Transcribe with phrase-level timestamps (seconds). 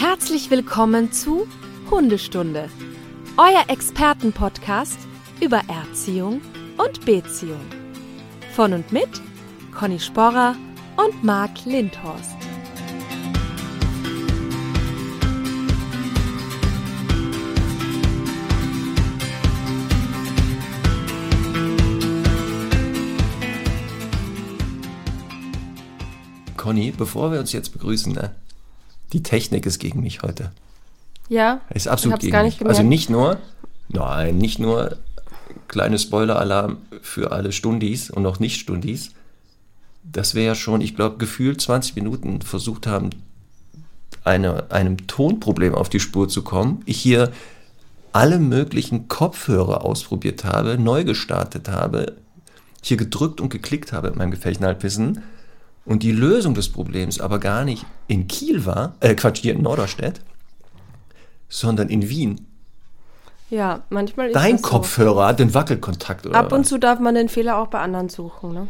[0.00, 1.48] Herzlich willkommen zu
[1.90, 2.70] Hundestunde,
[3.36, 4.96] euer Expertenpodcast
[5.40, 6.40] über Erziehung
[6.76, 7.58] und Beziehung.
[8.54, 9.08] Von und mit
[9.76, 10.54] Conny Sporrer
[10.96, 12.36] und Marc Lindhorst.
[26.56, 28.36] Conny, bevor wir uns jetzt begrüßen, ne?
[29.12, 30.52] Die Technik ist gegen mich heute.
[31.28, 32.52] Ja, Ist absolut gegen gar mich.
[32.52, 32.78] nicht gemerkt.
[32.78, 33.38] Also nicht nur,
[33.88, 34.96] nein, nicht nur
[35.68, 39.10] kleine Spoiler-Alarm für alle Stundis und noch nicht Stundis,
[40.02, 43.10] dass wir ja schon, ich glaube, gefühlt 20 Minuten versucht haben,
[44.24, 46.82] eine, einem Tonproblem auf die Spur zu kommen.
[46.86, 47.30] Ich hier
[48.12, 52.14] alle möglichen Kopfhörer ausprobiert habe, neu gestartet habe,
[52.82, 55.22] hier gedrückt und geklickt habe mit meinem gefährlichen Halbwissen
[55.88, 59.62] und die Lösung des Problems aber gar nicht in Kiel war, äh Quatsch, hier in
[59.62, 60.20] Norderstedt,
[61.48, 62.46] sondern in Wien.
[63.48, 64.68] Ja, manchmal ist Dein das so.
[64.68, 66.68] Kopfhörer hat den Wackelkontakt oder Ab und was?
[66.68, 68.52] zu darf man den Fehler auch bei anderen suchen.
[68.52, 68.66] Ne?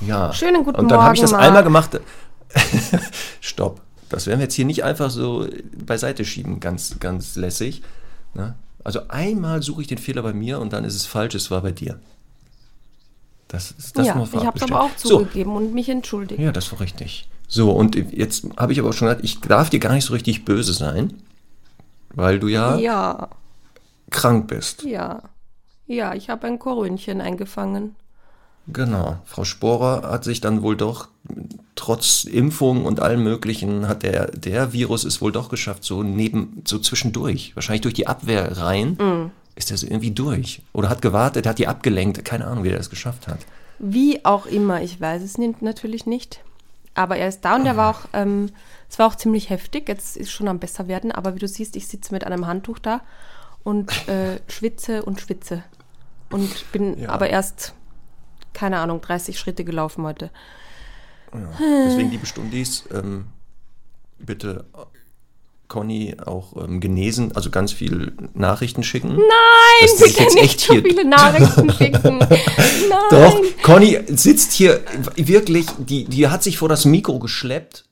[0.00, 0.32] Ja.
[0.32, 1.42] Schönen guten Und dann habe ich Morgen, das Marc.
[1.44, 2.00] einmal gemacht.
[3.40, 3.80] Stopp.
[4.08, 5.46] Das werden wir jetzt hier nicht einfach so
[5.86, 7.82] beiseite schieben, ganz, ganz lässig.
[8.34, 8.56] Ne?
[8.82, 11.60] Also einmal suche ich den Fehler bei mir und dann ist es falsch, es war
[11.60, 12.00] bei dir.
[13.50, 16.40] Das ist das ja, muss ich habe es aber auch So, zugegeben und mich entschuldigt.
[16.40, 17.28] Ja, das war richtig.
[17.48, 20.12] So, und jetzt habe ich aber auch schon gesagt, ich darf dir gar nicht so
[20.12, 21.14] richtig böse sein,
[22.14, 23.28] weil du ja, Ja,
[24.10, 24.82] krank bist.
[24.84, 25.22] ja.
[25.86, 27.96] Ja, ich habe ein Korönchen eingefangen.
[28.68, 29.18] Genau.
[29.24, 31.08] Frau Sporer hat sich dann wohl doch,
[31.74, 36.62] trotz Impfung und allem Möglichen, hat der, der Virus es wohl doch geschafft, so neben,
[36.64, 37.56] so zwischendurch.
[37.56, 39.30] Wahrscheinlich durch die Abwehr rein, Mm.
[39.56, 40.62] Ist er so irgendwie durch.
[40.72, 42.24] Oder hat gewartet, hat die abgelenkt.
[42.24, 43.38] Keine Ahnung, wie er das geschafft hat.
[43.78, 46.42] Wie auch immer, ich weiß es natürlich nicht.
[46.94, 48.50] Aber er ist da und er war auch, ähm,
[48.88, 49.88] es war auch ziemlich heftig.
[49.88, 52.78] Jetzt ist schon am besser werden, aber wie du siehst, ich sitze mit einem Handtuch
[52.78, 53.00] da
[53.62, 55.62] und äh, schwitze und schwitze.
[56.30, 57.10] Und bin Ja.
[57.10, 57.74] aber erst,
[58.52, 60.30] keine Ahnung, 30 Schritte gelaufen heute.
[61.86, 63.26] Deswegen, liebe Stundis, ähm,
[64.18, 64.64] bitte
[65.70, 69.14] Conny auch ähm, genesen, also ganz viel Nachrichten schicken.
[69.14, 69.22] Nein,
[69.80, 72.18] Dass bitte jetzt nicht so viele Nachrichten schicken.
[72.18, 73.08] Nein.
[73.10, 74.80] Doch, Conny sitzt hier
[75.16, 77.84] wirklich, die, die hat sich vor das Mikro geschleppt,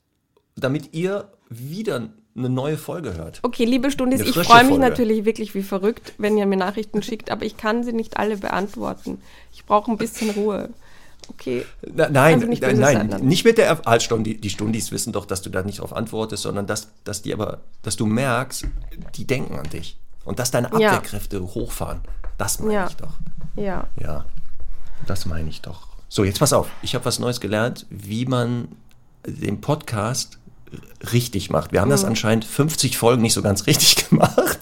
[0.57, 3.41] damit ihr wieder eine neue Folge hört.
[3.43, 4.79] Okay, liebe Stundis, ich freue mich Folge.
[4.81, 8.37] natürlich wirklich wie verrückt, wenn ihr mir Nachrichten schickt, aber ich kann sie nicht alle
[8.37, 9.21] beantworten.
[9.53, 10.71] Ich brauche ein bisschen Ruhe.
[11.29, 11.65] Okay.
[11.95, 15.13] Na, nein, Also nicht nein, nein, nicht mit der Erf- halt, schon, die, Stundis wissen
[15.13, 18.67] doch, dass du da nicht drauf antwortest, sondern dass, dass die aber, dass du merkst,
[19.17, 20.91] die denken an dich und dass deine Ja.
[20.93, 22.01] Abwehrkräfte hochfahren.
[22.39, 22.87] Das meine Ja.
[22.89, 23.15] ich doch.
[23.57, 23.87] Ja.
[24.01, 24.25] Ja,
[25.07, 25.89] das meine ich doch.
[26.09, 26.69] So, jetzt pass auf.
[26.83, 28.69] Ich habe was Neues gelernt, wie man
[29.27, 30.39] den Podcast
[31.13, 31.73] richtig macht.
[31.73, 31.93] Wir haben Mhm.
[31.93, 34.59] das anscheinend 50 Folgen nicht so ganz richtig gemacht.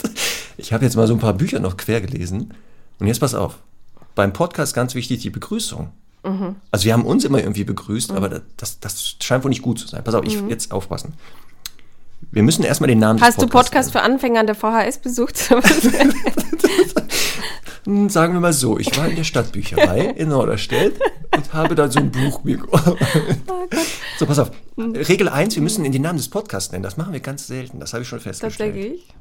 [0.56, 2.54] Ich habe jetzt mal so ein paar Bücher noch quer gelesen.
[2.98, 3.58] Und jetzt pass auf.
[4.14, 5.90] Beim Podcast ganz wichtig die Begrüßung.
[6.26, 6.56] Mhm.
[6.70, 9.86] Also wir haben uns immer irgendwie begrüßt, aber das, das scheint wohl nicht gut zu
[9.86, 10.02] sein.
[10.02, 11.14] Pass auf, ich jetzt aufpassen.
[12.32, 13.24] Wir müssen erstmal den Namen Mhm.
[13.24, 15.38] Hast du Podcasts Podcast für Anfänger an der VHS besucht?
[17.84, 20.98] Hm, Sagen wir mal so, ich war in der Stadtbücherei in Norderstedt
[21.32, 22.58] und habe da so ein Buch mir.
[22.72, 22.96] Oh
[24.18, 24.50] So, pass auf.
[24.76, 26.82] Regel 1, wir müssen in den Namen des Podcasts nennen.
[26.82, 27.78] Das machen wir ganz selten.
[27.78, 28.74] Das habe ich schon festgestellt.
[28.74, 29.14] Tatsächlich.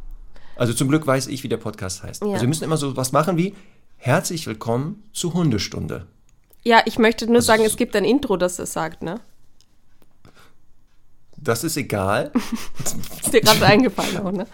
[0.56, 2.24] Also zum Glück weiß ich, wie der Podcast heißt.
[2.24, 2.30] Ja.
[2.30, 3.54] Also wir müssen immer so was machen wie
[3.98, 6.06] Herzlich willkommen zu Hundestunde.
[6.66, 9.20] Ja, ich möchte nur Also sagen, es- gibt ein Intro, das das sagt, ne?
[11.38, 12.32] Das ist egal.
[13.24, 14.48] Ist dir gerade eingefallen auch, ne?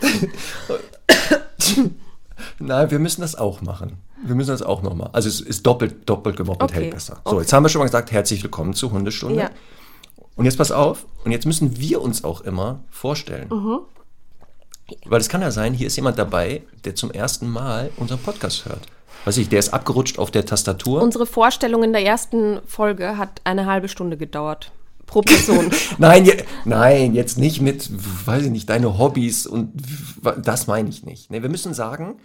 [2.58, 3.98] Nein, wir müssen das auch machen.
[4.24, 5.10] Wir müssen das auch nochmal.
[5.12, 6.82] Also es ist doppelt, doppelt gemoppelt Okay.
[6.84, 7.20] hält besser.
[7.24, 7.40] So, Okay.
[7.42, 9.38] jetzt haben wir schon mal gesagt, herzlich willkommen zu Hundestunde.
[9.40, 9.50] Ja.
[10.34, 13.48] Und jetzt pass auf, und jetzt müssen wir uns auch immer vorstellen.
[13.48, 13.80] Mhm.
[15.04, 18.64] Weil es kann ja sein, hier ist jemand dabei, der zum ersten Mal unseren Podcast
[18.64, 18.86] hört.
[19.24, 21.00] Weiß ich, der ist abgerutscht auf der Tastatur.
[21.00, 24.72] Unsere Vorstellung in der ersten Folge hat eine halbe Stunde gedauert.
[25.06, 25.70] Pro Person.
[25.98, 27.88] nein, je, nein, jetzt nicht mit,
[28.26, 29.72] weiß ich nicht, deine Hobbys und
[30.42, 31.30] das meine ich nicht.
[31.30, 32.16] Nee, wir müssen sagen,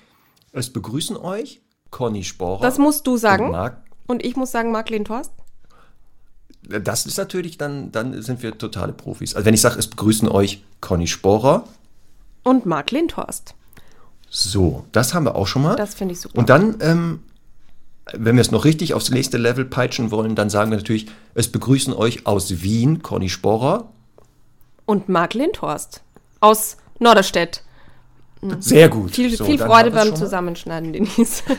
[0.53, 1.61] es begrüßen euch
[1.91, 2.61] Conny Sporer.
[2.61, 3.51] Das musst du und sagen.
[3.51, 5.31] Marc Und ich muss sagen, Marc Lindhorst.
[6.63, 9.35] Das ist natürlich dann, dann sind wir totale Profis.
[9.35, 11.65] Also wenn ich sage, es begrüßen euch Conny Sporer,
[12.43, 13.53] Und Marc Lindhorst.
[14.29, 15.75] So, das haben wir auch schon mal.
[15.75, 16.37] Das finde ich super.
[16.37, 17.19] Und dann, ähm,
[18.13, 21.51] wenn wir es noch richtig aufs nächste Level peitschen wollen, dann sagen wir natürlich, es
[21.51, 23.89] begrüßen euch aus Wien Conny Sporer.
[24.85, 26.01] Und Marc Lindhorst.
[26.39, 27.63] Aus Norderstedt.
[28.59, 29.11] Sehr gut.
[29.11, 30.15] Viel, So, viel Freude beim.
[30.15, 31.43] Zusammenschneiden, Denise.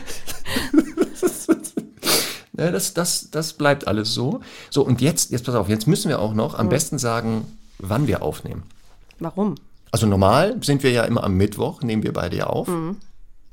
[2.59, 4.41] Ja, das, das, das bleibt alles so.
[4.69, 7.45] So, und jetzt, jetzt pass auf, jetzt müssen wir auch noch am besten sagen,
[7.77, 8.63] wann wir aufnehmen.
[9.19, 9.55] Warum?
[9.91, 12.67] Also normal sind wir ja immer am Mittwoch, nehmen wir beide ja auf.
[12.67, 12.97] Mhm.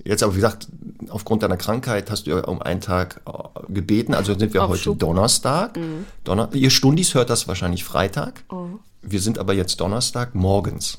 [0.04, 0.68] Jetzt aber, wie gesagt,
[1.08, 4.14] aufgrund deiner Krankheit hast du ja um einen Tag äh, gebeten.
[4.14, 4.96] Also sind wir Auf heute Schub.
[4.96, 5.00] Mhm.
[5.00, 5.78] Donnerstag.
[6.24, 8.44] Donner Ihr Stundis hört das wahrscheinlich Freitag.
[9.02, 10.98] Wir sind aber jetzt Donnerstag morgens.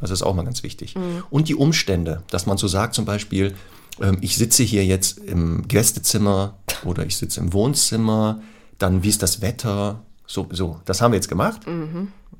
[0.00, 0.96] Das ist auch mal ganz wichtig.
[0.96, 1.22] Mhm.
[1.30, 3.54] Und die Umstände, dass man so sagt zum Beispiel,
[4.00, 6.54] ähm, ich sitze hier jetzt im Gästezimmer
[6.84, 8.40] oder ich sitze im Wohnzimmer,
[8.78, 10.02] dann wie ist das Wetter?
[10.26, 10.80] So, so.
[10.86, 11.66] das haben wir jetzt gemacht.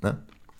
[0.03, 0.17] Ne?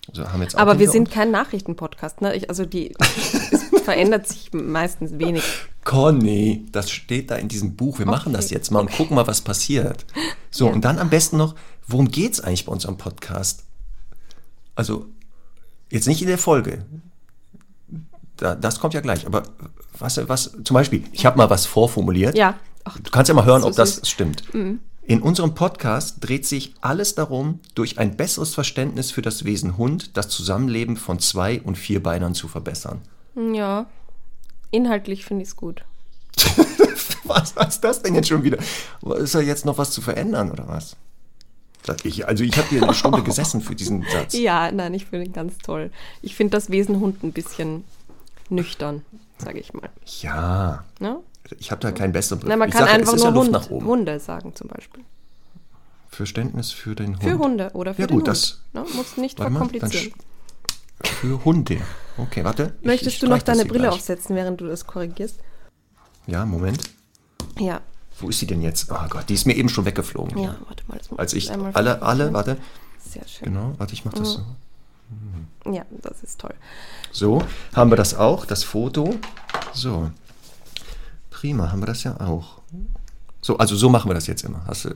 [0.09, 0.47] Also Mhm.
[0.55, 2.35] Aber wir sind kein Nachrichtenpodcast, ne?
[2.35, 2.93] Ich, also die,
[3.83, 5.43] verändert sich meistens wenig.
[5.83, 7.97] Conny, das steht da in diesem Buch.
[7.99, 10.05] Wir machen das jetzt mal und gucken mal, was passiert.
[10.49, 10.73] So, Ja.
[10.73, 11.55] und dann am besten noch,
[11.87, 13.63] worum geht es eigentlich bei uns am Podcast?
[14.75, 15.07] Also,
[15.89, 16.85] jetzt nicht in der Folge.
[18.37, 19.25] Da, das kommt ja gleich.
[19.27, 19.43] Aber
[19.97, 22.35] was, was zum Beispiel, ich habe mal was vorformuliert.
[22.37, 22.55] Ja.
[22.83, 24.43] Ach, Du kannst ja mal hören, So ob das stimmt.
[25.03, 30.15] In unserem Podcast dreht sich alles darum, durch ein besseres Verständnis für das Wesen Hund
[30.15, 33.01] das Zusammenleben von Zwei- und Vierbeinern zu verbessern.
[33.35, 33.87] ja.
[34.73, 35.83] Inhaltlich finde ich es gut.
[37.25, 38.57] Was ist das denn jetzt schon wieder?
[39.17, 40.95] Ist da jetzt noch was zu verändern oder was?
[41.85, 44.31] Sag ich, also ich habe hier eine Stunde gesessen für diesen Satz.
[44.33, 45.91] Ja, nein, ich finde ihn ganz toll.
[46.21, 47.83] Ich finde das Wesen Hund ein bisschen
[48.49, 49.03] nüchtern,
[49.37, 49.89] sage ich mal.
[50.21, 51.17] Ja, Ne?
[51.59, 52.49] Ich habe da keinen besseren Begriff.
[52.49, 53.33] Na, man ich kann sage, einfach nur ja
[53.69, 53.69] Hund.
[53.85, 55.03] Hunde sagen zum Beispiel.
[56.09, 57.23] Verständnis für den Hund.
[57.23, 58.27] Für Hunde oder für Ja, den gut, Hund.
[58.27, 58.85] das- Ne?
[58.95, 60.13] Muss nicht Warte mal, verkomplizieren.
[60.13, 61.81] sch- Für Hunde.
[62.17, 62.73] Okay, warte.
[62.81, 63.93] Ich- Möchtest ich du noch deine Brille gleich.
[63.93, 65.39] aufsetzen, während du das korrigierst?
[66.27, 66.81] Ja, Moment.
[67.59, 67.81] Ja.
[68.19, 68.91] Wo ist sie denn jetzt?
[68.91, 70.37] Oh Gott, die ist mir eben schon weggeflogen.
[70.37, 70.97] Ja, warte mal.
[70.99, 72.33] Das muss Als ich einmal alle, alle, versuchen.
[72.33, 72.57] warte,
[72.99, 73.45] Sehr schön.
[73.53, 74.41] genau, warte, ich mach das so.
[75.71, 76.53] Ja, das ist toll.
[77.11, 77.43] So,
[77.73, 79.15] haben wir das auch, das Foto.
[79.73, 80.11] So.
[81.41, 82.61] Prima, haben wir das ja auch.
[83.41, 84.63] So, also so machen wir das jetzt immer.
[84.67, 84.91] Hast du,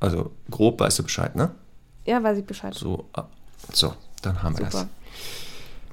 [0.00, 1.50] also grob weißt du Bescheid, ne?
[2.06, 2.72] Ja, weiß ich Bescheid.
[2.72, 3.24] So, ah,
[3.70, 3.92] so
[4.22, 4.88] dann haben wir Super.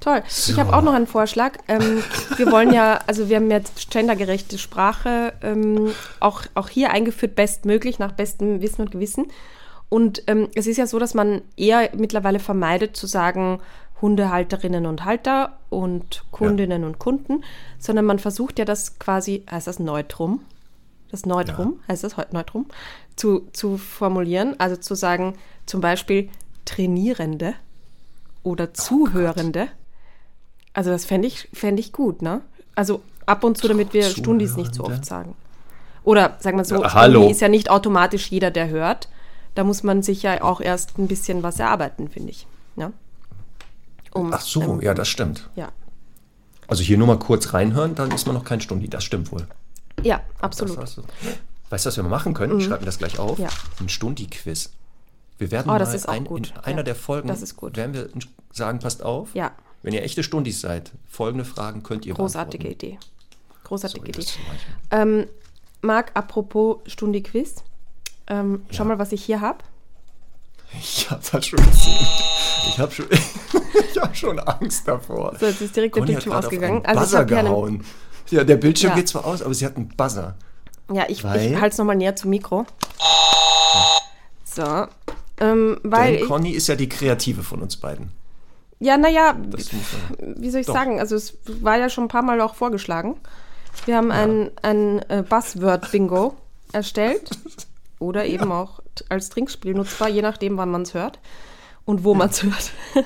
[0.00, 0.22] Toll.
[0.54, 1.58] Ich habe auch noch einen Vorschlag.
[1.68, 2.02] Ähm,
[2.38, 7.98] wir wollen ja, also wir haben jetzt gendergerechte Sprache ähm, auch, auch hier eingeführt, bestmöglich,
[7.98, 9.26] nach bestem Wissen und Gewissen.
[9.90, 13.60] Und ähm, es ist ja so, dass man eher mittlerweile vermeidet zu sagen
[14.00, 17.44] Hundehalterinnen und Halter und Kundinnen und Kunden,
[17.78, 20.40] sondern man versucht ja das quasi, heißt das Neutrum?
[21.10, 22.66] Das Neutrum, heißt das heute Neutrum,
[23.16, 25.34] zu, zu formulieren, also zu sagen,
[25.66, 26.28] zum Beispiel
[26.64, 27.54] Trainierende
[28.44, 29.68] oder Zuhörende.
[30.72, 32.42] Also das fände ich, fänd ich gut, ne?
[32.76, 35.34] Also ab und zu, damit wir Stundis nicht so oft sagen.
[36.04, 37.28] Oder sagen wir so, Ja, hallo.
[37.28, 39.08] ist ja nicht automatisch jeder, der hört.
[39.54, 42.46] Da muss man sich ja auch erst ein bisschen was erarbeiten, finde ich.
[42.76, 42.92] Ja?
[44.12, 45.48] Um, Ach so, ähm, ja, das stimmt.
[45.56, 45.70] ja.
[46.66, 48.88] Also hier nur mal kurz reinhören, dann ist man noch kein Stundi.
[48.88, 49.46] Das stimmt wohl.
[50.02, 50.78] Ja, Das absolut.
[50.78, 51.02] hast du.
[51.68, 52.58] Weißt du, was wir mal machen können?
[52.58, 53.38] Ich schreibe mir das gleich auf.
[53.40, 53.48] Ja.
[53.80, 54.70] Ein Stundi-Quiz.
[55.38, 57.76] Wir werden Oh, mal das ein, in einer Ja, der Folgen, das ist gut.
[57.76, 58.08] werden wir
[58.52, 59.34] sagen, passt auf.
[59.34, 59.50] Ja.
[59.82, 62.68] Wenn ihr echte Stundis seid, folgende Fragen könnt ihr Großartige.
[62.68, 62.98] Idee.
[63.64, 64.20] Großartige Sorry, Idee.
[64.20, 64.38] das.
[64.90, 65.26] Ähm,
[65.82, 67.62] Marc, apropos Stundi-Quiz.
[68.28, 69.58] Ähm, schau mal, was ich hier habe.
[70.78, 72.06] Ich habe das schon gesehen.
[72.68, 73.06] Ich habe schon,
[73.90, 75.34] ich hab schon Angst davor.
[75.38, 76.84] So, jetzt ist direkt der Conny Bildschirm ausgegangen.
[76.84, 77.84] einen Also ich Buzzer einen, gehauen.
[78.30, 78.96] Ja, der Bildschirm Ja.
[78.96, 80.36] geht zwar aus, aber sie hat einen Buzzer.
[80.92, 82.66] Ja, ich, ich halte es nochmal näher zum Mikro.
[84.44, 84.86] So.
[85.38, 88.10] Ähm, weil Denn ich, Conny ist ja die Kreative von uns beiden.
[88.78, 89.34] ja, naja,
[90.20, 90.74] wie soll ich Doch.
[90.74, 91.00] sagen?
[91.00, 93.16] Also es war ja schon ein paar Mal auch vorgeschlagen.
[93.86, 96.34] Wir haben ein, ein äh, Buzzword-Bingo
[96.72, 97.30] erstellt.
[98.00, 101.18] Oder eben auch t- als Trinkspiel nutzbar, je nachdem, wann man es hört
[101.84, 102.72] und wo man es hört.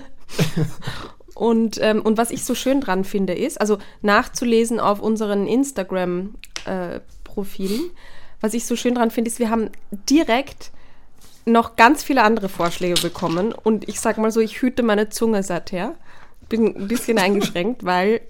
[1.35, 7.91] und, ähm, und was ich so schön dran finde, ist, also nachzulesen auf unseren Instagram-Profilen,
[8.41, 9.71] was ich so schön dran finde, ist, wir haben
[10.11, 10.71] direkt
[11.47, 13.53] noch ganz viele andere Vorschläge bekommen.
[13.53, 15.95] Und ich sag mal so, ich hüte meine Zunge seither.
[16.49, 18.21] Bin ein bisschen eingeschränkt, weil,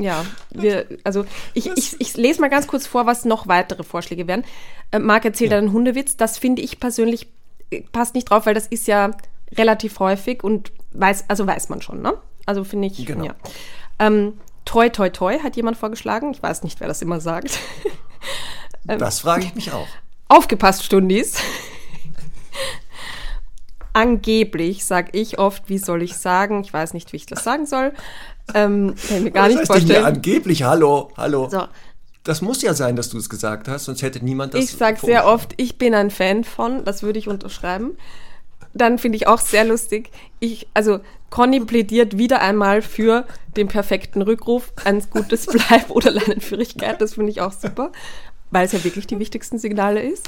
[0.00, 4.26] ja, wir, also ich, ich, ich lese mal ganz kurz vor, was noch weitere Vorschläge
[4.26, 4.44] wären.
[4.90, 6.16] Äh, Marc erzählt einen Hundewitz.
[6.16, 7.28] Das finde ich persönlich
[7.70, 9.10] äh, passt nicht drauf, weil das ist ja
[9.56, 12.14] relativ häufig und weiß, also weiß man schon, ne?
[12.46, 13.24] Also finde ich, Genau.
[13.26, 13.34] ja.
[13.98, 16.32] Ähm, toi, toi, toi hat jemand vorgeschlagen.
[16.32, 17.58] Ich weiß nicht, wer das immer sagt.
[18.88, 19.86] Ähm, Das frage ich mich auch.
[20.28, 21.34] Aufgepasst, Stundis.
[23.92, 26.62] Angeblich sage ich oft, wie soll ich sagen?
[26.62, 27.92] Ich weiß nicht, wie ich das sagen soll.
[28.54, 30.04] Ähm, kann ich mir gar Was nicht heißt denn hier vorstellen.
[30.16, 30.62] angeblich?
[30.62, 31.48] Hallo, hallo.
[31.50, 31.64] So,
[32.24, 34.64] Das muss ja sein, dass du es gesagt hast, sonst hätte niemand das.
[34.64, 37.96] ich sage sehr oft, ich bin ein Fan von, das würde ich unterschreiben.
[38.72, 40.10] Dann finde ich auch sehr lustig.
[40.38, 43.26] Ich, also Conny plädiert wieder einmal für
[43.56, 47.00] den perfekten Rückruf, ein gutes Bleib oder Leinenführigkeit.
[47.00, 47.90] Das finde ich auch super.
[48.50, 50.26] Weil es ja wirklich die wichtigsten Signale ist,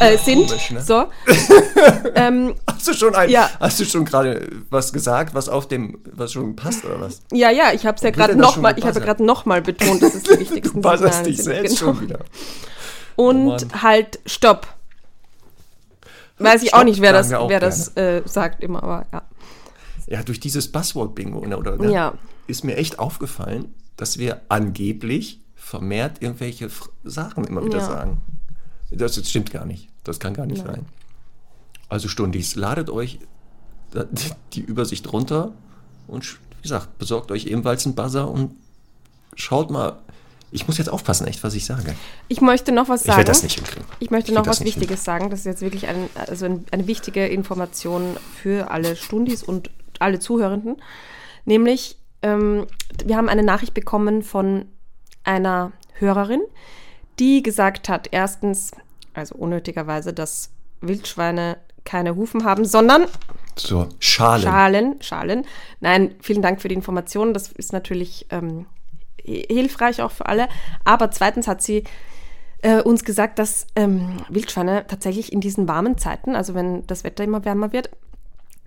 [0.00, 0.48] äh, sind.
[0.48, 0.82] Komisch, ne?
[0.82, 1.04] So.
[2.14, 3.50] ähm, Hast du schon ein, Ja.
[3.60, 7.22] hast du schon gerade was gesagt, was auf dem, was schon passt oder was?
[7.32, 10.22] ja, ja, ich habe es ja gerade nochmal, ich habe gerade nochmal betont, dass es
[10.24, 11.44] die wichtigsten Du Signale dich sind.
[11.44, 11.92] selbst Genau.
[11.94, 12.18] schon wieder.
[13.16, 13.82] Und Mann.
[13.82, 14.66] halt Stopp.
[16.38, 19.22] Weiß ich auch Stopp nicht, wer das, auch wer das äh, sagt immer, aber ja.
[20.06, 22.14] Ja, durch dieses Buzzword-Bingo, ne, oder, oder, Ja.
[22.46, 26.70] ist mir echt aufgefallen, dass wir angeblich vermehrt irgendwelche
[27.04, 27.84] Sachen immer wieder Ja.
[27.86, 28.20] sagen.
[28.90, 29.88] Das, das stimmt gar nicht.
[30.04, 30.86] Das kann gar nicht sein.
[31.90, 33.18] Also Stundis, ladet euch
[34.54, 35.52] die Übersicht runter
[36.06, 38.52] und wie gesagt, besorgt euch ebenfalls einen Buzzer und
[39.34, 39.98] schaut mal.
[40.50, 41.94] Ich muss jetzt aufpassen, echt, was ich sage.
[42.28, 43.18] Ich möchte noch was Ich sagen.
[43.18, 43.84] werde das nicht hinkriegen.
[44.00, 44.80] Ich möchte Ich noch was nicht hin.
[44.80, 45.28] Wichtiges sagen.
[45.28, 50.18] Das ist jetzt wirklich ein, also ein, eine wichtige Information für alle Stundis und alle
[50.18, 50.76] Zuhörenden.
[51.44, 52.66] Nämlich, ähm,
[53.04, 54.64] wir haben eine Nachricht bekommen von
[55.24, 56.40] einer Hörerin,
[57.18, 58.70] die gesagt hat, erstens,
[59.14, 63.06] also unnötigerweise, dass Wildschweine keine Hufen haben, sondern
[63.56, 64.42] So, Schalen.
[64.42, 65.44] Schalen, Schalen.
[65.80, 67.34] Nein, vielen Dank für die Informationen.
[67.34, 68.66] Das ist natürlich ähm,
[69.26, 70.48] hi- hilfreich auch für alle.
[70.84, 71.84] Aber zweitens hat sie
[72.62, 77.24] äh, uns gesagt, dass ähm, Wildschweine tatsächlich in diesen warmen Zeiten, also wenn das Wetter
[77.24, 77.90] immer wärmer wird,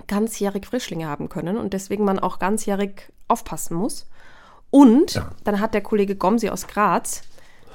[0.07, 4.07] ganzjährig Frischlinge haben können und deswegen man auch ganzjährig aufpassen muss.
[4.71, 5.31] Und Ja.
[5.43, 7.21] dann hat der Kollege Gomsi aus Graz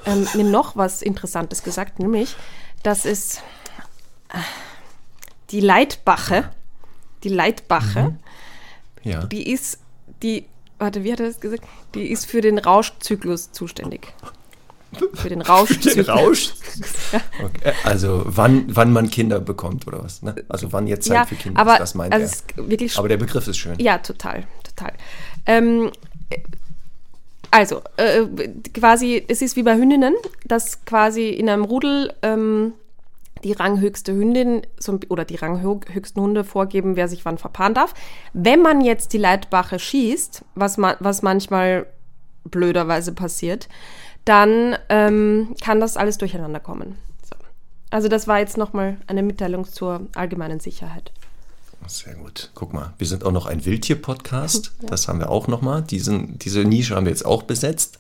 [0.07, 2.35] ähm, mir noch was Interessantes gesagt, nämlich,
[2.83, 3.37] dass es
[4.31, 4.38] äh,
[5.50, 6.50] die Leitbache,
[7.23, 8.17] die Leitbache,
[9.03, 9.25] Ja.
[9.26, 9.79] die ist,
[10.23, 10.47] die,
[10.79, 11.65] warte, wie hat er das gesagt?
[11.95, 14.12] Die ist für den Rauschzyklus zuständig.
[15.15, 16.09] Für den Den Rauschzyklus.
[16.09, 16.53] Rausch.
[17.45, 17.73] Okay.
[17.85, 20.23] Also wann, wann man Kinder bekommt oder was?
[20.23, 20.35] Ne?
[20.49, 22.99] Also wann jetzt Zeit Ja, für Kinder aber ist, das meint also er.
[22.99, 23.79] Aber der Begriff ist schön.
[23.79, 24.93] Ja, total, total.
[25.45, 25.91] Ähm,
[27.50, 28.26] also, äh,
[28.75, 32.75] quasi, es ist wie bei Hündinnen, dass quasi in einem Rudel ähm,
[33.45, 37.95] die ranghöchste Hündin so, oder die ranghöchsten Hunde vorgeben, wer sich wann verpaaren darf.
[38.33, 41.87] Wenn man jetzt die Leitbache schießt, was, ma was manchmal
[42.45, 43.69] blöderweise passiert,
[44.25, 46.99] dann ähm, kann das alles durcheinander kommen.
[47.23, 47.37] So.
[47.91, 51.12] Also das war jetzt nochmal eine Mitteilung zur allgemeinen Sicherheit.
[51.87, 52.50] Sehr gut.
[52.55, 54.73] Guck mal, wir sind auch noch ein Wildtier-Podcast.
[54.87, 55.83] Das haben wir auch nochmal.
[55.83, 57.99] Diesen, diese Nische haben wir jetzt auch besetzt.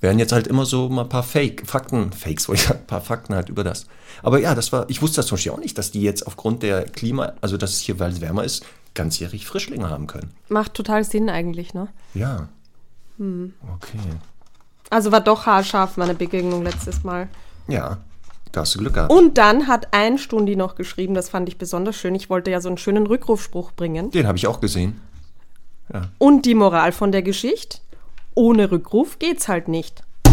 [0.00, 3.00] Werden jetzt halt immer so mal ein paar Fake, Fakten, Fakes, wollte ich ein paar
[3.00, 3.86] Fakten halt über das.
[4.22, 6.62] Aber ja, das war, ich wusste das zum Beispiel auch nicht, dass die jetzt aufgrund
[6.62, 10.32] der Klima, also dass es hier, weil es wärmer ist, ganzjährig Frischlinge haben können.
[10.48, 11.88] Macht total Sinn eigentlich, ne?
[12.14, 12.48] Ja.
[13.18, 13.54] Hm.
[13.74, 13.98] Okay.
[14.90, 17.28] Also war doch haarscharf meine Begegnung letztes Mal.
[17.68, 17.98] Ja,
[18.56, 19.12] da hast du Glück gehabt.
[19.12, 22.14] Und dann hat ein Stundi noch geschrieben, das fand ich besonders schön.
[22.14, 24.10] Ich wollte ja so einen schönen Rückrufspruch bringen.
[24.10, 25.00] Den habe ich auch gesehen.
[26.18, 27.78] Und die Moral von der Geschichte:
[28.34, 30.02] Ohne Rückruf geht's halt nicht.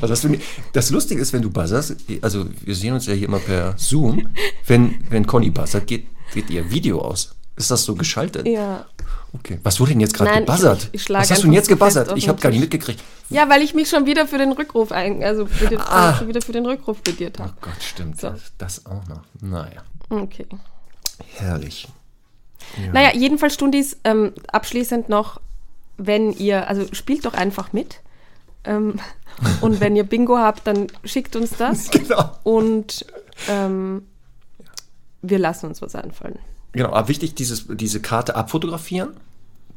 [0.00, 0.40] Das, du, nie-
[0.72, 4.28] das Lustige ist, wenn du buzzerst, also wir sehen uns ja hier immer per Zoom,
[4.66, 7.34] wenn, wenn Conny buzzert, geht, geht ihr Video aus.
[7.56, 8.46] Ist das so geschaltet?
[8.46, 8.86] Ja.
[9.34, 9.58] Okay.
[9.62, 10.88] Was wurde denn jetzt gerade gebuzzert?
[10.92, 12.16] ich- ich Was hast du denn jetzt gebuzzert?
[12.16, 13.02] Ich habe gar nicht mitgekriegt.
[13.28, 16.14] Ja, weil ich mich schon wieder für den Rückruf ein, also für den, Ah.
[16.16, 17.52] schon wieder für den Rückruf plädiert habe.
[17.54, 18.18] Oh Gott, stimmt.
[18.20, 18.30] So.
[18.30, 19.20] Das, das auch noch.
[19.40, 20.46] Naja, Okay.
[21.36, 21.88] herrlich.
[22.92, 25.40] Naja, jedenfalls Stundis, ähm, abschließend noch,
[25.98, 28.00] wenn ihr, also spielt doch einfach mit.
[28.64, 28.98] Ähm,
[29.60, 31.90] und wenn ihr Bingo habt, dann schickt uns das.
[31.90, 32.30] Genau.
[32.44, 33.04] Und
[33.48, 34.06] ähm,
[35.22, 36.38] wir lassen uns was einfallen.
[36.72, 39.10] Genau, aber wichtig, dieses, diese Karte abfotografieren,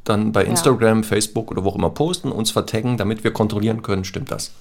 [0.03, 4.03] dann bei Instagram, Facebook oder wo auch immer posten, uns vertaggen, damit wir kontrollieren können,
[4.03, 4.51] stimmt das.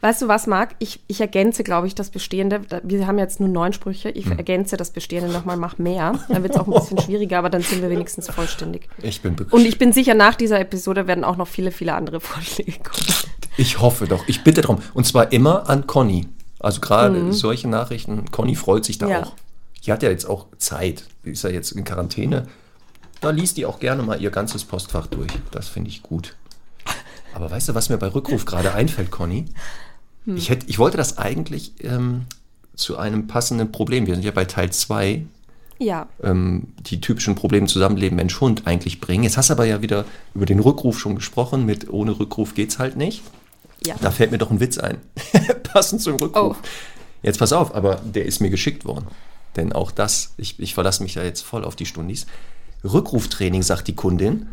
[0.00, 0.76] Weißt du was, Marc?
[0.78, 2.60] Ich, ich ergänze, glaube ich, das Bestehende.
[2.84, 4.10] Wir haben jetzt nur neun Sprüche.
[4.10, 6.18] Ich ergänze das Bestehende nochmal, mach mehr.
[6.28, 8.88] Dann wird es auch ein bisschen schwieriger, aber dann sind wir wenigstens vollständig.
[9.02, 11.94] Ich bin be- Und ich bin sicher, nach dieser Episode werden auch noch viele, viele
[11.94, 13.06] andere Vorschläge kommen.
[13.56, 14.22] Ich hoffe doch.
[14.28, 14.78] Ich bitte darum.
[14.94, 16.26] Und zwar immer an Conny.
[16.60, 18.30] Also gerade solche Nachrichten.
[18.30, 19.12] Conny freut sich da Mhm.
[19.12, 19.22] Ja.
[19.24, 19.32] auch.
[19.88, 21.04] Die hat ja jetzt auch Zeit.
[21.24, 22.46] Die ist ja jetzt in Quarantäne.
[23.22, 25.32] Da liest die auch gerne mal ihr ganzes Postfach durch.
[25.50, 26.36] Das finde ich gut.
[27.32, 29.46] Aber weißt du, was mir bei Rückruf gerade einfällt, Conny?
[30.26, 30.36] Hm.
[30.36, 32.26] Ich, hätte, ich wollte das eigentlich ähm,
[32.76, 34.06] zu einem passenden Problem.
[34.06, 35.24] Wir sind ja bei Teil 2
[35.78, 39.24] Ja, ähm, die typischen Probleme Zusammenleben Mensch-Hund eigentlich bringen.
[39.24, 40.04] Jetzt hast du aber ja wieder
[40.34, 41.64] über den Rückruf schon gesprochen.
[41.64, 43.22] Mit ohne Rückruf geht's halt nicht.
[43.86, 43.94] ja.
[44.02, 44.98] Da fällt mir doch ein Witz ein.
[45.62, 46.58] Passend zum Rückruf.
[46.60, 46.66] Oh.
[47.22, 49.06] Jetzt pass auf, aber der ist mir geschickt worden.
[49.58, 52.26] Denn auch das, ich, ich verlasse mich da jetzt voll auf die Stundis.
[52.84, 54.46] Rückruftraining, sagt die Kundin.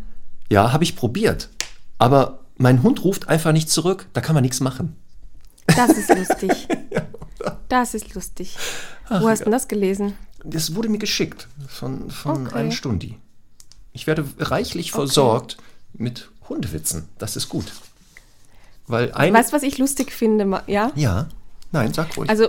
[0.50, 1.48] Ja, habe ich probiert.
[1.96, 4.06] Aber mein Hund ruft einfach nicht zurück.
[4.12, 4.96] Da kann man nichts machen.
[5.68, 6.68] Das ist lustig.
[7.68, 8.56] Das ist lustig.
[9.08, 10.14] Wo hast du denn das gelesen?
[10.44, 12.54] Das wurde mir geschickt von, von Okay.
[12.56, 13.16] einem Stundi.
[13.92, 15.56] Ich werde reichlich versorgt
[15.92, 17.08] mit Hundewitzen.
[17.18, 17.72] Das ist gut.
[18.86, 19.34] Weil ein.
[19.34, 20.62] Weißt du, was ich lustig finde?
[20.66, 20.90] Ja?
[20.96, 21.28] Ja,
[21.72, 22.30] nein, sag ruhig.
[22.30, 22.48] Also,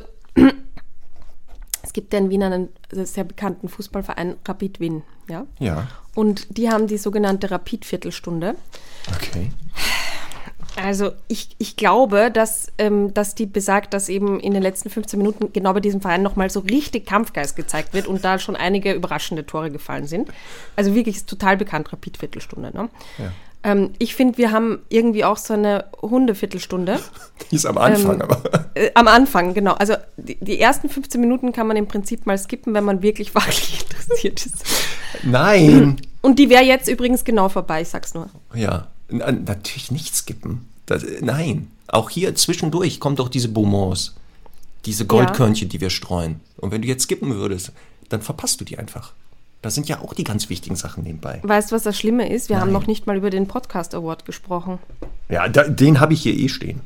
[1.97, 5.01] gibt ja in Wien einen sehr bekannten Fußballverein, Rapid Wien.
[5.27, 5.47] Ja?
[5.57, 8.53] ja, Und die haben die sogenannte Rapid-Viertelstunde.
[9.15, 9.49] okay.
[10.75, 15.17] Also ich, ich glaube, dass, ähm, dass die besagt, dass eben in den letzten 15
[15.17, 18.93] Minuten genau bei diesem Verein nochmal so richtig Kampfgeist gezeigt wird und da schon einige
[18.93, 20.29] überraschende Tore gefallen sind.
[20.75, 22.77] Also wirklich ist total bekannt, Rapid-Viertelstunde.
[22.77, 22.89] Ne?
[23.17, 23.31] Ja.
[23.67, 27.01] Ähm, ich finde, wir haben irgendwie auch so eine Hundeviertelstunde.
[27.51, 28.69] Die ist am Anfang, Ähm, aber.
[28.75, 29.73] Äh, am Anfang, genau.
[29.73, 33.31] Also die, die ersten 15 Minuten kann man im Prinzip mal skippen, wenn man wirklich
[33.33, 34.63] fachlich interessiert ist.
[35.23, 35.99] Nein!
[36.21, 38.29] Und die wäre jetzt übrigens genau vorbei, ich sag's nur.
[38.53, 40.69] Ja, na, natürlich nicht skippen.
[40.85, 44.15] Das, nein, auch hier zwischendurch kommen doch diese Bonbons,
[44.85, 46.39] diese Goldkörnchen, die wir streuen.
[46.55, 47.73] Und wenn du jetzt skippen würdest,
[48.07, 49.11] dann verpasst du die einfach.
[49.61, 51.39] Das sind ja auch die ganz wichtigen Sachen nebenbei.
[51.43, 52.49] Weißt du, was das Schlimme ist?
[52.49, 52.81] Wir haben Nein.
[52.81, 54.77] noch nicht mal über den Podcast Award gesprochen.
[55.29, 56.81] Ja, da, den habe ich hier eh stehen.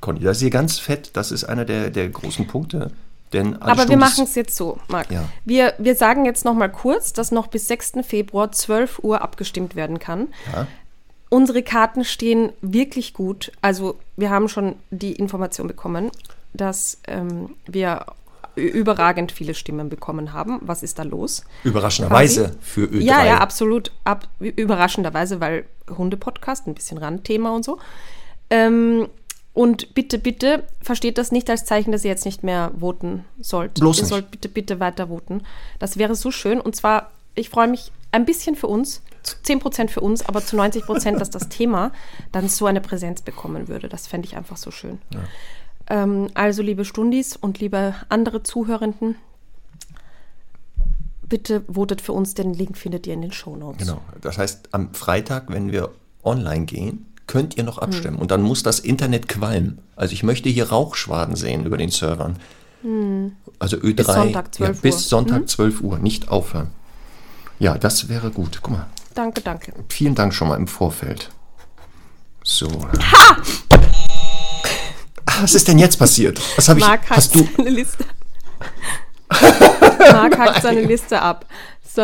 [0.00, 1.10] Conny, das ist hier ganz fett.
[1.14, 2.90] Das ist einer der, der großen Punkte.
[3.32, 5.10] Denn Aber wir machen es jetzt so, Marc.
[5.10, 5.28] Ja.
[5.44, 7.94] Wir, wir sagen jetzt noch mal kurz, dass noch bis 6.
[8.02, 10.28] Februar 12 Uhr abgestimmt werden kann.
[10.52, 10.66] Ja.
[11.28, 13.50] Unsere Karten stehen wirklich gut.
[13.60, 16.10] Also wir haben schon die Information bekommen,
[16.54, 18.06] dass ähm, wir
[18.56, 20.58] überragend viele Stimmen bekommen haben.
[20.62, 21.44] Was ist da los?
[21.62, 23.00] Überraschenderweise für Ö3.
[23.02, 23.92] Ja, ja, absolut.
[24.04, 27.78] Ab, überraschenderweise, weil Hunde-Podcast, ein bisschen Randthema und so.
[28.50, 29.08] Ähm,
[29.52, 33.74] und bitte, bitte, versteht das nicht als Zeichen, dass ihr jetzt nicht mehr voten sollt.
[33.74, 34.10] Bloß ihr nicht.
[34.10, 35.42] sollt bitte, bitte weiter voten.
[35.78, 36.60] Das wäre so schön.
[36.60, 40.56] Und zwar, ich freue mich ein bisschen für uns, zu 10% für uns, aber zu
[40.56, 41.92] 90%, dass das Thema
[42.32, 43.88] dann so eine Präsenz bekommen würde.
[43.88, 44.98] Das fände ich einfach so schön.
[45.88, 49.16] Ähm, also, liebe Stundis und liebe andere Zuhörenden,
[51.22, 52.34] bitte votet für uns.
[52.34, 53.86] Den Link findet ihr in den Shownotes.
[53.86, 54.00] Genau.
[54.20, 55.90] Das heißt, am Freitag, wenn wir
[56.24, 57.84] online gehen, könnt ihr noch Hm.
[57.84, 58.18] abstimmen.
[58.18, 59.78] Und dann muss das Internet qualmen.
[59.96, 62.36] Also ich möchte hier Rauchschwaden sehen über den Servern.
[63.58, 63.82] Also Ö3.
[63.82, 63.96] Hm.
[63.96, 64.82] Bis Sonntag 12 ja, Uhr.
[64.82, 65.98] Bis Sonntag 12 Uhr.
[65.98, 66.68] Nicht aufhören.
[67.58, 68.60] Ja, das wäre gut.
[68.62, 68.86] Guck mal.
[69.14, 69.72] Danke, danke.
[69.88, 71.30] Vielen Dank schon mal im Vorfeld.
[72.44, 72.68] So.
[73.12, 73.36] Ah,
[75.40, 76.40] Was ist denn jetzt passiert?
[76.56, 76.86] Was habe ich?
[76.86, 77.46] Marc hakt hast du?
[77.56, 78.04] seine Liste.
[80.12, 81.46] Marc hakt seine Liste ab.
[81.94, 82.02] So.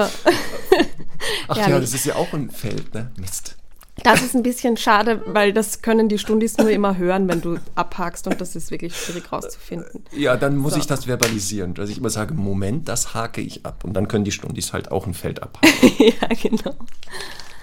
[1.49, 1.91] Ach ja, Herrlich.
[1.91, 3.11] das ist ja auch ein Feld, ne?
[3.19, 3.57] Mist.
[4.03, 7.59] Das ist ein bisschen schade, weil das können die Stundis nur immer hören, wenn du
[7.75, 10.03] abhakst und das ist wirklich schwierig rauszufinden.
[10.13, 10.79] Ja, dann muss So.
[10.81, 13.85] ich das verbalisieren, dass ich immer sage, Moment, das hake ich ab.
[13.85, 15.71] Und dann können die Stundis halt auch ein Feld abhaken.
[15.99, 16.75] ja, genau.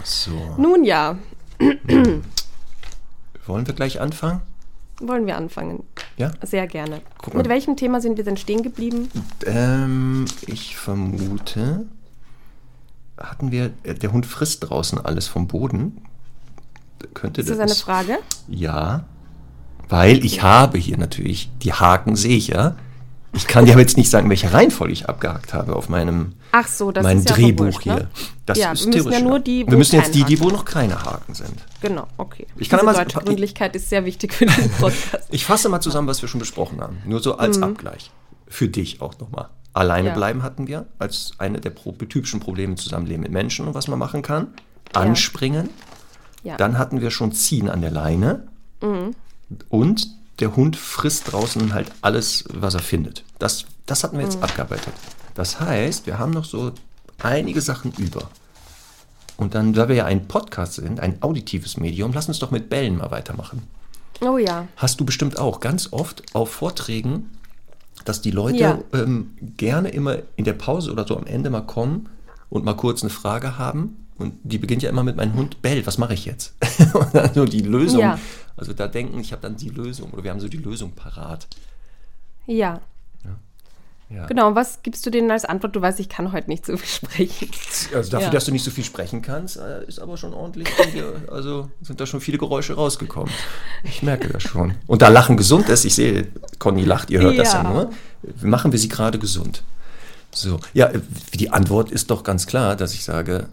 [0.04, 0.32] So.
[0.58, 1.18] Nun ja,
[3.48, 4.42] Wollen wir gleich anfangen?
[5.00, 5.84] Wollen wir anfangen.
[6.18, 6.32] Ja?
[6.42, 7.02] Sehr gerne.
[7.34, 9.10] Mit welchem Thema sind wir denn stehen geblieben?
[9.46, 11.86] Ähm, ich vermute,
[13.18, 16.02] hatten wir, äh, der Hund frisst draußen alles vom Boden.
[17.14, 18.18] Könnte Ist das eine Frage?
[18.48, 19.06] Ja,
[19.88, 22.76] weil ich habe hier natürlich, die Haken sehe ich ja.
[23.34, 26.68] Ich kann dir aber jetzt nicht sagen, welche Reihenfolge ich abgehakt habe auf meinem Ach
[26.68, 27.94] so, das mein ist ja Drehbuch wurscht, hier.
[27.96, 28.08] ne?
[28.48, 30.50] Das Ja, ist wir müssen ja nur die, wo Wir müssen jetzt die, die wo
[30.50, 31.54] noch keine Haken sind.
[31.82, 32.48] Genau, okay.
[32.58, 35.28] Ich kann Diese deutsche Gründlichkeit ist sehr wichtig für diesen Podcast.
[35.30, 36.98] Ich fasse mal zusammen, was wir schon besprochen haben.
[37.06, 38.10] Nur so als Abgleich.
[38.48, 39.50] Für dich auch nochmal.
[39.74, 40.08] Alleine Mhm.
[40.08, 40.14] Ja.
[40.16, 44.00] bleiben hatten wir als eine der typischen Probleme im Zusammenleben mit Menschen und was man
[44.00, 44.48] machen kann.
[44.94, 45.70] Anspringen.
[46.44, 46.54] Ja.
[46.54, 46.58] Mhm.
[46.58, 48.48] Dann hatten wir schon Ziehen an der Leine.
[49.70, 50.08] Und
[50.40, 53.24] der Hund frisst draußen halt alles, was er findet.
[53.40, 54.32] Das, das hatten wir Mhm.
[54.32, 54.94] jetzt abgearbeitet.
[55.36, 56.72] Das heißt, wir haben noch so
[57.22, 58.30] einige Sachen über.
[59.38, 62.70] Und dann, da wir ja ein Podcast sind, ein auditives Medium, lass uns doch mit
[62.70, 63.64] Bällen mal weitermachen.
[64.22, 64.68] Oh ja.
[64.76, 67.30] Hast du bestimmt auch ganz oft auf Vorträgen,
[68.04, 68.80] dass die Leute Ja.
[68.94, 72.10] ähm, gerne immer in der Pause oder so am Ende mal kommen
[72.50, 74.06] und mal kurz eine Frage haben.
[74.18, 76.54] Und die beginnt ja immer mit meinem Hund bellt, was mache ich jetzt?
[77.34, 78.02] so die Lösung.
[78.02, 78.20] Ja.
[78.60, 81.48] Also da denken, ich habe dann die Lösung oder wir haben so die Lösung parat.
[82.46, 82.82] Ja.
[84.12, 84.26] Ja.
[84.26, 85.76] Genau, was gibst du denen als Antwort?
[85.76, 87.52] Du weißt, ich kann heute nicht so viel sprechen.
[87.94, 88.32] Also dafür, Ja.
[88.32, 90.68] dass du nicht so viel sprechen kannst, äh, ist aber schon ordentlich,
[91.30, 93.32] also sind da schon viele Geräusche rausgekommen.
[93.84, 94.74] Ich merke das schon.
[94.88, 97.92] Und da Lachen gesund ist, ich sehe, Conny lacht, ihr hört das ja nur,
[98.42, 99.62] machen wir sie gerade gesund.
[100.32, 101.02] So, ja, äh,
[101.36, 103.48] die Antwort ist doch ganz klar, dass ich sage,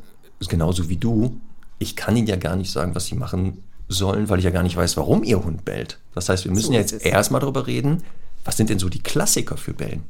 [0.49, 1.39] genauso wie du,
[1.79, 4.63] ich kann ihnen ja gar nicht sagen, was sie machen sollen, weil ich ja gar
[4.63, 5.99] nicht weiß, warum ihr Hund bellt.
[6.15, 8.03] Das heißt, wir müssen So ja jetzt erstmal darüber reden,
[8.45, 10.03] was sind denn so die Klassiker für Bellen?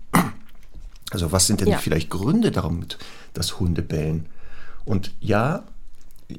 [1.10, 1.78] Also was sind denn Ja.
[1.78, 2.84] vielleicht Gründe darum,
[3.34, 4.26] dass Hunde bellen?
[4.84, 5.64] Und ja,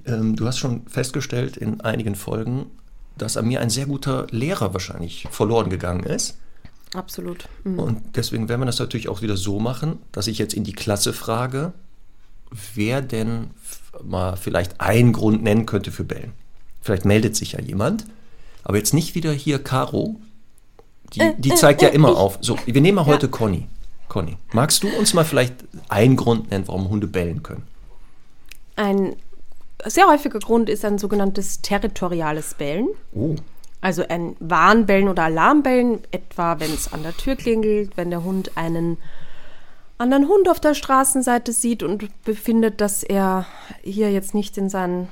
[0.05, 2.65] ähm, du hast schon festgestellt in einigen Folgen,
[3.17, 6.37] dass an mir ein sehr guter Lehrer wahrscheinlich verloren gegangen ist.
[6.93, 7.47] Absolut.
[7.63, 7.79] Mhm.
[7.79, 10.73] Und deswegen werden wir das natürlich auch wieder so machen, dass ich jetzt in die
[10.73, 11.73] Klasse frage,
[12.75, 13.51] wer denn
[14.03, 16.33] mal vielleicht einen Grund nennen könnte für Bellen.
[16.87, 18.05] Vielleicht meldet sich ja jemand.
[18.63, 20.15] Aber jetzt nicht wieder hier Caro.
[21.13, 22.37] Die, die zeigt ja immer auf.
[22.39, 23.67] So, wir nehmen mal heute Conny.
[24.07, 25.53] Conny, magst du uns mal vielleicht
[25.89, 27.67] einen Grund nennen, warum Hunde bellen können?
[28.77, 29.17] Ein
[29.85, 32.87] sehr häufiger Grund ist ein sogenanntes territoriales Bellen.
[33.11, 33.35] Oh.
[33.81, 38.51] Also ein Warnbellen oder Alarmbellen, etwa wenn es an der Tür klingelt, wenn der Hund
[38.55, 38.95] einen
[39.97, 43.45] anderen Hund auf der Straßenseite sieht und befindet, dass er
[43.83, 45.09] hier jetzt nicht in sein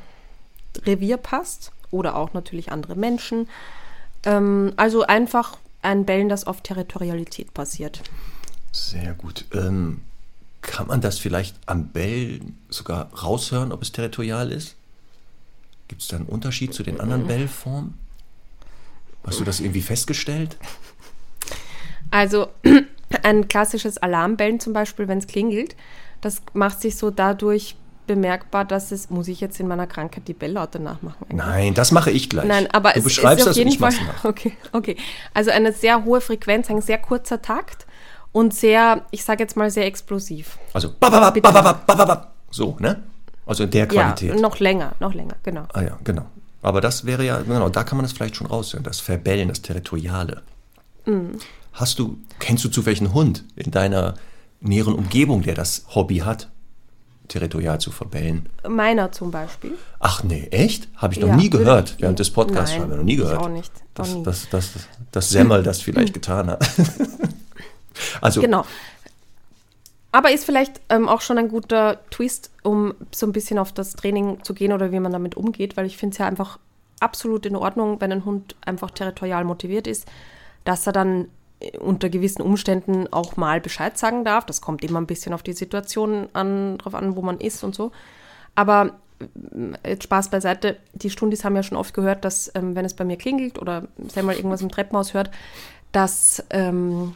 [0.85, 3.47] Revier passt oder auch natürlich andere Menschen.
[4.23, 8.01] Ähm, also einfach ein Bellen, das auf Territorialität basiert.
[8.71, 9.45] Sehr gut.
[9.53, 10.01] Ähm,
[10.61, 14.75] kann man das vielleicht am Bellen sogar raushören, ob es territorial ist?
[15.87, 17.93] Gibt es da einen Unterschied zu den anderen Bellformen?
[19.25, 20.57] Hast du das irgendwie festgestellt?
[22.11, 22.49] Also
[23.23, 25.75] ein klassisches Alarmbellen zum Beispiel, wenn es klingelt,
[26.21, 27.75] das macht sich so dadurch
[28.07, 31.25] bemerkbar, dass es, muss ich jetzt in meiner Krankheit die Belllaute nachmachen?
[31.29, 31.37] Eigentlich?
[31.37, 32.45] Nein, das mache ich gleich.
[32.45, 34.97] Nein, aber du es beschreibst ist auf das jeden Fall, okay, okay.
[35.33, 37.85] Also eine sehr hohe Frequenz, ein sehr kurzer Takt
[38.31, 40.57] und sehr, ich sage jetzt mal sehr explosiv.
[40.73, 42.33] Also bababab, bababab, bababab.
[42.51, 43.03] so, ne?
[43.45, 44.33] Also in der Qualität.
[44.33, 45.63] Ja, noch länger, noch länger, genau.
[45.73, 46.25] Ah ja, genau.
[46.61, 49.61] Aber das wäre ja, genau, da kann man das vielleicht schon raushören, das Verbellen, das
[49.61, 50.41] Territoriale.
[51.05, 51.37] Mhm.
[51.73, 54.15] Hast du, kennst du zufällig einen Hund in deiner
[54.61, 56.49] näheren Umgebung, der das Hobby hat,
[57.27, 58.47] territorial zu verbellen?
[58.67, 59.73] Meiner zum Beispiel.
[59.99, 60.87] Ach nee, echt?
[60.97, 62.71] Habe ich noch Ja, nie gehört während des Podcasts.
[62.73, 63.39] Nein, Haben wir noch nie ich gehört.
[63.39, 64.23] auch nicht, Dass, nie.
[64.23, 66.65] dass, dass, dass, dass Semmel das vielleicht getan hat.
[68.21, 68.65] also, Genau.
[70.11, 73.95] Aber ist vielleicht ähm, auch schon ein guter Twist, um so ein bisschen auf das
[73.97, 76.57] Training zu gehen oder wie man damit umgeht, weil ich finde es ja einfach
[77.01, 80.07] absolut in Ordnung, wenn ein Hund einfach territorial motiviert ist,
[80.63, 81.27] dass er dann
[81.79, 84.45] unter gewissen Umständen auch mal Bescheid sagen darf.
[84.45, 87.75] Das kommt immer ein bisschen auf die Situation an, drauf an, wo man ist und
[87.75, 87.91] so.
[88.55, 92.85] Aber äh, jetzt Spaß beiseite, die Stundis haben ja schon oft gehört, dass ähm, wenn
[92.85, 95.31] es bei mir klingelt oder mal irgendwas im Treppenhaus hört,
[95.91, 97.15] dass ähm,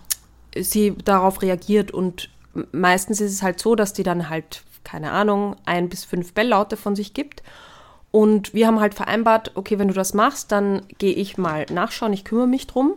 [0.56, 2.30] sie darauf reagiert und
[2.72, 6.78] meistens ist es halt so, dass die dann halt, keine Ahnung, ein bis fünf Belllaute
[6.78, 7.44] von sich gibt.
[8.12, 12.14] Und wir haben halt vereinbart, okay, wenn du das machst, dann gehe ich mal nachschauen,
[12.14, 12.96] ich kümmere mich drum.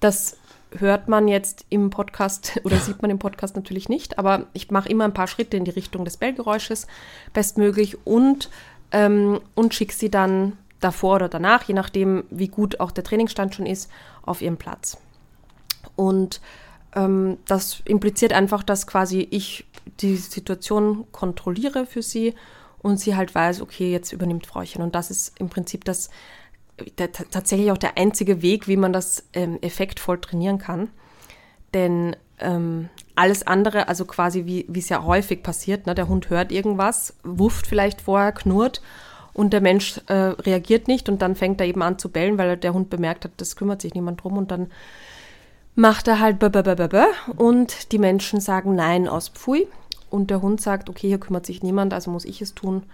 [0.00, 0.38] Das
[0.76, 4.88] hört man jetzt im Podcast oder sieht man im Podcast natürlich nicht, aber ich mache
[4.88, 6.86] immer ein paar Schritte in die Richtung des Bellgeräusches
[7.32, 8.50] bestmöglich und,
[8.92, 13.54] ähm, und schicke sie dann davor oder danach, je nachdem, wie gut auch der Trainingsstand
[13.54, 13.90] schon ist,
[14.22, 14.98] auf ihren Platz.
[15.96, 16.40] Und
[16.94, 19.66] ähm, das impliziert einfach, dass quasi ich
[20.00, 22.34] die Situation kontrolliere für sie
[22.80, 24.82] und sie halt weiß, okay, jetzt übernimmt Frauchen.
[24.82, 26.10] Und das ist im Prinzip das
[26.98, 30.88] der, tatsächlich auch der einzige Weg, wie man das ähm, effektvoll trainieren kann.
[31.74, 36.52] Denn ähm, alles andere, also quasi wie es ja häufig passiert, ne, der Hund hört
[36.52, 38.80] irgendwas, wufft vielleicht vorher, knurrt
[39.34, 42.56] und der Mensch äh, reagiert nicht und dann fängt er eben an zu bellen, weil
[42.56, 44.70] der Hund bemerkt hat, das kümmert sich niemand drum und dann
[45.74, 46.42] macht er halt
[47.36, 49.68] und die Menschen sagen Nein aus Pfui
[50.10, 52.84] und der Hund sagt, okay, hier kümmert sich niemand, also muss ich es tun.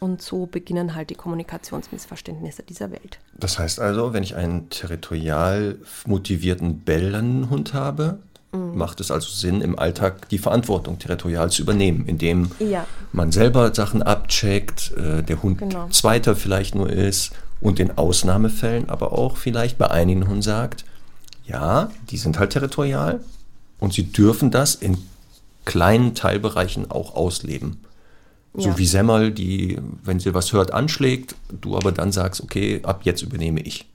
[0.00, 3.18] Und so beginnen halt die Kommunikationsmissverständnisse dieser Welt.
[3.38, 8.18] das heißt also, wenn ich einen territorial motivierten Bellenhund habe,
[8.54, 8.76] Mhm.
[8.76, 12.86] macht es also Sinn, im Alltag die Verantwortung territorial zu übernehmen, indem Ja.
[13.12, 15.88] man selber Sachen abcheckt, äh, der Hund Genau.
[15.88, 20.84] Zweiter vielleicht nur ist und in Ausnahmefällen aber auch vielleicht bei einigen Hunden sagt,
[21.46, 23.20] ja, die sind halt territorial
[23.80, 24.98] und sie dürfen das in
[25.64, 27.80] kleinen Teilbereichen auch ausleben.
[28.54, 28.78] So Ja.
[28.78, 33.22] wie Semmel, die, wenn sie was hört, anschlägt, du aber dann sagst, okay, ab jetzt
[33.22, 33.86] übernehme ich.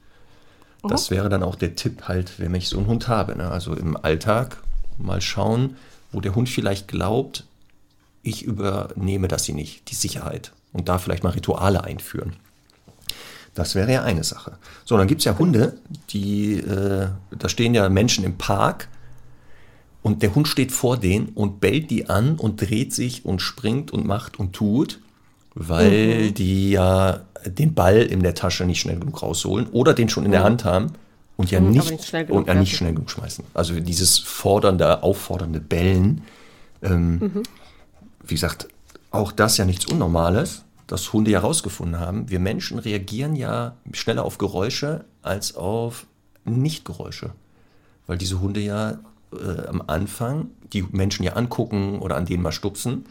[0.87, 3.35] Das wäre dann auch der Tipp halt, wenn ich so einen Hund habe.
[3.35, 3.49] Ne?
[3.51, 4.57] Also im Alltag
[4.97, 5.75] mal schauen,
[6.11, 7.45] wo der Hund vielleicht glaubt,
[8.23, 10.53] ich übernehme das hier nicht, die Sicherheit.
[10.73, 12.33] Und da vielleicht mal Rituale einführen.
[13.53, 14.57] Das wäre ja eine Sache.
[14.85, 15.77] So, dann gibt es ja Hunde,
[16.11, 18.87] die, äh, da stehen ja Menschen im Park
[20.07, 23.91] und der Hund steht vor denen und bellt die an und dreht sich und springt
[23.91, 24.99] und macht und tut,
[25.53, 30.25] weil die ja den Ball in der Tasche nicht schnell genug rausholen oder den schon
[30.25, 30.93] in der Hand haben
[31.35, 33.43] und ja Mhm, nicht, nicht schnell genug und ja nicht schnell genug schmeißen.
[33.53, 36.23] Also dieses fordernde, auffordernde Bellen.
[36.81, 37.43] Ähm, Mhm.
[38.25, 38.67] Wie gesagt,
[39.11, 42.29] auch das ja nichts Unnormales, dass Hunde ja rausgefunden haben.
[42.29, 46.05] Wir Menschen reagieren ja schneller auf Geräusche als auf
[46.45, 47.31] Nichtgeräusche.
[48.05, 48.99] Weil diese Hunde ja
[49.31, 53.05] äh, am Anfang die Menschen ja angucken oder an denen mal stupsen.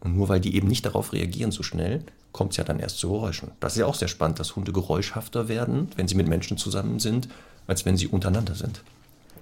[0.00, 2.98] Und nur weil die eben nicht darauf reagieren so schnell, kommt es ja dann erst
[2.98, 3.52] zu Geräuschen.
[3.60, 6.98] Das ist ja auch sehr spannend, dass Hunde geräuschhafter werden, wenn sie mit Menschen zusammen
[6.98, 7.28] sind,
[7.66, 8.82] als wenn sie untereinander sind.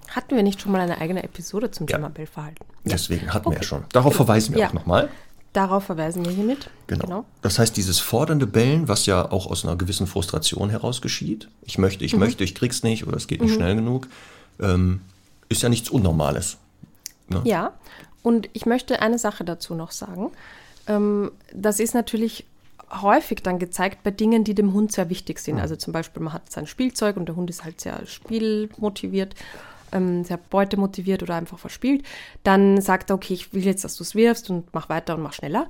[0.08, 1.96] Hatten wir nicht schon mal eine eigene Episode zum Ja.
[1.96, 2.64] Thema Bellverhalten?
[2.84, 3.66] Deswegen hatten wir ja Okay.
[3.66, 3.84] schon.
[3.92, 4.68] Darauf verweisen wir Ja.
[4.68, 5.08] auch nochmal.
[5.52, 6.70] Darauf verweisen wir hiermit.
[6.86, 7.04] Genau.
[7.04, 7.24] genau.
[7.42, 11.78] Das heißt, dieses fordernde Bellen, was ja auch aus einer gewissen Frustration heraus geschieht, ich
[11.78, 12.20] möchte, ich mhm.
[12.20, 13.56] möchte, ich krieg's nicht oder es geht nicht mhm.
[13.56, 14.08] schnell genug,
[14.60, 15.00] ähm,
[15.52, 16.58] ist ja nichts Unnormales.
[17.28, 17.42] Ne?
[17.44, 17.72] Ja,
[18.22, 20.30] und ich möchte eine Sache dazu noch sagen.
[20.86, 22.46] Ähm, das ist natürlich
[22.90, 25.56] häufig dann gezeigt bei Dingen, die dem Hund sehr wichtig sind.
[25.56, 25.62] Mhm.
[25.62, 29.34] Also zum Beispiel, man hat sein Spielzeug und der Hund ist halt sehr spielmotiviert
[29.92, 32.04] ähm, sehr beutemotiviert oder einfach verspielt,
[32.42, 35.22] dann sagt er, okay, ich will jetzt, dass du es wirfst und mach weiter und
[35.22, 35.68] mach schneller.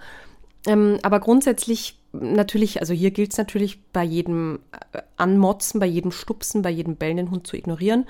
[0.66, 4.60] Ähm, aber grundsätzlich natürlich, also hier gilt es natürlich bei jedem
[4.92, 8.06] äh, Anmotzen, bei jedem Stupsen, bei jedem bellenden Hund zu ignorieren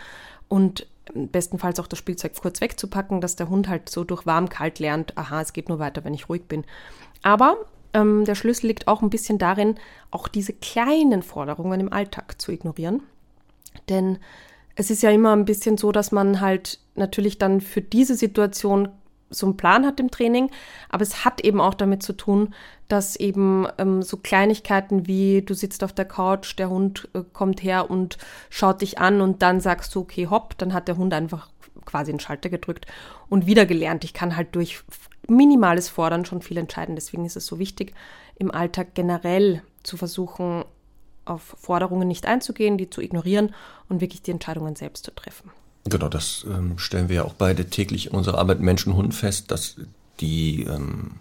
[0.48, 5.16] und bestenfalls auch das Spielzeug kurz wegzupacken, dass der Hund halt so durch warm-kalt lernt,
[5.18, 6.64] aha, es geht nur weiter, wenn ich ruhig bin.
[7.22, 7.56] Aber
[7.92, 9.76] ähm, der Schlüssel liegt auch ein bisschen darin,
[10.10, 13.02] auch diese kleinen Forderungen im Alltag zu ignorieren.
[13.88, 14.18] Denn
[14.76, 18.88] es ist ja immer ein bisschen so, dass man halt natürlich dann für diese Situation
[19.30, 20.50] so einen Plan hat im Training,
[20.90, 22.54] aber es hat eben auch damit zu tun,
[22.92, 27.62] dass eben ähm, so Kleinigkeiten wie du sitzt auf der Couch, der Hund äh, kommt
[27.62, 28.18] her und
[28.50, 31.48] schaut dich an und dann sagst du, okay, hopp, dann hat der Hund einfach
[31.86, 32.86] quasi einen Schalter gedrückt
[33.30, 34.04] und wieder gelernt.
[34.04, 34.82] Ich kann halt durch
[35.26, 36.94] minimales Fordern schon viel entscheiden.
[36.94, 37.94] Deswegen ist es so wichtig,
[38.36, 40.66] im Alltag generell zu versuchen,
[41.24, 43.54] auf Forderungen nicht einzugehen, die zu ignorieren
[43.88, 45.50] und wirklich die Entscheidungen selbst zu treffen.
[45.84, 49.50] Genau, das ähm, stellen wir ja auch beide täglich in unserer Arbeit Menschen Hund fest,
[49.50, 49.76] dass
[50.20, 51.12] die ähm,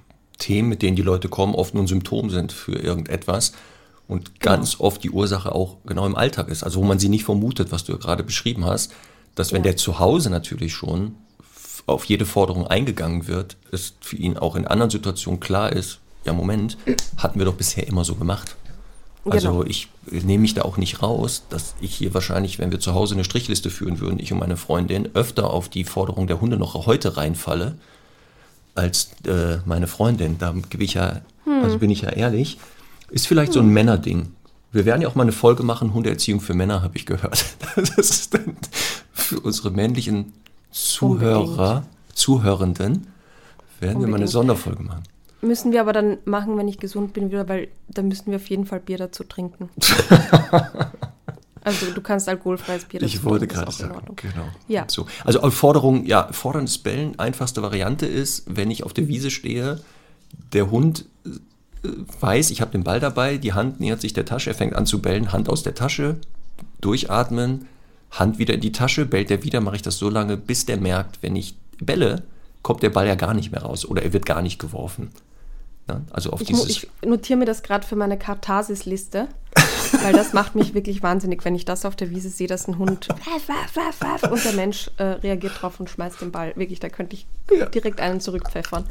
[0.42, 3.54] Themen, mit denen die Leute kommen, oft nur ein Symptom sind für irgendetwas
[4.08, 4.84] und ganz genau.
[4.86, 6.64] oft die Ursache auch genau im Alltag ist.
[6.64, 8.92] Also wo man sie nicht vermutet, was du ja gerade beschrieben hast,
[9.36, 9.72] dass wenn ja.
[9.72, 11.16] der zu Hause natürlich schon
[11.86, 16.34] auf jede Forderung eingegangen wird, es für ihn auch in anderen Situationen klar ist, ja
[16.34, 16.78] Moment,
[17.18, 18.56] hatten wir doch bisher immer so gemacht.
[19.24, 19.64] Also genau.
[19.64, 23.14] ich nehme mich da auch nicht raus, dass ich hier wahrscheinlich, wenn wir zu Hause
[23.14, 26.74] eine Strichliste führen würden, ich und meine Freundin, öfter auf die Forderung der Hunde noch
[26.88, 27.78] heute reinfalle,
[28.82, 30.38] als äh, meine Freundin.
[30.40, 31.64] Da gebe ich ja, hm.
[31.64, 32.58] also bin ich ja ehrlich,
[33.10, 33.54] ist vielleicht hm.
[33.54, 33.74] so ein hm.
[33.74, 34.32] Männerding.
[34.72, 37.46] Wir werden ja auch mal eine Folge machen, Hundeerziehung für Männer, habe ich gehört.
[37.76, 38.58] Das ist dann
[39.12, 40.34] für unsere männlichen
[40.72, 41.86] Zuhörer, Unbedingt.
[42.14, 43.08] Zuhörenden,
[43.80, 44.02] werden Unbedingt.
[44.02, 45.04] wir mal eine Sonderfolge machen.
[45.42, 48.50] Müssen wir aber dann machen, wenn ich gesund bin, wieder, weil dann müssen wir auf
[48.50, 49.70] jeden Fall Bier dazu trinken.
[51.64, 54.48] also du kannst alkoholfreies Bier Ich wollte gerade sagen, genau.
[54.68, 54.86] Ja.
[54.88, 55.06] So.
[55.24, 59.80] Also Forderung, ja, forderndes Bellen, einfachste Variante ist, wenn ich auf der Wiese stehe,
[60.54, 64.50] der Hund äh, weiß, ich habe den Ball dabei, die Hand nähert sich der Tasche,
[64.50, 66.18] er fängt an zu bellen, Hand aus der Tasche,
[66.80, 67.68] durchatmen,
[68.12, 70.78] Hand wieder in die Tasche, bellt er wieder, mache ich das so lange, bis der
[70.78, 72.24] merkt, wenn ich belle,
[72.62, 75.10] kommt der Ball ja gar nicht mehr raus oder er wird gar nicht geworfen.
[75.88, 76.02] Ne?
[76.12, 79.28] Also auf ich, dieses ich notiere mir das gerade für meine Katharsis-Liste,
[80.04, 82.78] weil das macht mich wirklich wahnsinnig, wenn ich das auf der Wiese sehe, dass ein
[82.78, 83.08] Hund
[84.32, 86.54] und der Mensch äh, reagiert drauf und schmeißt den Ball.
[86.56, 87.66] Wirklich, da könnte ich ja.
[87.68, 88.86] direkt einen zurückpfeffern.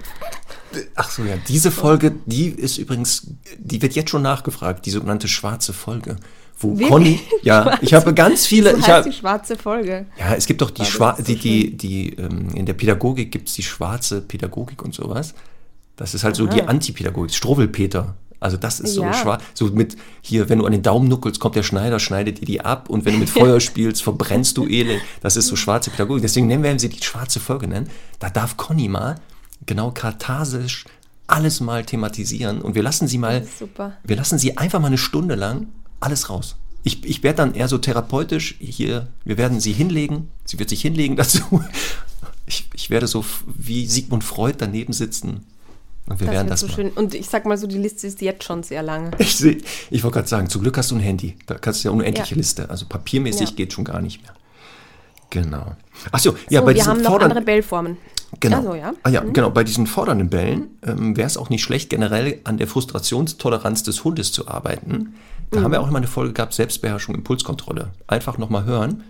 [0.95, 3.27] Ach so, ja, diese Folge, die ist übrigens,
[3.59, 6.17] die wird jetzt schon nachgefragt, die sogenannte schwarze Folge
[6.61, 6.89] wo Wirklich?
[6.89, 8.73] Conny, ja, ich habe ganz viele.
[8.73, 10.07] So ich habe die schwarze Folge.
[10.19, 13.55] Ja, es gibt doch die schwarze, die, die, die, ähm, in der Pädagogik gibt es
[13.55, 15.35] die schwarze Pädagogik und sowas.
[15.97, 16.45] Das ist halt Aha.
[16.45, 18.15] so die Antipädagogik, Struwwelpeter.
[18.41, 19.13] Also das ist so ja.
[19.13, 19.43] schwarz.
[19.55, 22.63] So mit hier, wenn du an den Daumen nuckelst, kommt der Schneider, schneidet dir die
[22.63, 25.03] ab und wenn du mit Feuer spielst, verbrennst du Elend.
[25.21, 26.23] Das ist so schwarze Pädagogik.
[26.23, 27.89] Deswegen nennen wir sie die schwarze Folge nennen.
[28.19, 29.21] Da darf Conny mal
[29.67, 30.87] genau katharsisch
[31.27, 33.47] alles mal thematisieren und wir lassen sie mal,
[34.03, 35.69] wir lassen sie einfach mal eine Stunde lang
[36.01, 36.57] alles raus.
[36.83, 40.83] Ich, ich werde dann eher so therapeutisch hier, wir werden sie hinlegen, sie wird sich
[40.83, 41.63] hinlegen dazu.
[42.47, 45.47] Ich, ich werde so wie Sigmund Freud daneben sitzen
[46.11, 46.91] und wir das werden das so schön.
[46.91, 49.13] Und ich sag mal so, die Liste ist jetzt schon sehr lange.
[49.19, 49.59] Ich, seh,
[49.91, 51.37] ich wollte gerade sagen, zum Glück hast du ein Handy.
[51.47, 52.37] Da kannst du ja unendliche ja.
[52.37, 52.69] Liste.
[52.69, 53.57] Also papiermäßig ja.
[53.57, 54.33] geht schon gar nicht mehr.
[55.31, 55.77] Genau.
[56.11, 57.97] Achso, ja, so, bei wir diesen haben noch andere Bellformen.
[58.41, 58.57] Genau.
[58.57, 58.93] Also, ja.
[59.05, 59.33] Ah, ja, mhm.
[59.33, 59.51] genau.
[59.51, 64.03] Bei diesen fordernden Bällen ähm, wäre es auch nicht schlecht, generell an der Frustrationstoleranz des
[64.03, 65.15] Hundes zu arbeiten.
[65.51, 65.65] Da mhm.
[65.65, 67.91] haben wir auch immer eine Folge gehabt, Selbstbeherrschung, Impulskontrolle.
[68.09, 69.05] Einfach nochmal hören.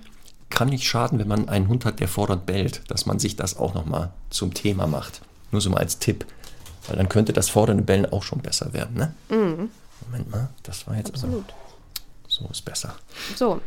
[0.51, 3.57] Kann nicht schaden, wenn man einen Hund hat, der fordernd bellt, dass man sich das
[3.57, 5.23] auch nochmal zum Thema macht.
[5.53, 6.27] Nur so mal als Tipp.
[6.87, 8.97] Weil dann könnte das fordernde Bellen auch schon besser werden.
[8.97, 9.15] Ne?
[9.29, 9.71] Mhm.
[10.07, 11.11] Moment mal, das war jetzt.
[11.11, 11.45] Absolut.
[11.45, 11.55] Aber,
[12.27, 12.95] so ist besser.
[13.37, 13.61] So,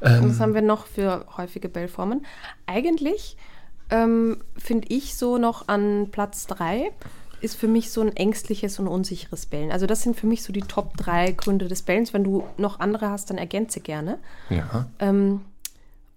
[0.00, 2.24] ähm, was haben wir noch für häufige Bellformen?
[2.66, 3.36] Eigentlich
[3.90, 6.90] ähm, finde ich so noch an Platz 3
[7.40, 9.70] ist für mich so ein ängstliches und unsicheres Bellen.
[9.70, 12.14] Also das sind für mich so die Top 3 Gründe des Bellens.
[12.14, 14.18] Wenn du noch andere hast, dann ergänze gerne.
[14.48, 14.86] Ja.
[14.98, 15.42] Ähm,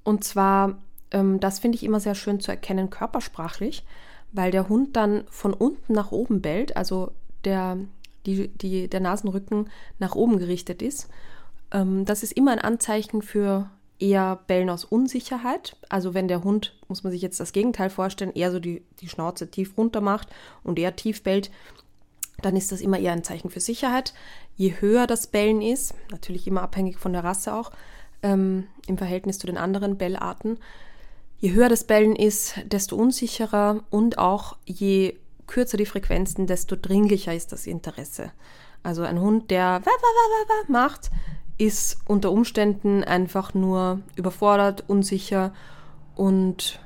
[0.04, 0.78] und zwar,
[1.12, 3.84] ähm, das finde ich immer sehr schön zu erkennen körpersprachlich
[4.38, 7.12] weil der Hund dann von unten nach oben bellt, also
[7.43, 7.78] der,
[8.26, 11.10] die, die, der Nasenrücken nach oben gerichtet ist.
[11.71, 13.69] Ähm, das ist immer ein Anzeichen für
[14.00, 15.76] eher Bellen aus Unsicherheit.
[15.89, 19.10] Also wenn der Hund, muss man sich jetzt das Gegenteil vorstellen, eher so die, die
[19.10, 20.30] Schnauze tief runter macht
[20.63, 21.50] und eher tief bellt,
[22.43, 24.13] dann ist das immer eher ein Zeichen für Sicherheit.
[24.56, 27.71] Je höher das Bellen ist, natürlich immer abhängig von der Rasse auch,
[28.21, 30.60] ähm, im Verhältnis zu den anderen Bellarten,
[31.39, 37.34] je höher das Bellen ist, desto unsicherer und auch je kürzer die Frequenzen, desto dringlicher
[37.34, 38.32] ist das Interesse.
[38.84, 39.82] Also ein Hund, der
[40.67, 41.10] macht,
[41.58, 45.54] ist unter Umständen einfach nur überfordert, unsicher
[46.15, 46.80] und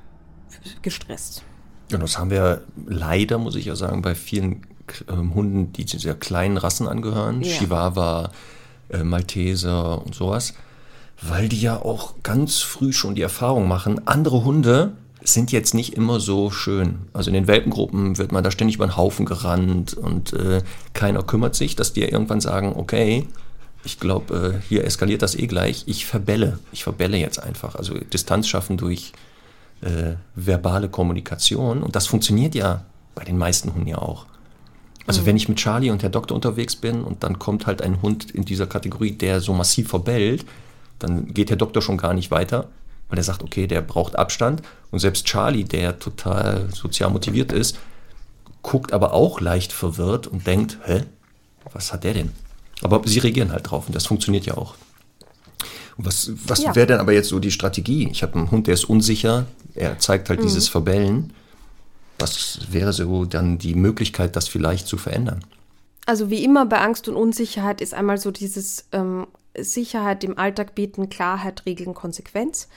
[0.81, 1.43] gestresst.
[1.91, 4.65] Ja, das haben wir leider, muss ich ja sagen, bei vielen
[5.09, 7.57] ähm, Hunden, die zu sehr kleinen Rassen angehören, ja.
[7.57, 8.31] Chihuahua,
[8.89, 10.53] äh, Malteser und sowas,
[11.21, 15.93] weil die ja auch ganz früh schon die Erfahrung machen, andere Hunde sind jetzt nicht
[15.93, 16.99] immer so schön.
[17.13, 21.21] Also in den Welpengruppen wird man da ständig über den Haufen gerannt und äh, keiner
[21.21, 23.27] kümmert sich, dass die ja irgendwann sagen, okay,
[23.83, 27.75] ich glaube, äh, hier eskaliert das eh gleich, ich verbelle, ich verbelle jetzt einfach.
[27.75, 29.13] Also Distanz schaffen durch
[29.81, 34.25] äh, verbale Kommunikation und das funktioniert ja bei den meisten Hunden ja auch.
[35.05, 35.25] Also mhm.
[35.27, 38.31] wenn ich mit Charlie und der Doktor unterwegs bin und dann kommt halt ein Hund
[38.31, 40.45] in dieser Kategorie, der so massiv verbellt,
[41.03, 42.69] dann geht der Doktor schon gar nicht weiter,
[43.09, 44.61] weil er sagt, okay, der braucht Abstand.
[44.91, 47.77] Und selbst Charlie, der total sozial motiviert ist,
[48.61, 51.03] guckt aber auch leicht verwirrt und denkt, hä,
[51.73, 52.31] was hat der denn?
[52.83, 54.75] Aber sie reagieren halt drauf und das funktioniert ja auch.
[55.97, 56.75] Und was, was ja.
[56.75, 58.07] wäre denn aber jetzt so die Strategie?
[58.11, 60.45] Ich habe einen Hund, der ist unsicher, er zeigt halt mhm.
[60.45, 61.33] dieses Verbellen.
[62.19, 65.43] Was wäre so dann die Möglichkeit, das vielleicht zu verändern?
[66.05, 70.75] Also wie immer bei Angst und Unsicherheit ist einmal so dieses ähm, Sicherheit im Alltag
[70.75, 72.67] bieten, Klarheit, Regeln, Konsequenz.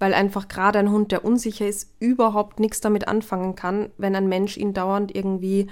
[0.00, 4.28] Weil einfach gerade ein Hund, der unsicher ist, überhaupt nichts damit anfangen kann, wenn ein
[4.28, 5.66] Mensch ihn dauernd irgendwie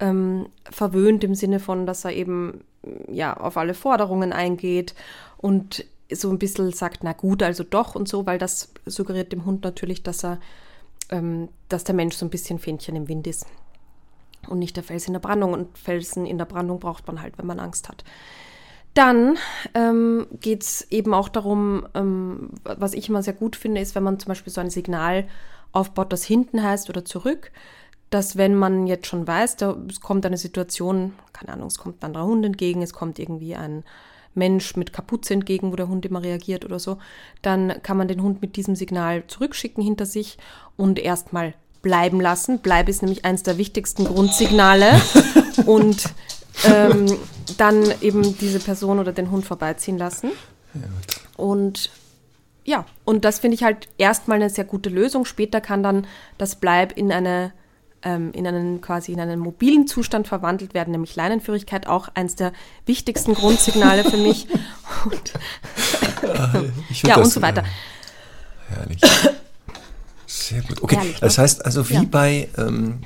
[0.00, 2.64] ähm, verwöhnt im Sinne von, dass er eben
[3.08, 4.96] ja auf alle Forderungen eingeht
[5.36, 9.44] und so ein bisschen sagt, na gut, also doch und so, weil das suggeriert dem
[9.44, 10.40] Hund natürlich, dass er
[11.10, 13.46] ähm, dass der Mensch so ein bisschen Fähnchen im Wind ist
[14.48, 15.52] und nicht der Fels in der Brandung.
[15.52, 18.04] Und Felsen in der Brandung braucht man halt, wenn man Angst hat.
[18.98, 19.38] Dann
[19.74, 24.02] ähm, geht es eben auch darum, ähm, was ich immer sehr gut finde, ist, wenn
[24.02, 25.28] man zum Beispiel so ein Signal
[25.70, 27.52] aufbaut, das hinten heißt oder zurück,
[28.10, 32.02] dass wenn man jetzt schon weiß, da, es kommt eine Situation, keine Ahnung, es kommt
[32.02, 33.84] ein anderer Hund entgegen, es kommt irgendwie ein
[34.34, 36.98] Mensch mit Kapuze entgegen, wo der Hund immer reagiert oder so,
[37.40, 40.38] dann kann man den Hund mit diesem Signal zurückschicken hinter sich
[40.76, 42.58] und erstmal bleiben lassen.
[42.64, 45.00] Bleib ist nämlich eines der wichtigsten Grundsignale
[45.66, 46.02] und
[46.64, 47.18] ähm,
[47.56, 50.30] dann eben diese Person oder den Hund vorbeiziehen lassen.
[51.36, 51.90] Und
[52.64, 55.24] ja, und das finde ich halt erstmal eine sehr gute Lösung.
[55.24, 57.52] Später kann dann das Bleib in eine
[58.02, 62.52] ähm, in einen quasi in einen mobilen Zustand verwandelt werden, nämlich Leinenführigkeit, auch eines der
[62.86, 64.46] wichtigsten Grundsignale für mich.
[65.04, 65.32] Und,
[67.02, 67.62] ja, und so weiter.
[68.68, 69.00] Herrlich.
[70.26, 70.82] Sehr gut.
[70.82, 71.42] Okay, herrlich, das ne?
[71.42, 72.02] heißt also wie ja.
[72.10, 73.00] bei ähm,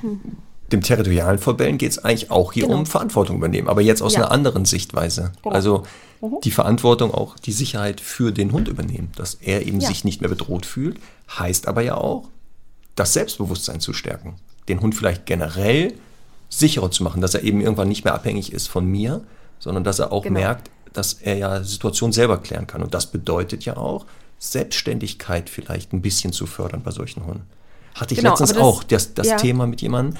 [0.73, 2.79] dem territorialen Verbellen geht es eigentlich auch hier genau.
[2.79, 4.21] um Verantwortung übernehmen, aber jetzt aus ja.
[4.21, 5.31] einer anderen Sichtweise.
[5.41, 5.55] Genau.
[5.55, 5.83] Also
[6.21, 6.37] mhm.
[6.43, 9.87] die Verantwortung auch die Sicherheit für den Hund übernehmen, dass er eben ja.
[9.87, 10.97] sich nicht mehr bedroht fühlt,
[11.29, 12.27] heißt aber ja auch,
[12.95, 14.35] das Selbstbewusstsein zu stärken
[14.67, 15.93] den Hund vielleicht generell
[16.49, 19.21] sicherer zu machen, dass er eben irgendwann nicht mehr abhängig ist von mir,
[19.59, 20.39] sondern dass er auch genau.
[20.39, 22.83] merkt, dass er ja Situationen selber klären kann.
[22.83, 24.05] Und das bedeutet ja auch,
[24.37, 27.47] Selbstständigkeit vielleicht ein bisschen zu fördern bei solchen Hunden.
[27.95, 29.37] Hatte ich genau, letztens das, auch das, das ja.
[29.37, 30.17] Thema mit jemandem,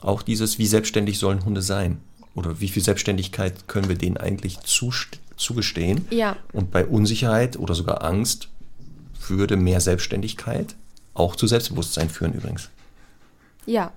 [0.00, 2.00] auch dieses, wie selbstständig sollen Hunde sein?
[2.34, 4.58] Oder wie viel Selbstständigkeit können wir denen eigentlich
[5.36, 6.06] zugestehen?
[6.10, 6.36] Ja.
[6.52, 8.48] Und bei Unsicherheit oder sogar Angst
[9.28, 10.74] würde mehr Selbstständigkeit
[11.14, 12.68] auch zu Selbstbewusstsein führen übrigens.
[13.64, 13.92] Ja.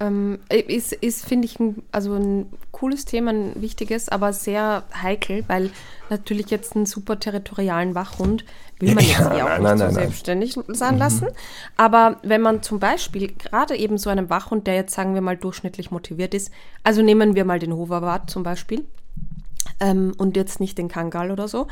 [0.00, 5.44] Ähm, ist, ist finde ich, ein, also ein cooles Thema, ein wichtiges, aber sehr heikel,
[5.46, 5.70] weil
[6.08, 8.44] natürlich jetzt einen super territorialen Wachhund
[8.78, 11.26] will man jetzt ja, eh auch nein, nicht nein, so nein, selbstständig sein lassen.
[11.26, 11.36] Mhm.
[11.76, 15.36] Aber wenn man zum Beispiel gerade eben so einem Wachhund, der jetzt, sagen wir mal,
[15.36, 16.50] durchschnittlich motiviert ist,
[16.82, 18.86] also nehmen wir mal den Hoverwart zum Beispiel
[19.80, 21.66] ähm, und jetzt nicht den Kangal oder so,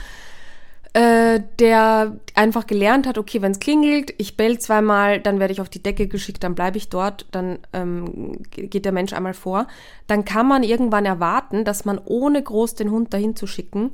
[0.95, 5.61] äh, der einfach gelernt hat, okay, wenn es klingelt, ich bell zweimal, dann werde ich
[5.61, 9.67] auf die Decke geschickt, dann bleibe ich dort, dann ähm, geht der Mensch einmal vor,
[10.07, 13.91] dann kann man irgendwann erwarten, dass man ohne groß den Hund dahin zu schicken,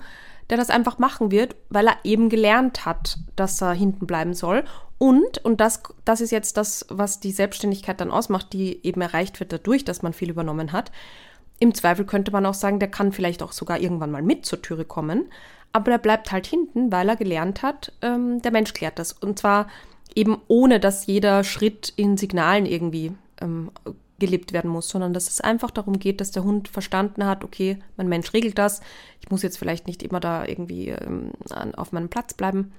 [0.50, 4.64] der das einfach machen wird, weil er eben gelernt hat, dass er hinten bleiben soll.
[4.98, 9.40] Und, und das, das ist jetzt das, was die Selbstständigkeit dann ausmacht, die eben erreicht
[9.40, 10.92] wird dadurch, dass man viel übernommen hat.
[11.58, 14.62] Im Zweifel könnte man auch sagen, der kann vielleicht auch sogar irgendwann mal mit zur
[14.62, 15.26] Türe kommen
[15.74, 19.12] aber er bleibt halt hinten, weil er gelernt hat, ähm, der Mensch klärt das.
[19.12, 19.66] Und zwar
[20.14, 23.72] eben ohne, dass jeder Schritt in Signalen irgendwie ähm,
[24.20, 27.78] gelebt werden muss, sondern dass es einfach darum geht, dass der Hund verstanden hat, okay,
[27.96, 28.82] mein Mensch regelt das,
[29.20, 31.32] ich muss jetzt vielleicht nicht immer da irgendwie ähm,
[31.76, 32.72] auf meinem Platz bleiben.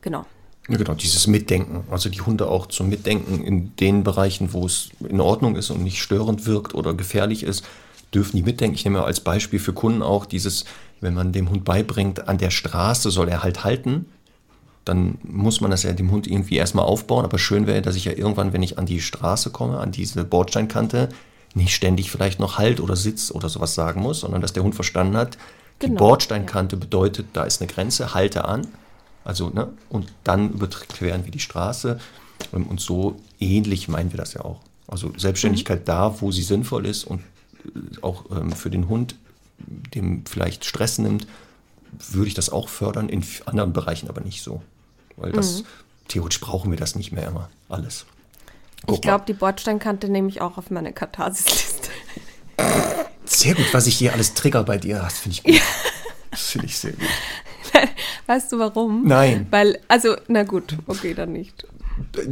[0.00, 0.24] Genau.
[0.68, 1.84] Ja, genau, dieses Mitdenken.
[1.90, 5.82] Also die Hunde auch zum Mitdenken in den Bereichen, wo es in Ordnung ist und
[5.82, 7.66] nicht störend wirkt oder gefährlich ist,
[8.14, 8.76] dürfen die mitdenken.
[8.76, 10.64] Ich nehme als Beispiel für Kunden auch dieses,
[11.02, 14.06] wenn man dem Hund beibringt, an der Straße soll er halt halten,
[14.84, 17.24] dann muss man das ja dem Hund irgendwie erstmal aufbauen.
[17.24, 20.24] Aber schön wäre, dass ich ja irgendwann, wenn ich an die Straße komme, an diese
[20.24, 21.08] Bordsteinkante,
[21.54, 24.74] nicht ständig vielleicht noch Halt oder Sitz oder sowas sagen muss, sondern dass der Hund
[24.74, 25.36] verstanden hat,
[25.82, 28.66] die Genau, Bordsteinkante bedeutet, da ist eine Grenze, halte an.
[29.24, 31.98] Also, ne, und dann überqueren wir die Straße.
[32.50, 34.60] Und so ähnlich meinen wir das ja auch.
[34.88, 39.14] Also Selbstständigkeit da, wo sie sinnvoll ist und äh, auch ähm, für den Hund,
[39.66, 41.26] dem vielleicht Stress nimmt,
[42.10, 44.62] würde ich das auch fördern, in anderen Bereichen aber nicht so.
[45.16, 45.64] Weil das,
[46.08, 48.06] theoretisch brauchen wir das nicht mehr immer, alles.
[48.86, 51.90] Guck Ich glaube, die Bordsteinkante nehme ich auch auf meine Katharsis-Liste.
[53.24, 55.60] Sehr gut, was ich hier alles trigger bei dir, das finde ich gut.
[56.30, 57.08] Das finde ich sehr gut.
[58.26, 59.06] Weißt du warum?
[59.06, 59.46] Nein.
[59.50, 61.66] Weil, also, na gut, okay, dann nicht.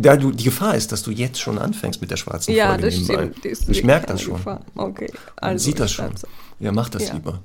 [0.02, 2.82] Ja, du, die Gefahr ist, dass du jetzt schon anfängst mit der schwarzen Ja, Folge
[2.86, 3.14] das nebenbei.
[3.32, 3.44] stimmt.
[3.44, 4.34] ist ich merke das schon.
[4.34, 4.60] Gefahr.
[4.74, 5.64] Okay, Man also.
[5.64, 6.10] sieht das schon.
[6.58, 7.14] Ja, mach das Ja.
[7.14, 7.40] lieber.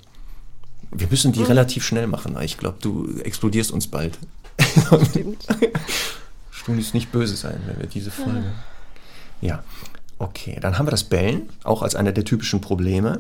[0.91, 2.38] Wir müssen die relativ schnell machen.
[2.41, 4.18] Ich glaube, du explodierst uns bald.
[5.09, 5.45] Stimmt.
[6.66, 8.43] Tun uns nicht böse sein, wenn wir diese Folge.
[9.41, 9.63] Ja,
[10.18, 10.57] okay.
[10.61, 13.20] Dann haben wir das Bellen, auch als einer der typischen Probleme.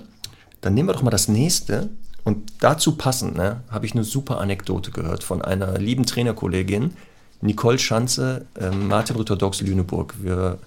[0.61, 1.89] Dann nehmen wir doch mal das nächste.
[2.23, 6.93] Und dazu passend, ne, habe ich eine super Anekdote gehört von einer lieben Trainerkollegin,
[7.45, 8.45] Nicole Schanze,
[8.87, 10.13] Martin Rütter Dogs Lüneburg.
[10.21, 10.57] Wir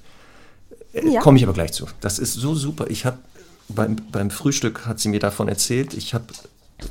[0.92, 1.20] äh, Ja.
[1.20, 1.86] komme ich aber gleich zu.
[2.00, 2.86] Das ist so super.
[2.88, 3.18] Ich habe
[3.68, 5.94] beim, beim Frühstück hat sie mir davon erzählt.
[5.94, 6.24] Ich habe,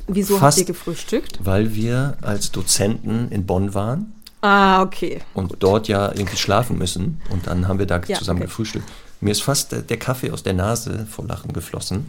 [0.06, 1.38] Wieso Fast- habt ihr gefrühstückt?
[1.42, 4.12] weil wir als Dozenten in Bonn waren
[4.42, 5.20] Ah, okay.
[5.34, 7.20] und dort ja irgendwie schlafen müssen.
[7.30, 8.46] Und dann haben wir da Ja, zusammen okay.
[8.48, 8.88] gefrühstückt.
[9.20, 12.06] Mir ist fast der Kaffee aus der Nase vor Lachen geflossen.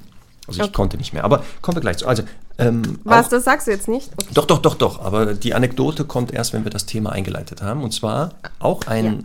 [0.50, 0.74] Also ich Okay.
[0.74, 1.24] konnte nicht mehr.
[1.24, 2.08] Aber kommen wir gleich zu.
[2.08, 2.24] Also,
[2.58, 4.10] ähm, Was, auch, das sagst du jetzt nicht?
[4.22, 4.32] Okay.
[4.34, 5.02] doch, doch, doch, doch.
[5.04, 7.84] Aber die Anekdote kommt erst, wenn wir das Thema eingeleitet haben.
[7.84, 9.24] Und zwar auch ein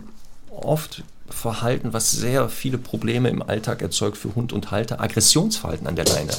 [0.49, 5.95] oft Verhalten, was sehr viele Probleme im Alltag erzeugt für Hund und Halter, Aggressionsverhalten an
[5.95, 6.31] der Leine.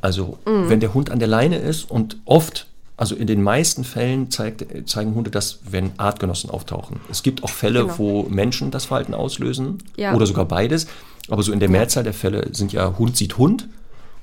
[0.00, 0.68] Also Mhm.
[0.68, 4.64] wenn der Hund an der Leine ist und oft, also in den meisten Fällen zeigt,
[4.88, 7.00] zeigen Hunde das, wenn Artgenossen auftauchen.
[7.10, 7.98] Es gibt auch Fälle, Genau.
[7.98, 10.14] wo Menschen das Verhalten auslösen Ja.
[10.14, 10.86] oder sogar beides.
[11.28, 13.68] Aber so in der Mehrzahl der Fälle sind ja Hund sieht Hund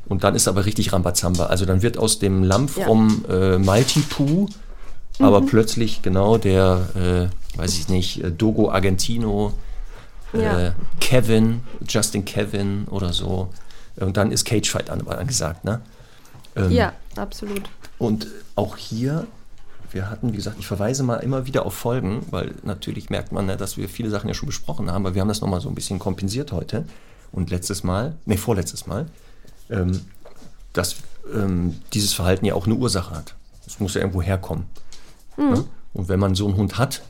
[0.07, 1.45] und dann ist aber richtig Rambazamba.
[1.47, 4.47] Also dann wird aus dem Lammfromm äh, Maltipoo
[5.19, 9.53] aber plötzlich genau der, äh, weiß ich nicht, äh, Dogo Argentino,
[10.31, 10.67] Ja.
[10.67, 10.71] äh,
[11.01, 13.49] Kevin, Justin Kevin oder so.
[13.97, 15.81] Und dann ist Cagefight an, angesagt, ne?
[16.55, 17.63] Ähm, Ja, absolut.
[17.97, 19.27] Und auch hier,
[19.91, 23.47] wir hatten, wie gesagt, ich verweise mal immer wieder auf Folgen, weil natürlich merkt man,
[23.47, 25.75] dass wir viele Sachen ja schon besprochen haben, aber wir haben das nochmal so ein
[25.75, 26.85] bisschen kompensiert heute
[27.31, 29.07] und letztes Mal, nee, vorletztes Mal,
[29.69, 30.01] ähm,
[30.73, 30.97] dass
[31.33, 33.35] ähm, dieses Verhalten ja auch eine Ursache hat.
[33.65, 34.65] Es muss ja irgendwo herkommen.
[35.37, 35.65] Ne?
[35.93, 37.01] Und wenn man so einen Hund hat,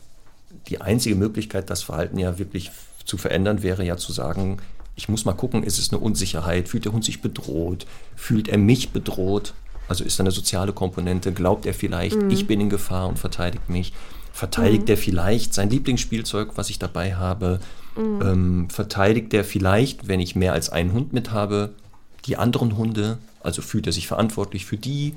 [0.68, 2.72] die einzige Möglichkeit, das Verhalten ja wirklich
[3.06, 4.60] zu verändern, wäre ja zu sagen,
[4.96, 8.58] ich muss mal gucken, ist es eine Unsicherheit, fühlt der Hund sich bedroht, fühlt er
[8.58, 9.54] mich bedroht,
[9.90, 13.70] also ist da eine soziale Komponente, glaubt er vielleicht, ich bin in Gefahr und verteidigt
[13.70, 13.92] mich,
[14.32, 17.60] verteidigt er vielleicht sein Lieblingsspielzeug, was ich dabei habe,
[17.98, 21.72] ähm, verteidigt er vielleicht, wenn ich mehr als einen Hund mit habe,
[22.26, 25.16] die anderen Hunde, also fühlt er sich verantwortlich für die,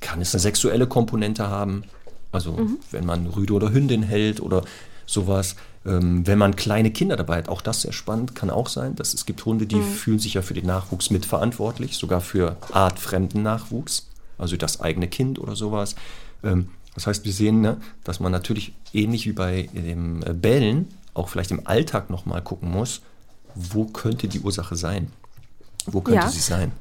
[0.00, 1.84] kann es eine sexuelle Komponente haben,
[2.32, 2.58] also
[2.90, 4.64] wenn man Rüde oder Hündin hält oder
[5.06, 5.54] sowas.
[5.86, 8.96] Ähm, wenn man kleine Kinder dabei hat, auch das sehr spannend, kann auch sein.
[8.96, 13.42] Dass es gibt Hunde, die fühlen sich ja für den Nachwuchs mitverantwortlich, sogar für artfremden
[13.42, 14.06] Nachwuchs,
[14.38, 15.94] also das eigene Kind oder sowas.
[16.42, 20.88] Ähm, das heißt, wir sehen, ne, dass man natürlich ähnlich wie bei dem äh, Bellen
[21.12, 23.02] auch vielleicht im Alltag nochmal gucken muss,
[23.54, 25.10] wo könnte die Ursache sein?
[25.86, 26.28] Wo könnte Ja.
[26.28, 26.72] sie sein?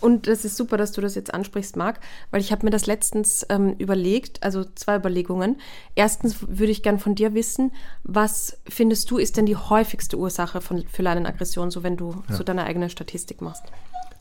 [0.00, 1.98] Und das ist super, dass du das jetzt ansprichst, Marc,
[2.30, 5.56] weil ich habe mir das letztens ähm, überlegt, also zwei Überlegungen.
[5.96, 7.72] Erstens würde ich gern von dir wissen,
[8.04, 12.44] was findest du ist denn die häufigste Ursache von, für Leinenaggression, so wenn du so
[12.44, 13.64] deine eigene Statistik machst?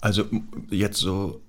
[0.02, 0.26] Also
[0.70, 1.42] jetzt so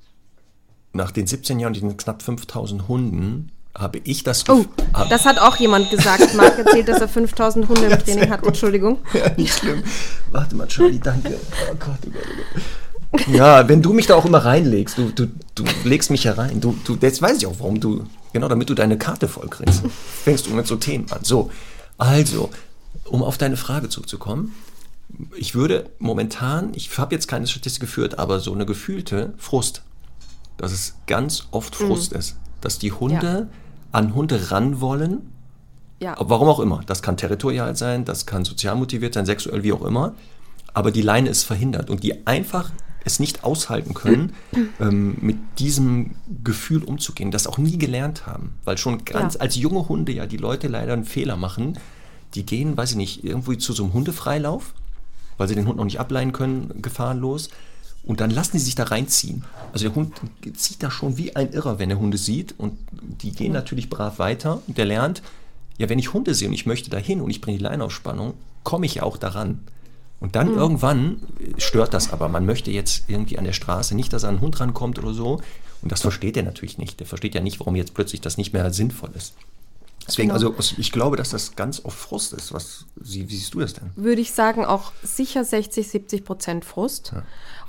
[0.93, 5.39] nach den 17 Jahren, diesen knapp 5000 Hunden, habe ich das Oh, hab- das hat
[5.39, 6.35] auch jemand gesagt.
[6.37, 8.45] Marc erzählt, dass er 5000 Hunde im Training hat.
[8.45, 8.99] Entschuldigung.
[9.15, 9.83] Ja, nicht schlimm.
[10.33, 11.39] Warte mal, Charlie, danke.
[11.71, 13.27] Oh Gott, oh Gott, oh Gott.
[13.29, 16.61] Ja, wenn du mich da auch immer reinlegst, du, du, du legst mich ja rein.
[16.61, 19.83] Du, du, jetzt weiß ich auch, warum du, genau damit du deine Karte voll kriegst,
[20.25, 21.21] fängst du mit so Themen an.
[21.23, 21.51] So,
[21.97, 22.51] also,
[23.05, 24.55] um auf deine Frage zurückzukommen,
[25.37, 29.83] ich würde momentan, ich habe jetzt keine Statistik geführt, aber so eine gefühlte Frust,
[30.59, 33.49] dass es ganz oft Frust ist, dass die Hunde
[33.91, 35.33] an Hunde ran wollen,
[36.01, 36.83] Ja, Warum auch immer.
[36.87, 40.15] Das kann territorial sein, das kann sozial motiviert sein, sexuell, wie auch immer.
[40.75, 42.71] Aber die Leine ist verhindert und die einfach
[43.05, 44.33] es nicht aushalten können,
[44.81, 48.55] ähm, mit diesem Gefühl umzugehen, das auch nie gelernt haben.
[48.65, 49.41] Weil schon ganz ja.
[49.41, 51.79] als junge Hunde ja die Leute leider einen Fehler machen.
[52.35, 54.75] Die gehen, weiß ich nicht, irgendwie zu so einem Hundefreilauf,
[55.39, 57.49] weil sie den Hund noch nicht ableihen können, gefahrenlos.
[58.09, 59.45] Und dann lassen sie sich da reinziehen.
[59.73, 60.15] Also der Hund
[60.55, 62.55] zieht da schon wie ein Irrer, wenn er Hunde sieht.
[62.59, 64.63] Und die gehen natürlich brav weiter.
[64.67, 65.23] Und der lernt,
[65.77, 67.93] ja, wenn ich Hunde sehe und ich möchte dahin und ich bringe die Leine auf
[67.93, 68.33] Spannung,
[68.65, 69.61] komme ich ja auch daran.
[70.21, 70.59] Und dann mhm.
[70.59, 71.23] irgendwann
[71.59, 72.31] stört das aber.
[72.31, 75.43] Man möchte jetzt irgendwie an der Straße nicht, dass ein Hund rankommt oder so.
[75.83, 76.99] Und das versteht er natürlich nicht.
[77.01, 79.35] Der versteht ja nicht, warum jetzt plötzlich das nicht mehr sinnvoll ist.
[80.09, 80.53] Deswegen, genau.
[80.57, 82.53] also ich glaube, dass das ganz oft Frust ist.
[82.55, 83.91] Was, wie, wie siehst du das denn?
[83.95, 87.13] Würde ich sagen, auch sicher 60, 70 Prozent Frust.
[87.15, 87.23] Ja.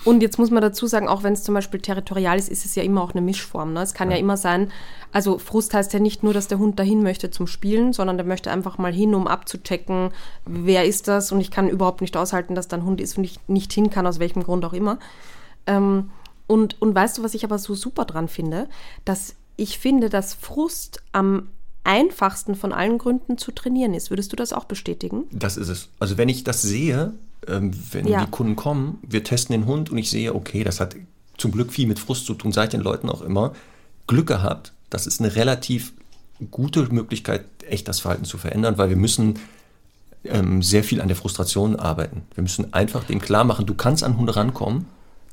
[0.06, 2.76] Und jetzt muss man dazu sagen, auch wenn es zum Beispiel territorial ist, ist es
[2.76, 3.74] ja immer auch eine Mischform.
[3.74, 3.82] Ne?
[3.82, 4.16] Es kann ja.
[4.16, 4.72] ja immer sein,
[5.12, 8.26] also Frust heißt ja nicht nur, dass der Hund dahin möchte zum Spielen, sondern der
[8.26, 10.12] möchte einfach mal hin, um abzuchecken,
[10.46, 13.24] wer ist das und ich kann überhaupt nicht aushalten, dass da ein Hund ist und
[13.24, 15.00] ich nicht hin kann, aus welchem Grund auch immer.
[15.68, 16.12] Ähm,
[16.48, 18.68] und, und weißt du, was ich aber so super dran finde?
[19.06, 21.50] Dass ich finde, dass Frust am
[21.84, 24.10] einfachsten von allen Gründen zu trainieren ist.
[24.10, 25.26] Würdest du das auch bestätigen?
[25.32, 25.90] Das ist es.
[26.00, 27.14] Also wenn ich das sehe,
[27.48, 28.26] ähm, wenn ja.
[28.26, 30.96] die Kunden kommen, wir testen den Hund und ich sehe, okay, das hat
[31.38, 33.54] zum Glück viel mit Frust zu tun, seit den Leuten auch immer,
[34.08, 34.74] Glück gehabt.
[34.90, 35.94] Das ist eine relativ
[36.52, 39.40] gute Möglichkeit, echt das Verhalten zu verändern, weil wir müssen
[40.24, 42.24] ähm, sehr viel an der Frustration arbeiten.
[42.36, 44.88] Wir müssen einfach dem klar machen, du kannst an Hunde rankommen,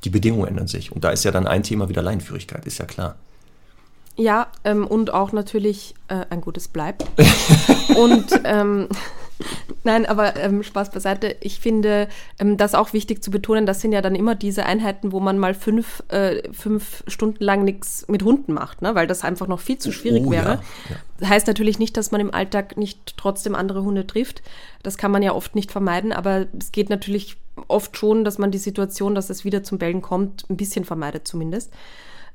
[0.05, 0.93] die Bedingungen ändern sich.
[0.93, 3.17] Und da ist ja dann ein Thema wieder Leinführigkeit, ist ja klar.
[4.17, 7.05] Ja, ähm, und auch natürlich äh, ein gutes Bleib.
[7.97, 8.89] und ähm,
[9.84, 11.37] nein, aber ähm, Spaß beiseite.
[11.41, 12.09] Ich finde
[12.39, 13.66] ähm, das auch wichtig zu betonen.
[13.66, 17.64] Das sind ja dann immer diese Einheiten, wo man mal fünf, äh, fünf Stunden lang
[17.64, 18.95] nichts mit Hunden macht, ne?
[18.95, 20.61] weil das einfach noch viel zu schwierig oh, wäre.
[20.89, 21.28] Ja, ja.
[21.28, 24.43] Heißt natürlich nicht, dass man im Alltag nicht trotzdem andere Hunde trifft.
[24.82, 27.37] Das kann man ja oft nicht vermeiden, aber es geht natürlich
[27.68, 31.26] oft schon, dass man die Situation, dass es wieder zum Bellen kommt, ein bisschen vermeidet
[31.26, 31.72] zumindest.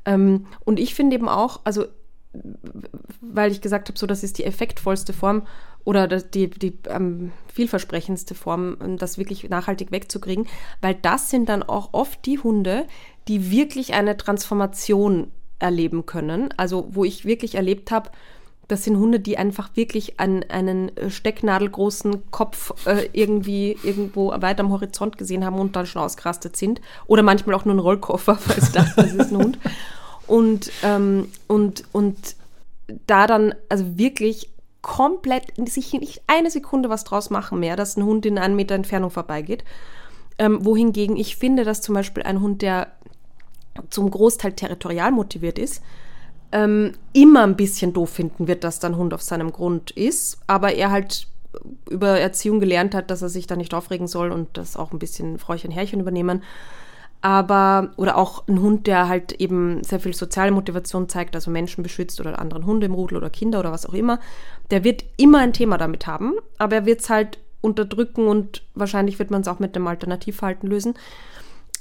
[0.05, 1.85] Ähm, und ich finde eben auch, also
[3.21, 5.43] weil ich gesagt habe, so das ist die effektvollste Form
[5.83, 10.47] oder die, die ähm, vielversprechendste Form, ähm, das wirklich nachhaltig wegzukriegen,
[10.81, 12.85] weil das sind dann auch oft die Hunde,
[13.27, 16.53] die wirklich eine Transformation erleben können.
[16.57, 18.09] Also wo ich wirklich erlebt habe,
[18.67, 24.71] das sind Hunde, die einfach wirklich an einen stecknadelgroßen Kopf äh, irgendwie irgendwo weit am
[24.71, 26.79] Horizont gesehen haben und dann schon ausgerastet sind.
[27.05, 29.59] Oder manchmal auch nur einen Rollkoffer, weil sie das ist ein Hund.
[30.25, 32.35] Und, ähm, und, und
[33.07, 34.49] da dann also wirklich
[34.81, 38.75] komplett sich nicht eine Sekunde was draus machen mehr, dass ein Hund in einen Meter
[38.75, 39.63] Entfernung vorbeigeht.
[40.37, 42.87] Ähm, wohingegen ich finde, dass zum Beispiel ein Hund, der
[43.89, 45.83] zum Großteil territorial motiviert ist,
[46.51, 50.73] ähm, immer ein bisschen doof finden wird, dass dann Hund auf seinem Grund ist, aber
[50.73, 51.27] er halt
[51.89, 54.99] über Erziehung gelernt hat, dass er sich da nicht aufregen soll und das auch ein
[54.99, 56.43] bisschen Fräuchen Herrchen übernehmen.
[57.23, 61.83] Aber, oder auch ein Hund, der halt eben sehr viel soziale Motivation zeigt, also Menschen
[61.83, 64.19] beschützt oder anderen Hunde im Rudel oder Kinder oder was auch immer,
[64.71, 69.19] der wird immer ein Thema damit haben, aber er wird es halt unterdrücken und wahrscheinlich
[69.19, 70.95] wird man es auch mit dem Alternativverhalten lösen.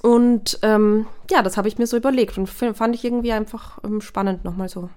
[0.03, 4.01] Und ähm, ja, das habe ich mir so überlegt und fand ich irgendwie einfach ähm,
[4.01, 4.89] spannend, nochmal so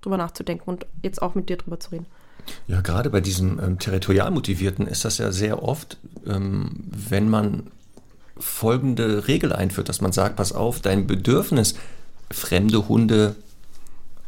[0.00, 2.06] drüber nachzudenken und jetzt auch mit dir drüber zu reden.
[2.66, 7.70] Ja, gerade bei diesem ähm, territorial motivierten ist das ja sehr oft, ähm, wenn man
[8.38, 11.74] folgende Regel einführt, dass man sagt, pass auf, dein Bedürfnis,
[12.30, 13.34] fremde Hunde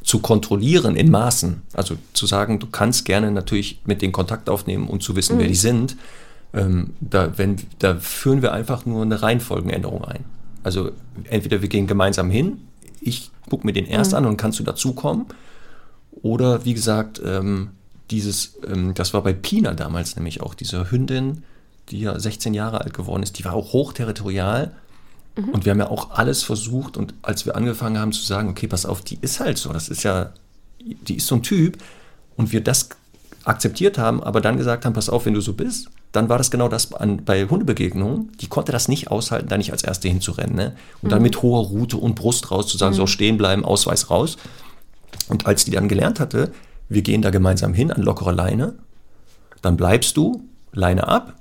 [0.02, 4.88] zu kontrollieren in Maßen, also zu sagen, du kannst gerne natürlich mit denen Kontakt aufnehmen
[4.88, 5.40] und zu wissen, mhm.
[5.40, 5.96] wer die sind,
[6.52, 10.24] ähm, da, wenn, da führen wir einfach nur eine Reihenfolgenänderung ein.
[10.62, 10.92] Also
[11.24, 12.62] entweder wir gehen gemeinsam hin,
[13.00, 14.18] ich gucke mir den erst mhm.
[14.18, 15.26] an und kannst du dazukommen.
[16.22, 17.70] Oder wie gesagt, ähm,
[18.10, 21.44] dieses, ähm, das war bei Pina damals nämlich auch, diese Hündin,
[21.90, 24.72] die ja 16 Jahre alt geworden ist, die war auch hochterritorial.
[25.36, 25.48] Mhm.
[25.50, 26.96] Und wir haben ja auch alles versucht.
[26.96, 29.88] Und als wir angefangen haben zu sagen, okay, pass auf, die ist halt so, das
[29.88, 30.32] ist ja,
[30.80, 31.78] die ist so ein Typ.
[32.36, 32.90] Und wir das
[33.44, 36.50] akzeptiert haben, aber dann gesagt haben, pass auf, wenn du so bist, dann war das
[36.50, 38.32] genau das an, bei Hundebegegnungen.
[38.40, 40.56] Die konnte das nicht aushalten, da nicht als Erste hinzurennen.
[40.56, 40.76] Ne?
[41.02, 41.10] Und mhm.
[41.10, 42.98] dann mit hoher Rute und Brust raus zu sagen, mhm.
[42.98, 44.36] so stehen bleiben, Ausweis raus.
[45.28, 46.52] Und als die dann gelernt hatte,
[46.88, 48.74] wir gehen da gemeinsam hin an lockere Leine,
[49.62, 51.34] dann bleibst du, Leine ab.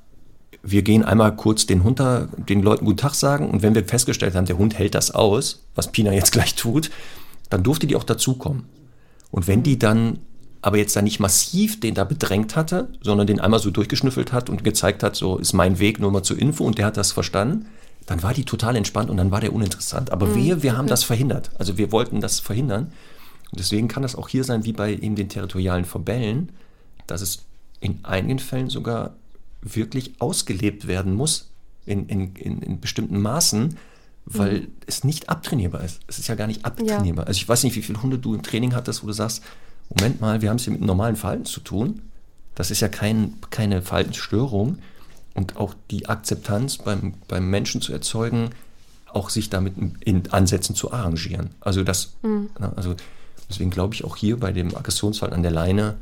[0.62, 3.86] Wir gehen einmal kurz den Hund da, den Leuten guten Tag sagen und wenn wir
[3.86, 6.90] festgestellt haben, der Hund hält das aus, was Pina jetzt gleich tut,
[7.50, 8.66] dann durfte die auch dazukommen.
[9.32, 10.20] Und wenn die dann
[10.62, 14.50] aber jetzt da nicht massiv den da bedrängt hatte, sondern den einmal so durchgeschnüffelt hat
[14.50, 17.12] und gezeigt hat, so ist mein Weg nur mal zur Info und der hat das
[17.12, 17.68] verstanden,
[18.06, 20.12] dann war die total entspannt und dann war der uninteressant.
[20.12, 20.36] Aber mhm.
[20.36, 21.52] wir, wir haben das verhindert.
[21.60, 22.92] Also wir wollten das verhindern.
[23.52, 26.52] Und deswegen kann das auch hier sein, wie bei eben den territorialen Verbellen,
[27.08, 27.46] dass es
[27.80, 29.16] in einigen Fällen sogar
[29.62, 31.50] wirklich ausgelebt werden muss,
[31.86, 33.78] in, in, in, in bestimmten Maßen,
[34.26, 34.68] weil mhm.
[34.86, 36.02] es nicht abtrainierbar ist.
[36.08, 37.26] Es ist ja gar nicht abtrainierbar.
[37.26, 37.28] Ja.
[37.28, 39.44] Also ich weiß nicht, wie viele Hunde du im Training hattest, wo du sagst,
[39.90, 42.02] Moment mal, wir haben es hier mit normalen Verhalten zu tun.
[42.54, 44.78] Das ist ja kein, keine Verhaltensstörung.
[45.34, 48.50] Und auch die Akzeptanz beim, beim Menschen zu erzeugen,
[49.12, 51.52] auch sich damit in Ansätzen zu arrangieren.
[51.60, 52.50] Also das, mhm.
[52.76, 52.96] also
[53.50, 55.96] deswegen glaube ich auch hier bei dem Aggressionsfall an der Leine,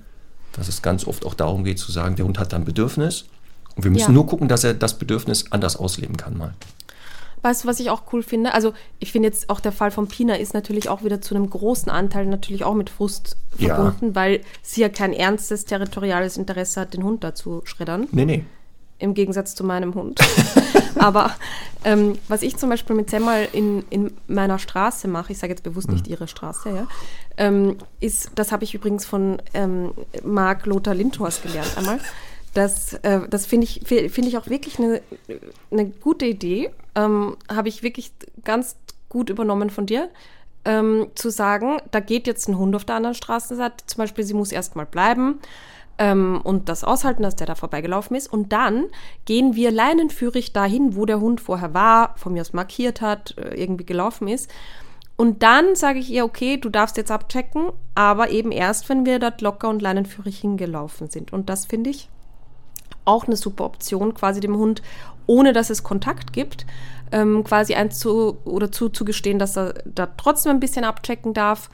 [0.53, 3.25] dass es ganz oft auch darum geht zu sagen, der Hund hat ein Bedürfnis
[3.77, 4.13] und wir müssen ja.
[4.13, 6.53] nur gucken, dass er das Bedürfnis anders ausleben kann mal.
[7.43, 8.53] Weißt du, was ich auch cool finde?
[8.53, 11.49] Also ich finde jetzt auch der Fall von Pina ist natürlich auch wieder zu einem
[11.49, 14.15] großen Anteil natürlich auch mit Frust verbunden, ja.
[14.15, 18.07] weil sie ja kein ernstes territoriales Interesse hat, den Hund da zu schreddern.
[18.11, 18.43] Nee, nee.
[18.99, 20.19] Im Gegensatz zu meinem Hund.
[20.95, 21.31] Aber
[21.83, 25.61] ähm, was ich zum Beispiel mit Semmel in, in meiner Straße mache, ich sage jetzt
[25.61, 26.13] bewusst nicht mhm.
[26.13, 26.87] ihre Straße, ja,
[27.37, 29.91] ähm, ist, das habe ich übrigens von ähm,
[30.23, 31.99] Marc Lothar Lindhorst gelernt einmal.
[32.57, 35.03] Das, äh, das finde ich, find ich auch wirklich eine,
[35.69, 36.71] eine gute Idee.
[36.95, 38.11] Ähm, Habe ich wirklich
[38.43, 38.77] ganz
[39.09, 40.09] gut übernommen von dir.
[40.65, 44.33] Ähm, zu sagen, da geht jetzt ein Hund auf der anderen Straßenseite, zum Beispiel, sie
[44.33, 45.37] muss erstmal bleiben
[45.99, 48.33] ähm, und das aushalten, dass der da vorbeigelaufen ist.
[48.33, 48.85] Und dann
[49.25, 53.53] gehen wir leinenführig dahin, wo der Hund vorher war, von mir aus markiert hat, äh,
[53.53, 54.49] irgendwie gelaufen ist.
[55.15, 59.19] Und dann sage ich ihr, okay, du darfst jetzt abchecken, aber eben erst, wenn wir
[59.19, 61.31] dort locker und leinenführig hingelaufen sind.
[61.31, 62.09] Und das finde ich
[63.07, 64.81] auch eine super Option, quasi dem Hund,
[65.25, 66.65] ohne dass es Kontakt gibt,
[67.11, 71.69] ähm, quasi eins zu oder zuzugestehen, dass er da trotzdem ein bisschen abchecken darf,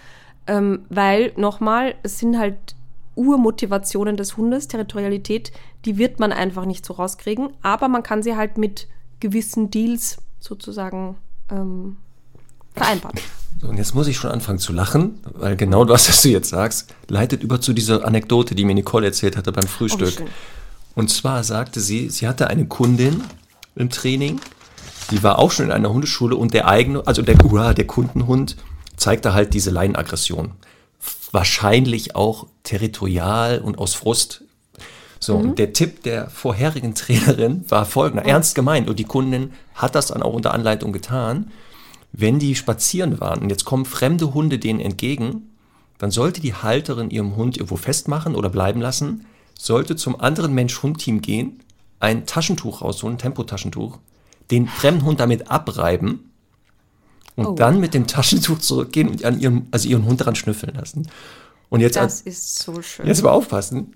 [0.48, 2.76] ähm, weil nochmal, es sind halt
[3.16, 5.52] Urmotivationen des Hundes, Territorialität,
[5.86, 8.88] die wird man einfach nicht so rauskriegen, aber man kann sie halt mit
[9.20, 11.16] gewissen Deals sozusagen
[11.52, 11.98] ähm,
[12.76, 13.18] vereinbaren.
[13.62, 16.50] So, und jetzt muss ich schon anfangen zu lachen, weil genau das, was du jetzt
[16.50, 20.22] sagst, leitet über zu dieser Anekdote, die mir Nicole erzählt hatte beim Frühstück.
[20.22, 20.28] Oh,
[20.96, 23.24] und zwar sagte sie, sie hatte eine Kundin
[23.76, 24.40] im Training,
[25.12, 28.58] die war auch schon in einer Hundeschule und der eigene, also der, uh, der Kundenhund
[28.96, 30.52] zeigte halt diese Leinenaggression.
[31.32, 34.44] Wahrscheinlich auch territorial und aus Frust.
[35.20, 35.50] So, mhm.
[35.50, 40.08] und der Tipp der vorherigen Trainerin war folgender, ernst gemeint, und die Kundin hat das
[40.08, 41.52] dann auch unter Anleitung getan.
[42.12, 45.50] Wenn die spazieren waren und jetzt kommen fremde Hunde denen entgegen,
[45.98, 49.26] dann sollte die Halterin ihrem Hund irgendwo festmachen oder bleiben lassen
[49.58, 51.60] sollte zum anderen Mensch-Hund-Team gehen,
[52.00, 54.00] ein Taschentuch rausholen, ein Tempotaschentuch,
[54.52, 56.32] den fremden Hund damit abreiben
[57.36, 57.56] und oh.
[57.56, 61.08] dann mit dem Taschentuch zurückgehen und an ihrem, also ihren Hund daran schnüffeln lassen.
[61.70, 63.08] Und jetzt, das ist so schön.
[63.08, 63.96] Jetzt aber aufpassen.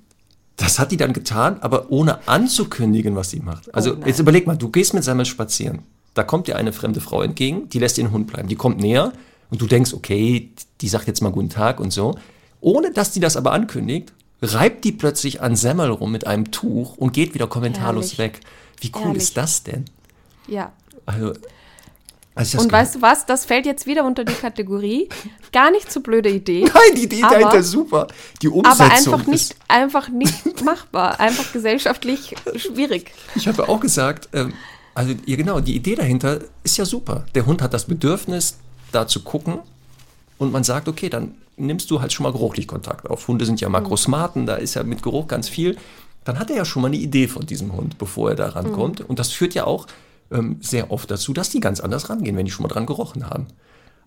[0.56, 3.74] Das hat die dann getan, aber ohne anzukündigen, was sie macht.
[3.76, 5.84] Also oh jetzt überleg mal, du gehst mit Samuel spazieren.
[6.16, 8.48] Da kommt dir eine fremde Frau entgegen, die lässt den Hund bleiben.
[8.48, 9.14] Die kommt näher
[9.52, 10.52] und du denkst, okay,
[10.82, 12.18] die sagt jetzt mal guten Tag und so.
[12.60, 16.98] Ohne dass die das aber ankündigt, reibt die plötzlich an Semmel rum mit einem Tuch
[16.98, 18.36] und geht wieder kommentarlos Herrlich.
[18.36, 18.40] weg.
[18.80, 19.24] Wie cool Herrlich.
[19.24, 19.86] ist das denn?
[20.48, 20.72] Ja.
[21.06, 21.34] Also,
[22.36, 23.26] also und weißt du was?
[23.26, 25.10] Das fällt jetzt wieder unter die Kategorie.
[25.52, 26.66] Gar nicht so blöde Idee.
[26.74, 28.08] Nein, die Idee aber, dahinter super.
[28.42, 31.20] Die Umsetzung aber einfach nicht, einfach nicht machbar.
[31.20, 33.12] Einfach gesellschaftlich schwierig.
[33.36, 34.54] Ich habe auch gesagt, ähm,
[34.94, 37.26] also ja, genau, die Idee dahinter ist ja super.
[37.34, 38.58] Der Hund hat das Bedürfnis,
[38.92, 39.60] da zu gucken.
[40.38, 43.28] Und man sagt, okay, dann nimmst du halt schon mal geruchlich Kontakt auf.
[43.28, 45.78] Hunde sind ja Makrosmaten, da ist ja mit Geruch ganz viel.
[46.24, 49.00] Dann hat er ja schon mal eine Idee von diesem Hund, bevor er da rankommt.
[49.02, 49.06] Mhm.
[49.08, 49.88] Und das führt ja auch
[50.32, 53.30] ähm, sehr oft dazu, dass die ganz anders rangehen, wenn die schon mal dran gerochen
[53.30, 53.48] haben.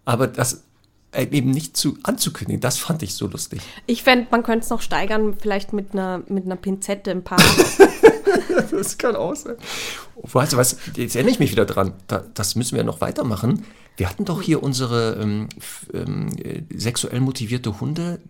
[0.05, 0.64] Aber das
[1.12, 3.61] äh, eben nicht zu, anzukündigen, das fand ich so lustig.
[3.86, 7.40] Ich fände, man könnte es noch steigern, vielleicht mit einer, mit einer Pinzette ein paar.
[8.70, 9.57] das kann auch sein.
[10.22, 11.93] Weißt du was, jetzt erinnere ich mich wieder dran.
[12.07, 13.64] Da, das müssen wir noch weitermachen.
[13.97, 15.49] Wir hatten doch hier unsere ähm,
[15.93, 16.31] ähm,
[16.74, 18.20] sexuell motivierte Hunde,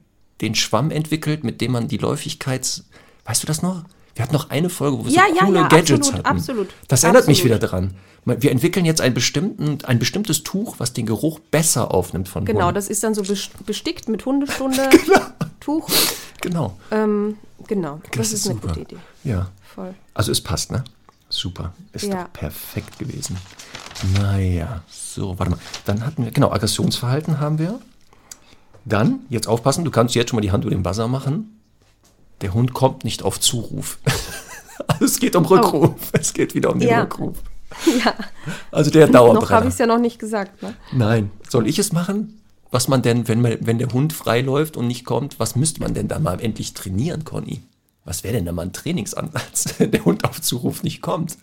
[0.40, 2.84] den Schwamm entwickelt, mit dem man die Läufigkeits...
[3.24, 3.84] Weißt du das noch?
[4.14, 6.36] Wir hatten noch eine Folge, wo wir ja, so ja, coole ja, Gadgets absolut, hatten.
[6.36, 6.68] Absolut.
[6.88, 7.36] Das erinnert absolut.
[7.38, 7.94] mich wieder dran.
[8.24, 12.66] Wir entwickeln jetzt ein, bestimmten, ein bestimmtes Tuch, was den Geruch besser aufnimmt von Genau,
[12.66, 12.74] Hunden.
[12.74, 13.22] das ist dann so
[13.64, 15.20] bestickt mit Hundestunde genau.
[15.61, 15.88] Tuch.
[16.42, 16.76] Genau.
[16.90, 17.36] Ähm,
[17.66, 18.96] genau, das, das ist, ist eine gute Idee.
[19.24, 19.51] Ja.
[19.74, 19.94] Voll.
[20.14, 20.84] Also es passt, ne?
[21.28, 21.72] Super.
[21.92, 22.24] Ist ja.
[22.24, 23.36] doch perfekt gewesen.
[24.18, 25.58] Naja, so, warte mal.
[25.84, 27.80] Dann hatten wir, genau, Aggressionsverhalten haben wir.
[28.84, 31.60] Dann, jetzt aufpassen, du kannst jetzt schon mal die Hand über den Buzzer machen.
[32.40, 33.98] Der Hund kommt nicht auf Zuruf.
[34.86, 35.48] also es geht um oh.
[35.48, 35.90] Rückruf.
[35.90, 36.18] Oh.
[36.18, 37.02] Es geht wieder um den ja.
[37.02, 37.36] Rückruf.
[38.04, 38.14] Ja.
[38.72, 39.40] Also der Dauerbrenner.
[39.40, 40.60] Noch habe ich es ja noch nicht gesagt.
[40.60, 40.74] Ne?
[40.90, 41.30] Nein.
[41.48, 42.40] Soll ich es machen?
[42.72, 45.80] Was man denn, wenn, man, wenn der Hund frei läuft und nicht kommt, was müsste
[45.80, 47.62] man denn da mal endlich trainieren, Conny?
[48.05, 51.36] Was wäre denn da mal ein Trainingsansatz, wenn der Hund auf Zuruf nicht kommt?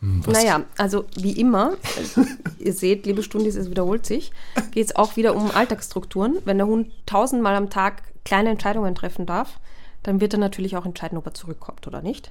[0.00, 0.22] Hm?
[0.28, 1.76] Naja, also wie immer,
[2.58, 4.30] ihr seht, liebe Stundis, es wiederholt sich,
[4.70, 6.38] geht es auch wieder um Alltagsstrukturen.
[6.44, 9.58] Wenn der Hund tausendmal am Tag kleine Entscheidungen treffen darf,
[10.02, 12.30] dann wird er natürlich auch entscheiden, ob er zurückkommt oder nicht.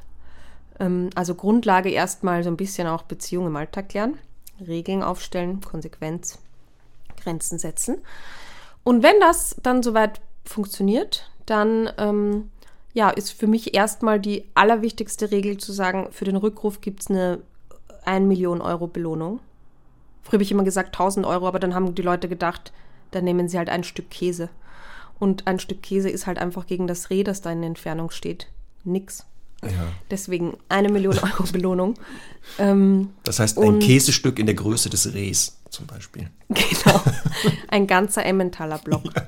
[0.79, 4.17] Ähm, also Grundlage erstmal so ein bisschen auch Beziehung im Alltag klären.
[4.65, 6.39] Regeln aufstellen, Konsequenz,
[7.21, 7.97] Grenzen setzen.
[8.83, 12.49] Und wenn das dann soweit funktioniert, dann ähm,
[12.97, 17.11] ja, ist für mich erstmal die allerwichtigste Regel zu sagen, für den Rückruf gibt es
[17.11, 17.37] eine
[18.05, 19.39] 1 Million Euro Belohnung.
[20.23, 22.73] Früher habe ich immer gesagt 1000 Euro, aber dann haben die Leute gedacht,
[23.11, 24.49] dann nehmen sie halt ein Stück Käse.
[25.19, 28.09] Und ein Stück Käse ist halt einfach gegen das Reh, das da in der Entfernung
[28.09, 28.47] steht,
[28.83, 29.27] nix.
[29.61, 29.69] Ja.
[30.09, 31.93] Deswegen eine Million Euro Belohnung.
[32.57, 36.31] Ähm, das heißt, ein Käsestück in der Größe des Rehs zum Beispiel.
[36.49, 36.99] Genau.
[37.67, 39.03] Ein ganzer Emmentaler Block.
[39.15, 39.27] Ja.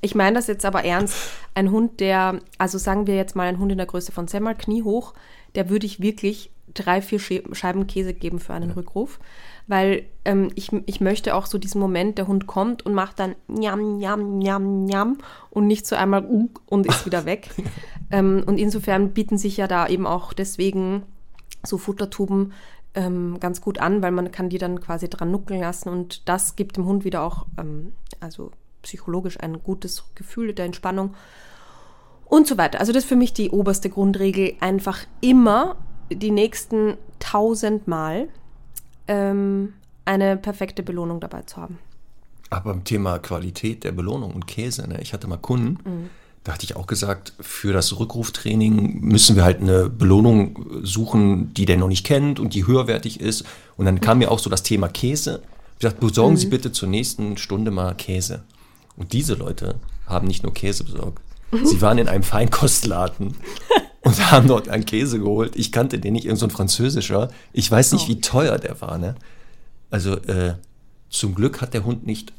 [0.00, 1.16] Ich meine das jetzt aber ernst.
[1.54, 4.54] Ein Hund, der, also sagen wir jetzt mal ein Hund in der Größe von Semmel,
[4.54, 5.14] Knie hoch,
[5.54, 8.76] der würde ich wirklich drei, vier Scheiben Käse geben für einen ja.
[8.76, 9.18] Rückruf.
[9.66, 13.36] Weil ähm, ich, ich möchte auch so diesen Moment, der Hund kommt und macht dann
[13.48, 15.18] Njam, Njam, Njam, Njam
[15.50, 17.50] und nicht so einmal und ist wieder weg.
[18.10, 21.02] ähm, und insofern bieten sich ja da eben auch deswegen
[21.62, 22.52] so Futtertuben
[22.94, 26.56] ähm, ganz gut an, weil man kann die dann quasi dran nuckeln lassen und das
[26.56, 28.50] gibt dem Hund wieder auch, ähm, also
[28.82, 31.14] psychologisch ein gutes Gefühl der Entspannung
[32.30, 32.80] und so weiter.
[32.80, 35.76] Also das ist für mich die oberste Grundregel, einfach immer
[36.10, 38.28] die nächsten tausend Mal
[39.08, 39.74] ähm,
[40.04, 41.78] eine perfekte Belohnung dabei zu haben.
[42.48, 45.00] Aber beim Thema Qualität der Belohnung und Käse, ne?
[45.00, 46.10] ich hatte mal Kunden, mhm.
[46.42, 51.64] da hatte ich auch gesagt, für das Rückruftraining müssen wir halt eine Belohnung suchen, die
[51.64, 53.44] der noch nicht kennt und die höherwertig ist.
[53.76, 55.42] Und dann kam mir auch so das Thema Käse.
[55.74, 56.38] Ich gesagt, besorgen mhm.
[56.38, 58.42] Sie bitte zur nächsten Stunde mal Käse.
[59.00, 59.76] Und diese Leute
[60.06, 61.22] haben nicht nur Käse besorgt.
[61.64, 63.34] Sie waren in einem Feinkostladen
[64.02, 65.56] und haben dort einen Käse geholt.
[65.56, 67.30] Ich kannte den nicht, irgendein so französischer.
[67.54, 68.08] Ich weiß nicht, oh.
[68.08, 68.98] wie teuer der war.
[68.98, 69.14] Ne?
[69.90, 70.54] Also äh,
[71.08, 72.34] zum Glück hat der Hund nicht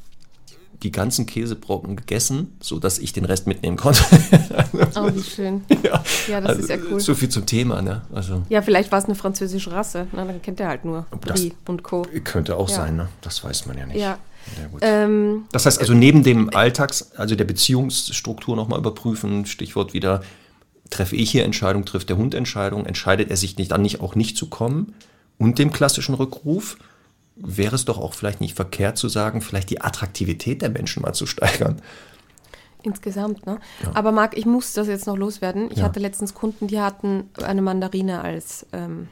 [0.84, 4.03] die ganzen Käsebrocken gegessen, sodass ich den Rest mitnehmen konnte.
[4.95, 5.64] oh, wie schön.
[5.84, 6.99] Ja, ja das also, ist ja cool.
[6.99, 8.03] So viel zum Thema, ne?
[8.14, 10.07] Also, ja, vielleicht war es eine französische Rasse.
[10.12, 12.05] Na, dann kennt er halt nur Brie und Co.
[12.24, 12.76] Könnte auch ja.
[12.76, 13.09] sein, ne?
[13.22, 13.97] Das weiß man ja nicht.
[13.97, 14.20] Ja.
[14.81, 20.21] Ähm, das heißt also neben dem Alltags, also der Beziehungsstruktur nochmal überprüfen, Stichwort wieder,
[20.89, 24.15] treffe ich hier Entscheidung, trifft der Hund Entscheidung, entscheidet er sich nicht, dann nicht auch
[24.15, 24.93] nicht zu kommen
[25.37, 26.77] und dem klassischen Rückruf,
[27.35, 31.13] wäre es doch auch vielleicht nicht verkehrt zu sagen, vielleicht die Attraktivität der Menschen mal
[31.13, 31.81] zu steigern.
[32.83, 33.59] Insgesamt, ne?
[33.83, 33.91] Ja.
[33.93, 35.69] Aber Marc, ich muss das jetzt noch loswerden.
[35.71, 35.83] Ich ja.
[35.83, 39.07] hatte letztens Kunden, die hatten eine Mandarine als ähm,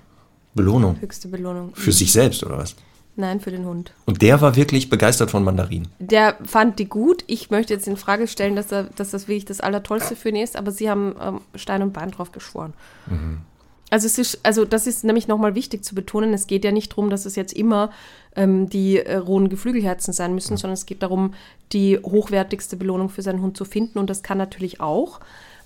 [0.56, 1.00] Belohnung.
[1.00, 1.76] Höchste Belohnung.
[1.76, 2.76] Für sich selbst, oder was?
[3.20, 3.92] Nein, für den Hund.
[4.06, 5.90] Und der war wirklich begeistert von Mandarinen.
[6.00, 7.26] Der fand die gut.
[7.28, 10.38] Ich möchte jetzt in Frage stellen, dass, er, dass das wirklich das Allertollste für ihn
[10.38, 12.74] ist, aber sie haben ähm, Stein und Bein drauf geschworen.
[13.08, 13.42] Mhm.
[13.90, 16.34] Also, es ist, also das ist nämlich nochmal wichtig zu betonen.
[16.34, 17.92] Es geht ja nicht darum, dass es jetzt immer
[18.38, 20.58] ähm, die äh, rohen Geflügelherzen sein müssen, mhm.
[20.58, 21.34] sondern es geht darum,
[21.74, 24.00] die hochwertigste Belohnung für seinen Hund zu finden.
[24.00, 25.20] Und das kann natürlich auch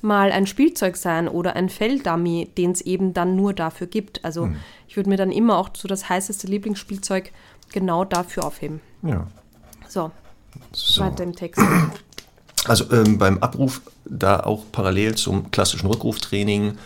[0.04, 4.24] mal ein Spielzeug sein oder ein Felldummy, den es eben dann nur dafür gibt.
[4.26, 4.58] Also mhm.
[4.88, 7.32] ich würde mir dann immer auch so das heißeste Lieblingsspielzeug
[7.72, 8.82] genau dafür aufheben.
[9.02, 9.28] Ja.
[9.88, 10.12] So,
[10.72, 11.02] so.
[11.02, 11.62] weiter im Text.
[12.66, 16.78] Also ähm, beim Abruf da auch parallel zum klassischen Rückruftraining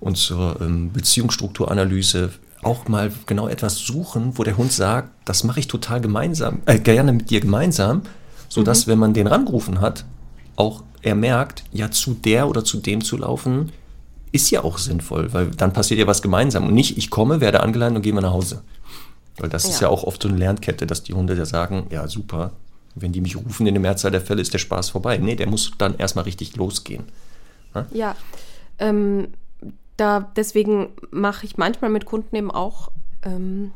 [0.00, 2.30] und zur ähm, Beziehungsstrukturanalyse
[2.62, 6.78] auch mal genau etwas suchen, wo der Hund sagt, das mache ich total gemeinsam, äh,
[6.78, 8.02] gerne mit dir gemeinsam,
[8.48, 8.92] sodass, mhm.
[8.92, 10.04] wenn man den rangerufen hat,
[10.56, 13.72] auch er merkt, ja, zu der oder zu dem zu laufen,
[14.32, 17.60] ist ja auch sinnvoll, weil dann passiert ja was gemeinsam und nicht, ich komme, werde
[17.60, 18.62] angeleint und gehe mal nach Hause.
[19.38, 19.70] Weil das ja.
[19.70, 22.52] ist ja auch oft so eine Lernkette, dass die Hunde ja sagen, ja, super,
[22.94, 25.18] wenn die mich rufen in der Mehrzahl der Fälle, ist der Spaß vorbei.
[25.18, 27.04] Nee, der muss dann erstmal richtig losgehen.
[27.74, 28.16] Ja, ja
[28.78, 29.28] ähm,
[29.96, 32.90] da deswegen mache ich manchmal mit Kunden eben auch
[33.24, 33.72] ähm,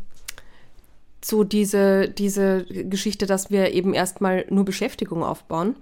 [1.23, 5.77] so diese, diese Geschichte, dass wir eben erstmal nur Beschäftigung aufbauen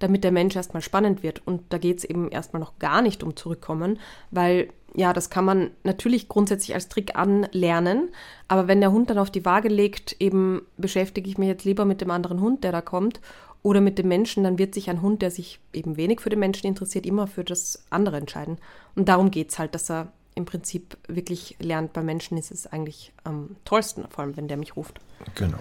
[0.00, 1.46] damit der Mensch erstmal spannend wird.
[1.46, 3.98] Und da geht es eben erstmal noch gar nicht um Zurückkommen,
[4.30, 8.08] weil ja, das kann man natürlich grundsätzlich als Trick anlernen,
[8.48, 11.84] aber wenn der Hund dann auf die Waage legt, eben beschäftige ich mich jetzt lieber
[11.84, 13.20] mit dem anderen Hund, der da kommt,
[13.62, 16.38] oder mit dem Menschen, dann wird sich ein Hund, der sich eben wenig für den
[16.38, 18.58] Menschen interessiert, immer für das andere entscheiden.
[18.96, 22.66] Und darum geht es halt, dass er im Prinzip wirklich lernt, bei Menschen ist es
[22.66, 24.98] eigentlich am tollsten, vor allem wenn der mich ruft.
[25.34, 25.58] Genau.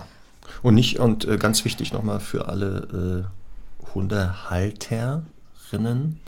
[0.63, 3.38] Und nicht, und äh, ganz wichtig nochmal für alle äh,
[3.93, 6.19] Hundehalterinnen,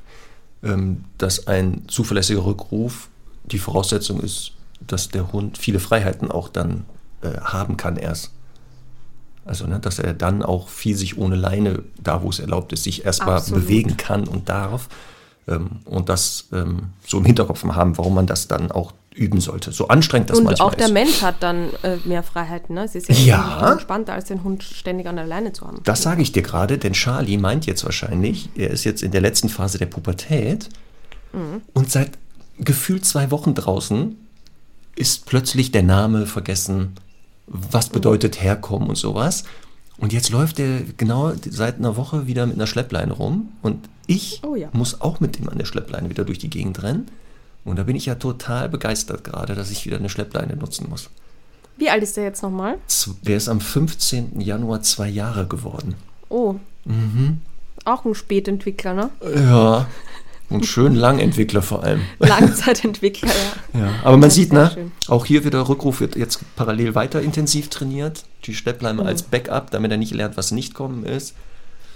[0.63, 3.09] ähm, dass ein zuverlässiger Rückruf
[3.43, 6.85] die Voraussetzung ist, dass der Hund viele Freiheiten auch dann
[7.21, 8.31] äh, haben kann erst.
[9.43, 12.83] Also, ne, dass er dann auch viel sich ohne Leine, da wo es erlaubt ist,
[12.83, 14.87] sich erstmal bewegen kann und darf.
[15.47, 19.71] Ähm, und das ähm, so im Hinterkopf haben, warum man das dann auch üben sollte.
[19.71, 20.75] So anstrengend das und manchmal ist.
[20.75, 22.75] Und auch der Mensch hat dann äh, mehr Freiheiten.
[22.75, 22.85] Ne?
[22.85, 23.71] Es ist ja, ja.
[23.73, 25.81] entspannter, als den Hund ständig an der Leine zu haben.
[25.83, 29.21] Das sage ich dir gerade, denn Charlie meint jetzt wahrscheinlich, er ist jetzt in der
[29.21, 30.69] letzten Phase der Pubertät
[31.33, 31.61] mhm.
[31.73, 32.11] und seit
[32.59, 34.15] gefühlt zwei Wochen draußen
[34.95, 36.93] ist plötzlich der Name vergessen
[37.51, 39.43] was bedeutet herkommen und sowas.
[39.97, 44.41] Und jetzt läuft er genau seit einer Woche wieder mit einer Schleppleine rum und ich
[44.43, 44.69] Oh ja.
[44.73, 47.07] muss auch mit ihm an der Schleppleine wieder durch die Gegend rennen.
[47.63, 51.09] Und da bin ich ja total begeistert gerade, dass ich wieder eine Schleppleine nutzen muss.
[51.77, 52.77] Wie alt ist der jetzt nochmal?
[53.23, 54.39] Der ist am 15.
[54.41, 55.95] Januar zwei Jahre geworden.
[56.29, 56.55] Oh.
[56.85, 57.41] Mhm.
[57.85, 59.09] Auch ein Spätentwickler, ne?
[59.35, 59.87] Ja.
[60.49, 62.01] Und schön Langentwickler vor allem.
[62.19, 63.29] Langzeitentwickler,
[63.73, 63.79] ja.
[63.79, 64.91] Ja, aber man Ja, sieht, ne, schön.
[65.07, 68.25] auch hier wieder Rückruf wird jetzt parallel weiter intensiv trainiert.
[68.45, 69.07] Die Schleppleine Mhm.
[69.07, 71.35] als Backup, damit er nicht lernt, was nicht kommen ist.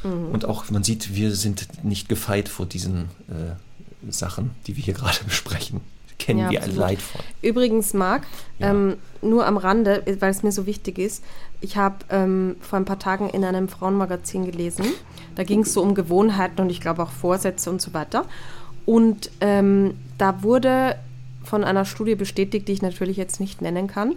[0.04, 0.30] Mhm.
[0.32, 3.75] Und auch, man sieht, wir sind nicht gefeit vor diesen äh,
[4.12, 5.82] Sachen, die wir hier gerade besprechen.
[6.18, 6.80] Kennen Ja, wir ein absolut.
[6.80, 7.22] Leid von.
[7.42, 8.24] Übrigens, Marc,
[8.60, 8.72] Ja.
[8.72, 11.24] ähm, nur am Rande, weil es mir so wichtig ist,
[11.62, 14.86] ich habe ähm, vor ein paar Tagen in einem Frauenmagazin gelesen,
[15.36, 18.26] da ging es so um Gewohnheiten und ich glaube auch Vorsätze und so weiter.
[18.86, 20.96] Und ähm, da wurde
[21.44, 24.16] von einer Studie bestätigt, die ich natürlich jetzt nicht nennen kann,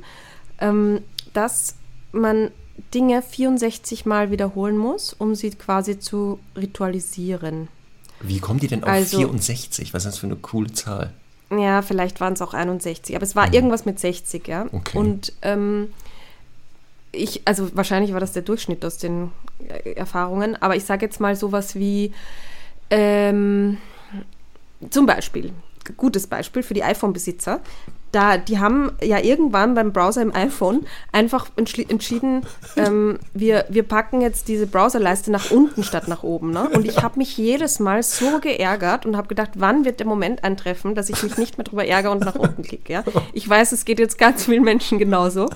[0.61, 1.01] ähm,
[1.32, 1.74] dass
[2.12, 2.51] man
[2.95, 7.68] Dinge 64 Mal wiederholen muss, um sie quasi zu ritualisieren.
[8.20, 9.94] Wie kommen die denn auf Also- 64?
[9.94, 11.12] Was ist das für eine coole Zahl?
[11.50, 14.64] Ja, vielleicht waren es auch 61, aber es war irgendwas mit 60, ja.
[14.64, 14.70] Mhm.
[14.72, 14.98] Okay.
[14.98, 15.92] Und ähm,
[17.12, 19.30] ich, also wahrscheinlich war das der Durchschnitt aus den
[19.66, 22.12] äh, Erfahrungen, aber ich sage jetzt mal sowas wie
[22.90, 23.78] ähm,
[24.90, 25.52] zum Beispiel,
[25.96, 27.60] gutes Beispiel für die iPhone-Besitzer.
[28.12, 32.42] Da, die haben ja irgendwann beim Browser im iPhone einfach entschieden,
[32.76, 36.50] ähm, wir, wir packen jetzt diese Browserleiste nach unten statt nach oben.
[36.50, 36.68] Ne?
[36.70, 40.44] Und ich habe mich jedes Mal so geärgert und habe gedacht, wann wird der Moment
[40.44, 42.92] eintreffen, dass ich mich nicht mehr drüber ärgere und nach unten klicke.
[42.92, 43.04] Ja?
[43.32, 45.48] Ich weiß, es geht jetzt ganz vielen Menschen genauso.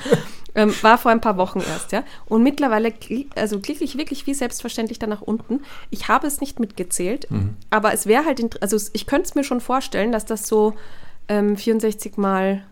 [0.54, 2.04] Ähm, war vor ein paar Wochen erst, ja.
[2.26, 2.92] Und mittlerweile
[3.36, 5.60] also klicke ich wirklich wie selbstverständlich da nach unten.
[5.88, 7.26] Ich habe es nicht mitgezählt,
[7.70, 10.74] aber es wäre halt, also ich könnte es mir schon vorstellen, dass das so
[11.28, 12.62] ähm, 64 Mal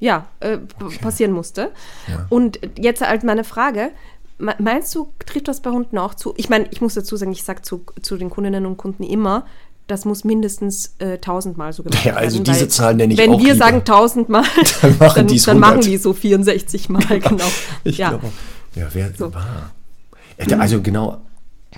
[0.00, 1.70] ja, äh, p- passieren musste.
[2.08, 2.26] Ja.
[2.28, 3.90] Und jetzt halt meine Frage.
[4.38, 6.34] me- Meinst du, trifft das bei Hunden auch zu?
[6.36, 9.46] Ich meine, ich muss dazu sagen, ich sage zu, zu den Kundinnen und Kunden immer,
[9.86, 12.44] das muss mindestens äh, tausendmal so gemacht Ja, also werden.
[12.52, 13.64] diese Zahl nenne ich Wenn auch wir lieber.
[13.64, 14.44] sagen tausendmal,
[14.82, 15.84] Dann machen dann, dann machen 100.
[15.86, 17.44] die so 64 Mal, genau.
[17.84, 18.10] Ich ja.
[18.10, 18.28] glaube.
[18.74, 19.32] Ja, wer So.
[19.32, 19.70] war?
[20.36, 21.20] Äh, da- Also genau,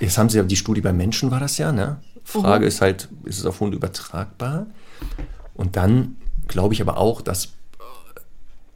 [0.01, 1.99] jetzt haben sie ja die Studie beim Menschen war das ja, ne?
[2.25, 2.69] Frage Mhm.
[2.69, 4.67] ist halt, ist es auf Hunde übertragbar?
[5.55, 6.17] Und dann
[6.49, 7.51] glaube ich aber auch, dass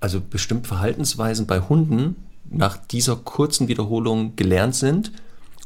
[0.01, 2.17] also bestimmte Verhaltensweisen bei Hunden
[2.51, 5.13] nach dieser kurzen Wiederholung gelernt sind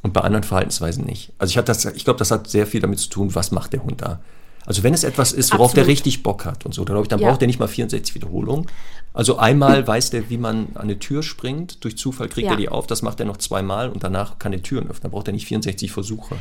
[0.03, 1.33] und bei anderen Verhaltensweisen nicht.
[1.39, 3.73] Also ich, hab das, ich glaube, das hat sehr viel damit zu tun, was macht
[3.73, 4.21] der Hund da.
[4.65, 5.89] Also wenn es etwas ist, worauf der Absolut.
[5.89, 7.29] richtig Bock hat und so, dann glaube ich, dann Ja.
[7.29, 8.67] braucht er nicht mal 64 Wiederholungen.
[9.13, 12.53] Also einmal weiß der, wie man an eine Tür springt, durch Zufall kriegt Ja.
[12.53, 15.03] er die auf, das macht er noch zweimal und danach kann er Türen öffnen.
[15.03, 16.37] Dann braucht er nicht 64 Versuche.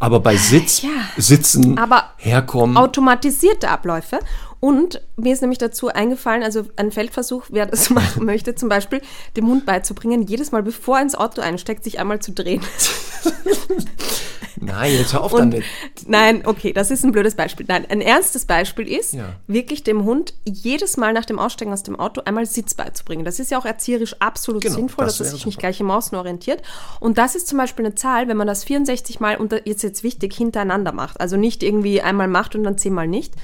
[0.00, 0.88] Aber bei Sitz, Ja.
[1.16, 4.20] Sitzen, Aber Herkommen, automatisierte Abläufe.
[4.60, 9.00] Und mir ist nämlich dazu eingefallen, also ein Feldversuch, wer das machen möchte, zum Beispiel
[9.36, 12.62] dem Hund beizubringen, jedes Mal, bevor er ins Auto einsteigt, sich einmal zu drehen.
[14.60, 15.64] nein, jetzt hör auf Und damit.
[16.06, 17.66] nein, okay, das ist ein blödes Beispiel.
[17.68, 19.36] Nein, ein ernstes Beispiel ist, Ja.
[19.46, 23.24] wirklich dem Hund jedes Mal nach dem Aussteigen aus dem Auto einmal Sitz beizubringen.
[23.24, 25.90] Das ist ja auch erzieherisch absolut Genau, sinnvoll, das dass er sich nicht gleich im
[25.90, 26.62] Außen orientiert.
[27.00, 30.02] Und das ist zum Beispiel eine Zahl, wenn man das 64 Mal, und ist jetzt
[30.02, 31.20] wichtig, hintereinander macht.
[31.20, 33.34] Also nicht irgendwie einmal macht und dann zehnmal nicht,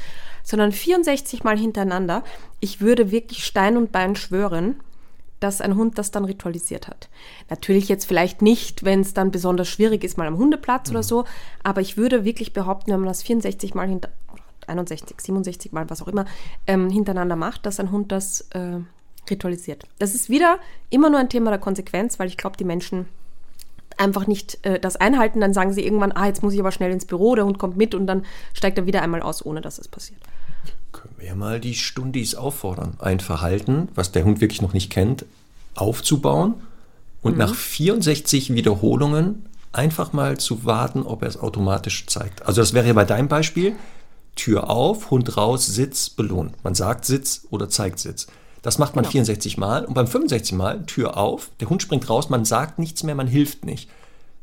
[0.44, 2.22] sondern 64 Mal hintereinander.
[2.60, 4.76] Ich würde wirklich Stein und Bein schwören,
[5.40, 7.08] dass ein Hund das dann ritualisiert hat.
[7.50, 10.94] Natürlich jetzt vielleicht nicht, wenn es dann besonders schwierig ist, mal am Hundeplatz Mhm.
[10.94, 11.24] oder so,
[11.64, 14.10] aber ich würde wirklich behaupten, wenn man das 64 Mal hinter
[14.68, 16.24] 61, 67 Mal, was auch immer,
[16.66, 18.78] ähm, hintereinander macht, dass ein Hund das äh,
[19.28, 19.84] ritualisiert.
[19.98, 23.06] Das ist wieder immer nur ein Thema der Konsequenz, weil ich glaube, die Menschen
[23.98, 26.92] einfach nicht äh, das einhalten, dann sagen sie irgendwann, ah, jetzt muss ich aber schnell
[26.92, 29.78] ins Büro, der Hund kommt mit und dann steigt er wieder einmal aus, ohne dass
[29.78, 30.20] es passiert.
[30.92, 34.90] Können wir ja mal die Stundis auffordern, ein Verhalten, was der Hund wirklich noch nicht
[34.90, 35.24] kennt,
[35.74, 36.54] aufzubauen
[37.22, 42.46] und nach 64 Wiederholungen einfach mal zu warten, ob er es automatisch zeigt.
[42.46, 43.74] Also das wäre ja bei deinem Beispiel,
[44.36, 46.62] Tür auf, Hund raus, Sitz, belohnt.
[46.64, 48.26] Man sagt Sitz oder zeigt Sitz.
[48.64, 52.30] Das macht man 64 Mal und beim 65 Mal Tür auf, der Hund springt raus,
[52.30, 53.90] man sagt nichts mehr, man hilft nicht.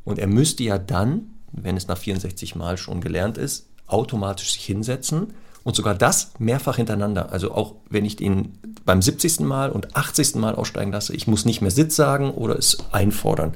[0.04, 4.64] Und er müsste ja dann, wenn es nach 64 Mal schon gelernt ist, automatisch sich
[4.64, 7.32] hinsetzen und sogar das mehrfach hintereinander.
[7.32, 9.40] Also auch wenn ich ihn beim 70.
[9.40, 10.36] Mal und 80.
[10.36, 13.56] Mal aussteigen lasse, ich muss nicht mehr Sitz sagen oder es einfordern.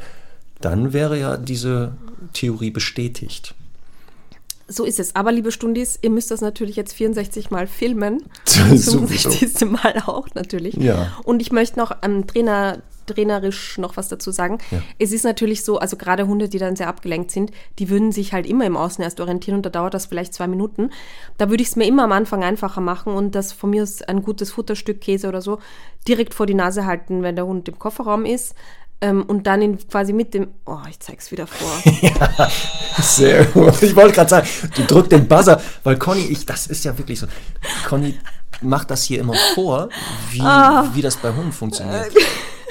[0.61, 1.91] Dann wäre ja diese
[2.33, 3.53] Theorie bestätigt.
[4.67, 5.15] So ist es.
[5.15, 8.23] Aber liebe Stundis, ihr müsst das natürlich jetzt 64 Mal filmen.
[8.45, 8.99] Sowieso.
[8.99, 9.69] 65.
[9.69, 10.75] Mal auch natürlich.
[10.75, 11.11] Ja.
[11.23, 14.57] Und ich möchte noch einem Trainer hundetrainerisch noch was dazu sagen.
[14.71, 14.81] Ja.
[14.99, 18.33] Es ist natürlich so, also gerade Hunde, die dann sehr abgelenkt sind, die würden sich
[18.33, 20.89] halt immer im Außen erst orientieren und da dauert das vielleicht zwei Minuten.
[21.37, 24.01] Da würde ich es mir immer am Anfang einfacher machen und das von mir aus
[24.01, 25.59] ein gutes Futterstück, Käse oder so,
[26.07, 28.55] direkt vor die Nase halten, wenn der Hund im Kofferraum ist.
[29.01, 30.47] Ähm, und dann ihn quasi mit dem.
[30.65, 31.69] Oh, ich zeig's wieder vor.
[33.01, 33.81] Sehr gut.
[33.83, 37.19] Ich wollte gerade sagen, du drückst den Buzzer, weil Conny, ich, das ist ja wirklich
[37.19, 37.27] so.
[37.87, 38.17] Conny
[38.61, 39.89] macht das hier immer vor,
[40.31, 40.89] wie, Ah.
[40.93, 42.11] wie das bei Hunden funktioniert.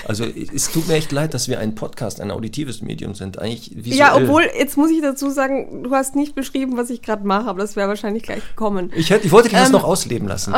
[0.07, 3.39] Also es tut mir echt leid, dass wir ein Podcast, ein auditives Medium sind.
[3.39, 3.99] Eigentlich visuell.
[3.99, 7.47] Ja, obwohl, jetzt muss ich dazu sagen, du hast nicht beschrieben, was ich gerade mache,
[7.49, 8.93] aber das wäre wahrscheinlich gleich gekommen.
[8.95, 10.55] Ich, hätte, ich wollte dich das Ähm, noch ausleben lassen.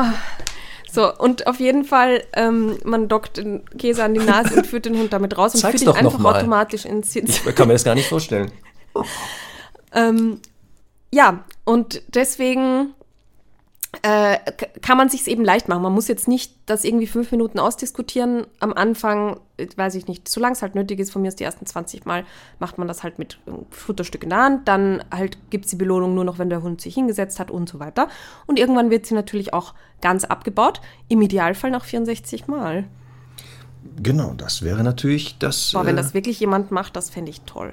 [0.91, 4.87] So, und auf jeden Fall, ähm, man dockt den Käse an die Nase und führt
[4.87, 7.41] den Hund damit raus und Zeig's führt ihn einfach automatisch ins Sitz.
[7.47, 8.51] Ich kann mir das gar nicht vorstellen.
[9.93, 10.41] Ähm,
[11.11, 12.93] ja, und deswegen
[14.03, 14.39] äh,
[14.83, 15.83] kann man sich eben leicht machen.
[15.83, 18.47] Man muss jetzt nicht das irgendwie fünf Minuten ausdiskutieren.
[18.61, 21.45] Am Anfang, äh, weiß ich nicht, solange es halt nötig ist, von mir ist die
[21.45, 22.25] ersten 20 Mal,
[22.59, 24.69] macht man das halt mit einem Futterstück in der Hand.
[24.69, 27.69] Dann halt gibt es die Belohnung nur noch, wenn der Hund sich hingesetzt hat und
[27.69, 28.09] so weiter.
[28.47, 30.81] Und irgendwann wird sie natürlich auch ganz abgebaut.
[31.09, 32.85] Im Idealfall nach 64 Mal.
[34.03, 35.73] Genau, das wäre natürlich das.
[35.73, 37.73] Boah, wenn äh, das wirklich jemand macht, das fände ich toll.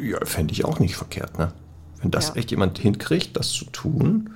[0.00, 1.52] Ja, fände ich auch nicht verkehrt, ne?
[2.00, 2.34] Wenn das Ja.
[2.36, 4.34] echt jemand hinkriegt, das zu tun.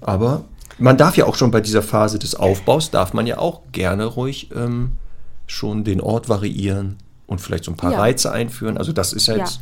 [0.00, 0.44] Aber
[0.78, 4.04] man darf ja auch schon bei dieser Phase des Aufbaus, darf man ja auch gerne
[4.06, 4.92] ruhig ähm,
[5.46, 6.96] schon den Ort variieren
[7.26, 7.98] und vielleicht so ein paar Ja.
[7.98, 8.78] Reize einführen.
[8.78, 9.40] Also das ist ja Ja.
[9.40, 9.60] jetzt,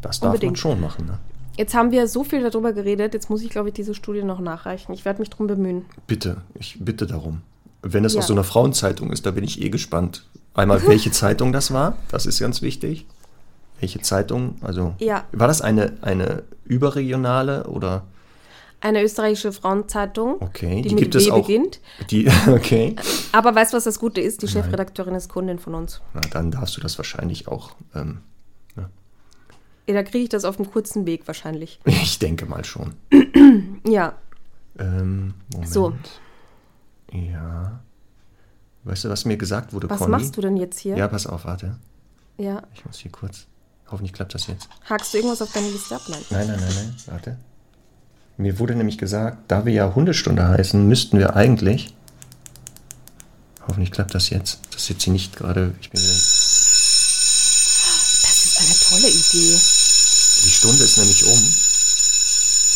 [0.00, 0.58] das darf man Unbedingt.
[0.58, 1.18] schon machen, ne?
[1.56, 4.40] Jetzt haben wir so viel darüber geredet, jetzt muss ich, glaube ich, diese Studie noch
[4.40, 4.92] nachreichen.
[4.92, 5.84] Ich werde mich drum bemühen.
[6.08, 7.42] Bitte, ich bitte darum.
[7.82, 8.20] Wenn es Ja.
[8.20, 10.24] aus so einer Frauenzeitung ist, da bin ich eh gespannt.
[10.54, 13.06] Einmal, welche Zeitung das war, das ist ganz wichtig.
[13.78, 15.24] Welche Zeitung, also Ja.
[15.32, 18.02] war das eine, eine überregionale oder
[18.80, 21.40] Eine österreichische Frauenzeitung, Okay, die, die mit gibt es W auch.
[21.46, 21.80] beginnt.
[22.10, 22.94] die, okay.
[23.32, 24.42] Aber weißt du, was das Gute ist?
[24.42, 26.02] Die Chefredakteurin ist Kundin von uns.
[26.12, 27.76] Na, dann darfst du das wahrscheinlich auch.
[27.94, 28.18] Ähm,
[29.86, 31.78] Ja, da kriege ich das auf einem kurzen Weg wahrscheinlich.
[31.84, 32.94] ich denke mal schon.
[33.86, 34.14] Ja,
[34.78, 35.72] Ähm, Moment.
[35.72, 35.94] So.
[37.12, 37.80] Ja.
[38.84, 40.10] Weißt du, was mir gesagt wurde, was Conny?
[40.10, 40.96] machst du denn jetzt hier?
[40.96, 41.78] Ja, pass auf, warte.
[42.36, 42.62] Ja.
[42.74, 43.46] Ich muss hier kurz.
[43.90, 44.68] Hoffentlich klappt das jetzt.
[44.88, 46.02] Hakst du irgendwas auf deine Liste ab?
[46.08, 46.20] Nein.
[46.30, 46.94] Nein, nein, nein, nein.
[47.06, 47.38] Warte.
[48.36, 51.94] Mir wurde nämlich gesagt, da wir ja Hundestunde heißen, müssten wir eigentlich.
[53.66, 54.60] Hoffentlich klappt das jetzt.
[54.72, 55.72] Das ist jetzt hier nicht gerade.
[55.80, 56.14] Ich bin Das
[58.44, 59.58] ist eine tolle Idee.
[60.44, 61.38] die Stunde ist nämlich um.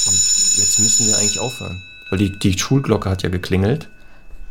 [0.06, 0.20] Und
[0.56, 1.82] jetzt müssen wir eigentlich aufhören.
[2.11, 3.88] Weil die, die Schulglocke hat ja geklingelt.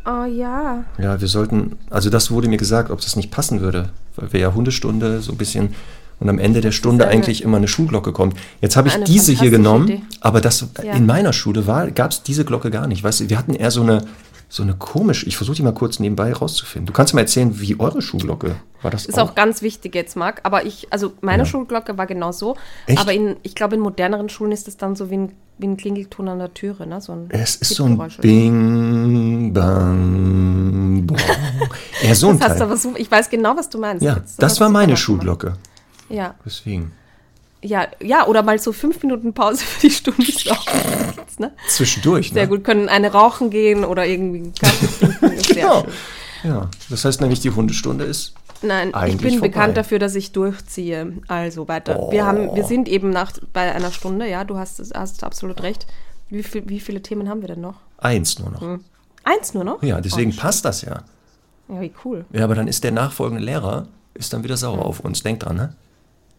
[0.06, 0.84] Oh ja.
[0.98, 4.40] Ja, wir sollten, also das wurde mir gesagt, ob das nicht passen würde, weil wir
[4.40, 5.74] ja Hundestunde so ein bisschen
[6.20, 8.36] und am Ende der Stunde eine- eigentlich immer eine Schulglocke kommt.
[8.60, 10.02] Jetzt habe ich diese hier genommen, Idee.
[10.20, 10.92] aber das Ja.
[10.94, 11.62] in meiner Schule
[11.94, 13.02] gab es diese Glocke gar nicht.
[13.04, 14.04] Weißt du, wir hatten eher so eine
[14.50, 16.86] so eine komische, ich versuche die mal kurz nebenbei rauszufinden.
[16.86, 20.40] Du kannst mir erzählen, wie eure Schulglocke war das Ist auch ganz wichtig jetzt, Marc.
[20.44, 21.44] Aber ich, also meine Ja.
[21.44, 22.56] Schulglocke war genau so.
[22.86, 22.98] Echt?
[22.98, 25.76] Aber in, ich glaube, in moderneren Schulen ist es dann so wie ein, wie ein
[25.76, 26.98] Klingelton an der Türe, ne?
[27.02, 28.00] So ein es ist so ein.
[28.22, 31.18] Bing, Bang, Bong.
[32.02, 32.68] Ja, so ein Das hast du Teil.
[32.68, 34.02] aber so, ich weiß genau, was du meinst.
[34.02, 34.40] Ja, jetzt.
[34.42, 35.58] das war meine super gemacht.
[36.08, 36.34] Ja.
[36.44, 36.92] Deswegen.
[37.60, 40.64] Ja, ja, oder mal so fünf Minuten Pause für die Stunde ist auch
[41.16, 41.52] nichts, ne?
[41.68, 42.48] Zwischendurch, Sehr ne?
[42.48, 44.52] gut, können eine rauchen gehen oder irgendwie
[45.54, 45.84] Genau.
[46.44, 49.48] Ja, das heißt nämlich, die Hundestunde ist Nein, ich Eigentlich bin vorbei.
[49.48, 51.12] bekannt dafür, dass ich durchziehe.
[51.28, 52.10] Also weiter.
[52.10, 55.86] Wir, haben, wir sind eben nach, bei einer Stunde, ja, du hast, hast absolut recht.
[56.28, 57.76] Wie, viel, wie viele Themen haben wir denn noch?
[57.98, 58.78] eins nur noch.
[59.24, 59.82] Eins nur noch?
[59.82, 61.02] Ja, desegen Oh, passt das ja.
[61.68, 62.24] Ja, wie cool.
[62.32, 65.22] Ja, aber dann ist der nachfolgende Lehrer, ist dann wieder sauer auf uns.
[65.22, 65.74] Denk dran, ne?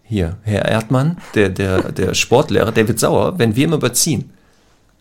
[0.10, 4.32] Hier, Herr Erdmann, der, der, der Sportlehrer, der wird sauer, wenn wir ihm überziehen.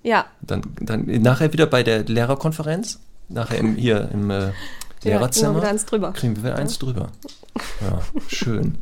[0.02, 2.98] Ja, Dann, dann nachher wieder bei der Lehrerkonferenz,
[3.30, 4.52] nachher im, hier im äh, ja
[5.04, 6.12] Lehrerzimmer, eins drüber.
[6.12, 7.08] kriegen wir wieder eins drüber.
[7.80, 8.76] Ja, schön.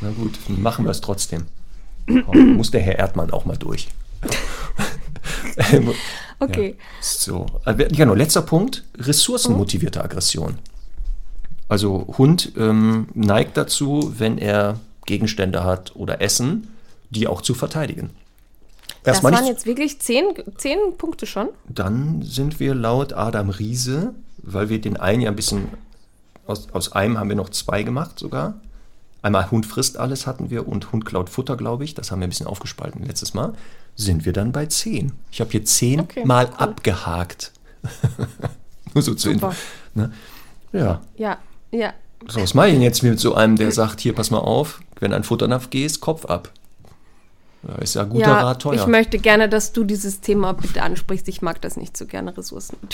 [0.00, 1.46] Na gut, machen wir es trotzdem.
[2.26, 3.88] Komm, muss der Herr Erdmann auch mal durch.
[6.38, 6.74] Okay.
[6.76, 10.58] Ja, so, äh, genau, letzter Punkt, ressourcenmotivierte Aggression.
[11.68, 16.68] Also Hund ähm, neigt dazu, wenn er Gegenstände hat oder Essen,
[17.10, 18.10] die auch zu verteidigen.
[19.04, 20.24] Das Erstmal waren nicht, jetzt wirklich zehn,
[20.56, 21.48] zehn Punkte schon.
[21.68, 25.68] dann sind wir laut Adam Riese, weil wir den einen ja ein bisschen,
[26.46, 28.54] aus, aus einem haben wir noch zwei gemacht sogar.
[29.20, 31.94] Einmal Hund frisst alles hatten wir und Hund klaut Futter, glaube ich.
[31.94, 33.54] Das haben wir ein bisschen aufgespalten letztes Mal.
[33.94, 35.12] Sind wir dann bei zehn.
[35.30, 36.54] Ich habe hier zehn Okay, mal cool.
[36.58, 37.52] abgehakt.
[38.94, 39.30] Nur so zu.
[39.30, 39.52] Info.
[39.94, 40.12] Ne?
[40.72, 41.38] Ja, Ja,
[41.70, 41.92] ja.
[42.28, 44.80] so, was mache ich denn jetzt mit so einem, der sagt, hier, pass mal auf,
[45.02, 46.50] wenn an Futternapf gehst, Kopf ab.
[47.66, 48.74] Ja, ist ja guter ja, Rat teuer.
[48.74, 51.28] ich möchte gerne, dass du dieses Thema bitte ansprichst.
[51.28, 52.76] Ich mag das nicht so gerne, Ressourcen.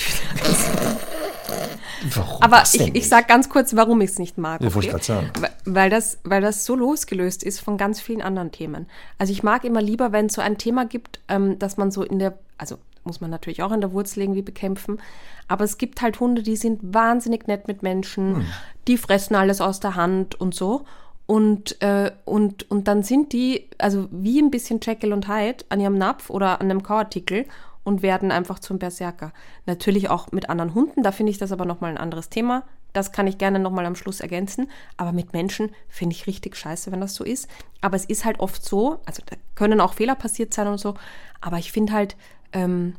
[2.15, 4.61] Warum Aber ich, ich sage ganz kurz, warum ich es nicht mag.
[4.61, 4.69] Okay?
[4.69, 5.31] Ja, wollte ich sagen.
[5.65, 8.87] Weil das, weil das so losgelöst ist von ganz vielen anderen Themen.
[9.17, 12.05] Also ich mag immer lieber, wenn es so ein Thema gibt, ähm, dass man so
[12.05, 15.01] in der, also muss man natürlich auch in der Wurzel irgendwie bekämpfen,
[15.49, 18.47] aber es gibt halt Hunde, die sind wahnsinnig nett mit Menschen, hm.
[18.87, 20.85] die fressen alles aus der Hand und so.
[21.29, 25.79] Und, äh, und, und dann sind die, also wie ein bisschen Jekyll und Hyde an
[25.79, 27.45] ihrem Napf oder an einem Kauartikel
[27.85, 29.35] und werden einfach zum Berserker.
[29.67, 32.65] Natürlich auch mit anderen Hunden, da finde ich das aber nochmal ein anderes Thema.
[32.95, 34.71] Das kann ich gerne nochmal am Schluss ergänzen.
[34.97, 37.47] Aber mit Menschen finde ich richtig scheiße, wenn das so ist.
[37.83, 40.95] Aber es ist halt oft so, also da können auch Fehler passiert sein und so.
[41.43, 42.17] Aber ich finde halt,
[42.55, 42.97] ähm,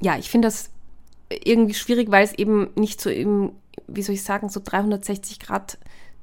[0.00, 0.70] ja, ich finde das
[1.28, 3.52] irgendwie schwierig, weil es eben nicht so im,
[3.86, 5.76] wie soll ich sagen, so 360 Grad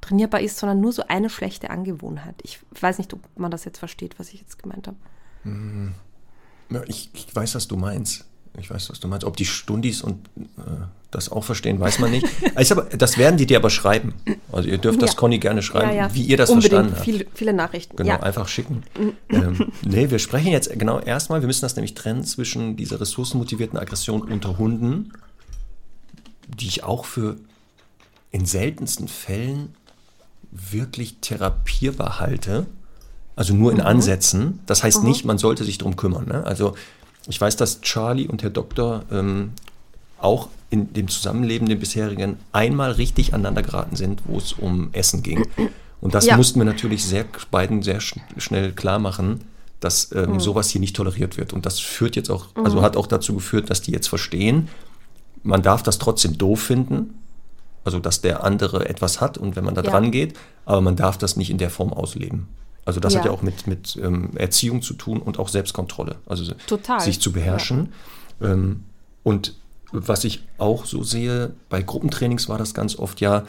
[0.04, 2.34] trainierbar ist, sondern nur so eine schlechte Angewohnheit.
[2.42, 4.96] Ich weiß nicht, ob man das jetzt versteht, was ich jetzt gemeint habe.
[5.44, 5.94] Mhm.
[6.70, 8.24] Ja, ich, ich, weiß, was du meinst.
[8.58, 9.24] Ich weiß, was du meinst.
[9.24, 10.28] Ob die Stundis und
[10.58, 10.62] äh,
[11.10, 12.26] das auch verstehen, weiß man nicht.
[12.54, 14.14] Also, aber, das werden die dir aber schreiben.
[14.52, 15.16] Also ihr dürft das ja.
[15.16, 16.70] Conny gerne schreiben, ja, wie ihr das Unbedingt.
[16.70, 17.04] verstanden habt.
[17.04, 17.96] Viele, viele Nachrichten.
[17.96, 18.84] Genau, einfach schicken.
[19.28, 23.78] ähm, nee, wir sprechen jetzt genau erstmal, wir müssen das nämlich trennen zwischen dieser ressourcenmotivierten
[23.78, 25.12] Aggression unter Hunden,
[26.46, 27.36] die ich auch für
[28.30, 29.74] in seltensten Fällen
[30.54, 32.66] wirklich therapierbar halte,
[33.36, 33.86] also nur in mhm.
[33.86, 34.60] Ansätzen.
[34.66, 35.08] Das heißt mhm.
[35.08, 36.26] nicht, man sollte sich darum kümmern.
[36.26, 36.44] Ne?
[36.44, 36.74] Also
[37.26, 39.52] ich weiß, dass Charlie und Herr Doktor ähm,
[40.18, 45.22] auch in dem Zusammenleben, dem bisherigen, einmal richtig aneinander geraten sind, wo es um Essen
[45.22, 45.46] ging.
[46.00, 46.36] Und das ja.
[46.36, 49.42] mussten wir natürlich sehr, beiden sehr sch schnell klar machen,
[49.80, 50.40] dass ähm, mhm.
[50.40, 51.52] sowas hier nicht toleriert wird.
[51.52, 52.82] Und das führt jetzt auch, also mhm.
[52.82, 54.68] hat auch dazu geführt, dass die jetzt verstehen,
[55.42, 57.14] man darf das trotzdem doof finden,
[57.84, 59.90] also dass der andere etwas hat und wenn man da ja.
[59.90, 62.48] dran geht, aber man darf das nicht in der Form ausleben.
[62.84, 63.20] Also das ja.
[63.20, 67.00] hat ja auch mit, mit ähm, Erziehung zu tun und auch Selbstkontrolle, also Total.
[67.00, 67.92] sich zu beherrschen.
[68.40, 68.52] Ja.
[68.52, 68.84] Ähm,
[69.22, 69.54] und
[69.92, 73.44] was ich auch so sehe, bei Gruppentrainings war das ganz oft ja,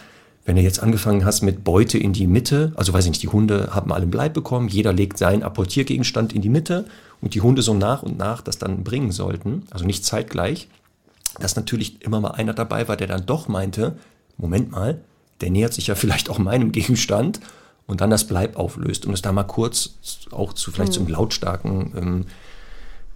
[0.46, 3.30] wenn du jetzt angefangen hast mit Beute in die Mitte, also weiß ich nicht, die
[3.30, 6.86] Hunde haben alle ein Bleib bekommen, jeder legt seinen Apportiergegenstand in die Mitte
[7.20, 10.68] und die Hunde so nach und nach das dann bringen sollten, also nicht zeitgleich,
[11.40, 13.98] dass natürlich immer mal einer dabei war, der dann doch meinte,
[14.38, 15.02] Moment mal,
[15.42, 17.40] der nähert sich ja vielleicht auch meinem Gegenstand
[17.88, 19.92] und dann das Bleib auflöst und es da mal kurz
[20.32, 20.96] auch zu vielleicht mhm.
[20.96, 22.26] zum lautstarken ähm,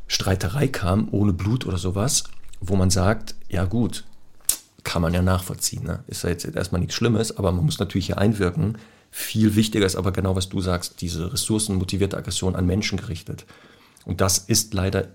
[0.08, 2.24] Streiterei kam, ohne Blut oder sowas,
[2.62, 4.04] wo man sagt, ja gut,
[4.84, 5.84] kann man ja nachvollziehen.
[5.84, 6.04] Ne?
[6.08, 8.78] Ist ja jetzt erstmal nichts Schlimmes, aber man muss natürlich hier einwirken.
[9.12, 13.46] Viel wichtiger ist aber genau, was du sagst, diese ressourcenmotivierte Aggression an Menschen gerichtet.
[14.06, 15.10] Und das ist leider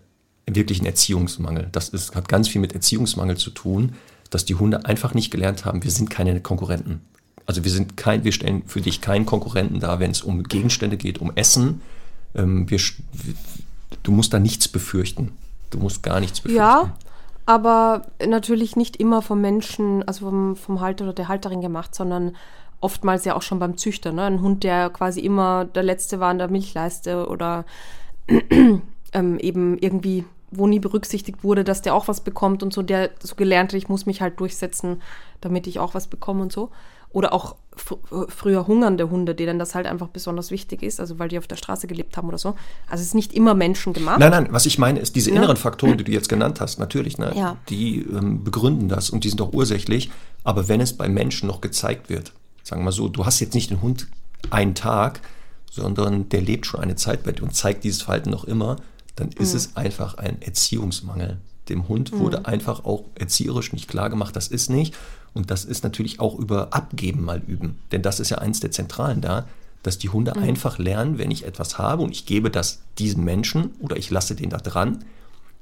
[0.46, 1.68] wirklich ein Erziehungsmangel.
[1.72, 3.94] Das ist, hat ganz viel mit Erziehungsmangel zu tun,
[4.34, 7.00] dass die Hunde einfach nicht gelernt haben, wir sind keine Konkurrenten.
[7.46, 10.96] Also wir sind kein, wir stellen für dich keinen Konkurrenten dar, wenn es um Gegenstände
[10.96, 11.82] geht, um Essen.
[12.34, 12.80] Ähm, wir,
[14.02, 15.32] du musst da nichts befürchten.
[15.70, 16.58] Du musst gar nichts befürchten.
[16.58, 16.94] Ja,
[17.46, 22.34] aber natürlich nicht immer vom Menschen, also vom, vom Halter oder der Halterin gemacht, sondern
[22.80, 24.10] oftmals ja auch schon beim Züchter.
[24.12, 24.22] Ne?
[24.24, 27.64] Ein Hund, der quasi immer der Letzte war an der Milchleiste oder
[29.12, 30.24] ähm, eben irgendwie
[30.58, 33.78] wo nie berücksichtigt wurde, dass der auch was bekommt und so, der so gelernt hat,
[33.78, 35.02] ich muss mich halt durchsetzen,
[35.40, 36.70] damit ich auch was bekomme und so.
[37.10, 37.96] Oder auch fr
[38.28, 41.54] früher hungernde Hunde, denen das halt einfach besonders wichtig ist, also weil die auf der
[41.56, 42.56] Straße gelebt haben oder so.
[42.88, 44.18] Also es ist nicht immer Menschen gemacht.
[44.18, 45.62] Nein, nein, was ich meine, ist diese inneren ja.
[45.62, 47.56] Faktoren, die du jetzt genannt hast, natürlich, ne, ja.
[47.68, 50.10] die ähm, begründen das und die sind auch ursächlich.
[50.42, 52.32] Aber wenn es beim Menschen noch gezeigt wird,
[52.64, 54.08] sagen wir mal so, du hast jetzt nicht den Hund
[54.50, 55.20] einen Tag,
[55.70, 58.76] sondern der lebt schon eine Zeit bei dir und zeigt dieses Verhalten noch immer,
[59.16, 59.56] dann ist mhm.
[59.56, 61.38] es einfach ein Erziehungsmangel.
[61.68, 62.18] Dem Hund mhm.
[62.18, 64.94] wurde einfach auch erzieherisch nicht klar gemacht, das ist nicht.
[65.32, 67.78] Und das ist natürlich auch über Abgeben mal üben.
[67.90, 69.46] Denn das ist ja eins der Zentralen da,
[69.82, 70.42] dass die Hunde mhm.
[70.42, 74.34] einfach lernen, wenn ich etwas habe und ich gebe das diesem Menschen oder ich lasse
[74.34, 75.04] den da dran,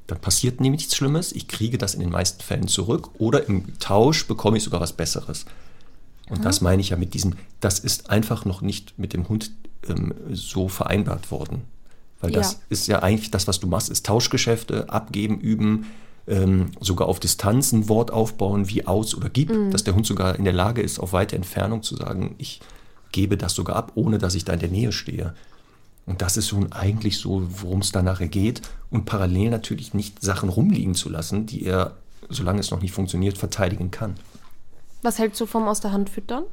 [0.07, 1.32] dann passiert nämlich nichts Schlimmes.
[1.32, 4.92] Ich kriege das in den meisten Fällen zurück oder im Tausch bekomme ich sogar was
[4.92, 5.46] Besseres.
[6.28, 6.44] Und mhm.
[6.44, 9.50] das meine ich ja mit diesem, das ist einfach noch nicht mit dem Hund
[9.88, 11.62] ähm, so vereinbart worden.
[12.22, 12.58] Weil das ja.
[12.70, 15.86] ist ja eigentlich das, was du machst, ist Tauschgeschäfte, abgeben, üben,
[16.26, 19.70] ähm, sogar auf Distanz ein Wort aufbauen wie aus oder gib, mhm.
[19.70, 22.61] dass der Hund sogar in der Lage ist, auf weite Entfernung zu sagen, ich
[23.11, 25.34] gebe das sogar ab, ohne dass ich da in der Nähe stehe.
[26.07, 28.62] Und das ist schon eigentlich so, worum es da nachher geht.
[28.90, 31.96] Und parallel natürlich nicht Sachen rumliegen zu lassen, die er,
[32.28, 34.14] solange es noch nicht funktioniert, verteidigen kann.
[35.03, 36.44] Was hältst du vom Aus der Hand füttern?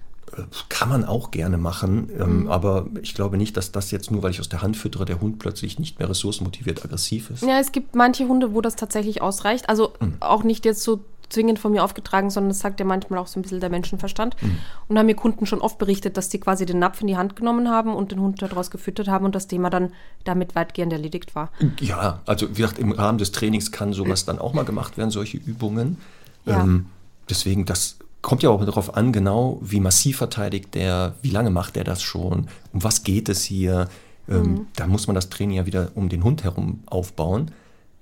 [0.69, 2.47] Kann man auch gerne machen, ähm, mhm.
[2.49, 5.19] aber ich glaube nicht, dass das jetzt nur, weil ich aus der Hand füttere, der
[5.21, 7.43] Hund plötzlich nicht mehr ressourcenmotiviert aggressiv ist.
[7.43, 9.69] Ja, es gibt manche Hunde, wo das tatsächlich ausreicht.
[9.69, 10.17] Also mhm.
[10.19, 13.39] auch nicht jetzt so zwingend von mir aufgetragen, sondern das sagt ja manchmal auch so
[13.39, 14.35] ein bisschen der Menschenverstand.
[14.41, 14.57] Mhm.
[14.87, 17.35] Und haben mir Kunden schon oft berichtet, dass sie quasi den Napf in die Hand
[17.35, 19.93] genommen haben und den Hund daraus gefüttert haben und das Thema dann
[20.23, 21.51] damit weitgehend erledigt war.
[21.79, 25.11] Ja, also wie gesagt, im Rahmen des Trainings kann sowas dann auch mal gemacht werden,
[25.11, 25.97] solche Übungen.
[26.45, 26.61] Ja.
[26.61, 26.87] Ähm,
[27.29, 31.77] deswegen, das kommt ja auch darauf an, genau wie massiv verteidigt der, wie lange macht
[31.77, 33.87] er das schon, um was geht es hier.
[34.27, 34.67] Ähm, mhm.
[34.75, 37.51] Da muss man das Training ja wieder um den Hund herum aufbauen.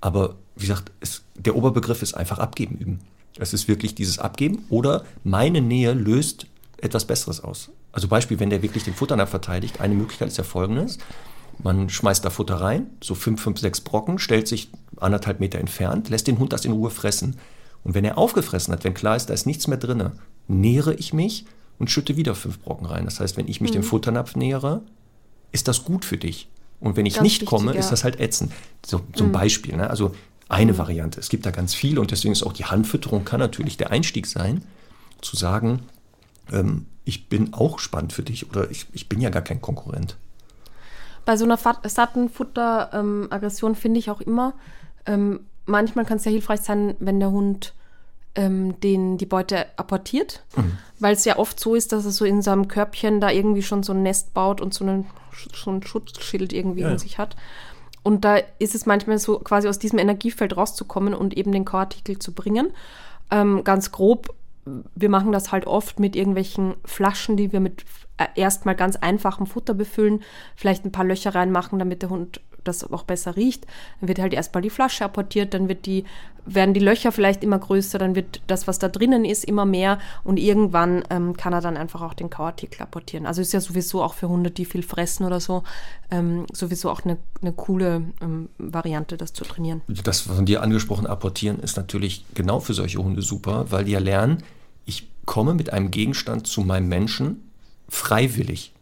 [0.02, 3.00] Aber wie gesagt, es, der Oberbegriff ist einfach abgeben üben.
[3.40, 7.70] Es ist wirklich dieses Abgeben oder meine Nähe löst etwas Besseres aus.
[7.92, 10.98] Also Beispiel, wenn der wirklich den Futternapf verteidigt, eine Möglichkeit ist ja folgendes.
[11.64, 16.10] Man schmeißt da Futter rein, so fünf, fünf, sechs Brocken, stellt sich anderthalb Meter entfernt,
[16.10, 17.38] lässt den Hund das in Ruhe fressen.
[17.88, 20.12] Und wenn er aufgefressen hat, wenn klar ist, da ist nichts mehr drin,
[20.50, 21.46] nähere ich mich
[21.80, 23.06] und schütte wieder fünf Brocken rein.
[23.06, 23.76] Das heißt, wenn ich mich mhm.
[23.76, 24.82] dem Futternapf nähere,
[25.54, 26.50] ist das gut für dich.
[26.82, 28.52] Und wenn ich ganz nicht wichtig, komme, ist das halt ätzend.
[28.86, 29.32] So zum mhm.
[29.32, 29.78] Beispiel.
[29.78, 29.90] Ne?
[29.90, 30.14] Also
[30.50, 30.78] eine mhm.
[30.80, 31.22] Variante.
[31.22, 34.28] Es gibt da ganz viele und deswegen ist auch die Handfütterung kann natürlich der Einstieg
[34.28, 34.66] sein,
[35.22, 35.80] zu sagen,
[36.52, 40.18] ähm, ich bin auch spannend für dich oder ich, ich bin ja gar kein Konkurrent.
[41.24, 44.56] Bei so einer satten Futteraggression ähm, finde ich auch immer,
[45.06, 47.74] ähm, manchmal kann es ja hilfreich sein, wenn der Hund
[48.38, 50.78] ähm, den die Beute apportiert, mhm.
[51.00, 53.84] weil es ja oft so ist, dass er so in seinem Körbchen da irgendwie schon
[53.84, 55.08] so ein Nest baut und so, einen,
[55.54, 56.92] so ein Schutzschild irgendwie ja.
[56.92, 57.36] in sich hat.
[58.04, 62.20] Und da ist es manchmal so, quasi aus diesem Energiefeld rauszukommen und eben den Kauartikel
[62.20, 62.70] zu bringen.
[63.32, 64.34] Ähm, ganz grob,
[64.96, 67.84] wir machen das halt oft mit irgendwelchen Flaschen, die wir mit
[68.18, 70.22] äh, erstmal ganz einfachem Futter befüllen,
[70.56, 73.66] vielleicht ein paar Löcher reinmachen, damit der Hund das auch besser riecht.
[74.00, 76.06] Dann wird halt erstmal die Flasche apportiert, dann wird die,
[76.46, 80.00] werden die Löcher vielleicht immer größer, dann wird das, was da drinnen ist, immer mehr
[80.24, 83.26] und irgendwann ähm, kann er dann einfach auch den Kauartikel apportieren.
[83.26, 85.64] Also ist ja sowieso auch für Hunde, die viel fressen oder so,
[86.12, 89.82] ähm, sowieso auch eine, eine coole ähm, Variante, das zu trainieren.
[89.88, 94.00] Das von dir angesprochen apportieren ist natürlich genau für solche Hunde super, weil die ja
[94.00, 94.44] lernen,
[94.86, 97.52] ich komme mit einem Gegenstand zu meinem Menschen
[97.90, 98.74] freiwillig.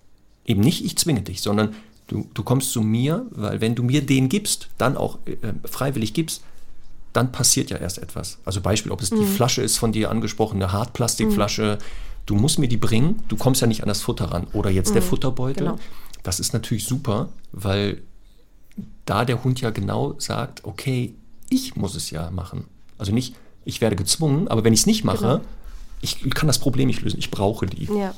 [0.45, 1.75] Eben nicht, ich zwinge dich, sondern
[2.07, 5.35] Du, du kommst zu mir, weil wenn du mir den gibst, dann auch äh,
[5.67, 6.43] freiwillig gibst,
[7.13, 8.37] dann passiert ja erst etwas.
[8.45, 9.21] Also Beispiel, ob es mhm.
[9.21, 11.83] die Flasche ist von dir angesprochene Hartplastikflasche, mhm.
[12.25, 14.47] du musst mir die bringen, du kommst ja nicht an das Futter ran.
[14.53, 14.95] Oder jetzt mhm.
[14.95, 15.65] der Futterbeutel.
[15.67, 15.79] Genau.
[16.23, 18.01] Das ist natürlich super, weil
[19.05, 21.15] da der Hund ja genau sagt, okay,
[21.49, 22.65] ich muss es ja machen.
[22.97, 25.41] Also nicht, ich werde gezwungen, aber wenn ich es nicht mache, genau.
[26.01, 27.85] ich kann das Problem nicht lösen, ich brauche die.
[27.85, 28.13] Ja.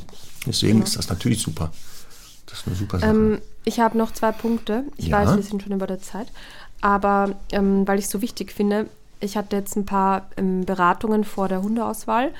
[0.45, 0.85] Deswegen genau.
[0.85, 1.71] ist das natürlich super.
[2.47, 3.11] Das ist eine super Sache.
[3.11, 4.85] Ähm, ich habe noch zwei Punkte.
[4.97, 5.17] Ich ja.
[5.17, 6.27] weiß, wir sind schon über der Zeit.
[6.81, 8.87] Aber ähm, weil ich es so wichtig finde,
[9.19, 12.31] ich hatte jetzt ein paar ähm, Beratungen vor der Hundeauswahl,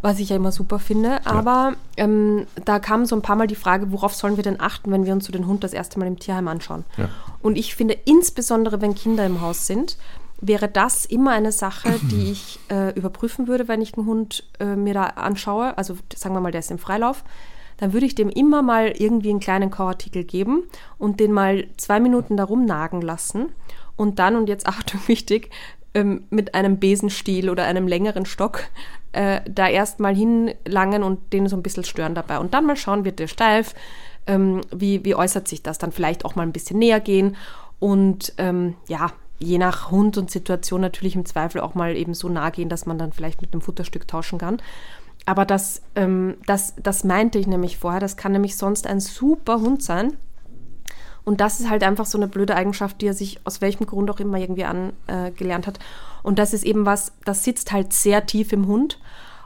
[0.00, 1.10] was ich ja immer super finde.
[1.10, 1.20] Ja.
[1.26, 4.90] Aber ähm, da kam so ein paar Mal die Frage, worauf sollen wir denn achten,
[4.90, 6.84] wenn wir uns so den Hund das erste Mal im Tierheim anschauen?
[6.96, 7.08] Ja.
[7.40, 9.96] Und ich finde, insbesondere wenn Kinder im Haus sind,
[10.40, 14.76] wäre das immer eine Sache, die ich äh, überprüfen würde, wenn ich einen Hund äh,
[14.76, 15.76] mir da anschaue.
[15.76, 17.22] Also sagen wir mal, der ist im Freilauf
[17.82, 20.62] dann würde ich dem immer mal irgendwie einen kleinen Kauartikel geben
[20.98, 23.48] und den mal zwei Minuten darum nagen lassen.
[23.96, 25.50] Und dann, und jetzt Achtung wichtig,
[25.92, 28.62] ähm, mit einem Besenstiel oder einem längeren Stock
[29.10, 32.38] äh, da erstmal hinlangen und den so ein bisschen stören dabei.
[32.38, 33.74] Und dann mal schauen, wird der steif,
[34.28, 35.78] ähm, wie, wie äußert sich das?
[35.78, 37.34] Dann vielleicht auch mal ein bisschen näher gehen
[37.80, 39.10] und ähm, ja,
[39.40, 42.86] je nach Hund und Situation natürlich im Zweifel auch mal eben so nah gehen, dass
[42.86, 44.62] man dann vielleicht mit einem Futterstück tauschen kann.
[45.26, 48.00] Aber das, ähm, das, das meinte ich nämlich vorher.
[48.00, 50.16] Das kann nämlich sonst ein super Hund sein.
[51.24, 54.10] Und das ist halt einfach so eine blöde Eigenschaft, die er sich aus welchem Grund
[54.10, 55.78] auch immer irgendwie angelernt äh, hat.
[56.22, 58.98] Und das ist eben was, das sitzt halt sehr tief im Hund.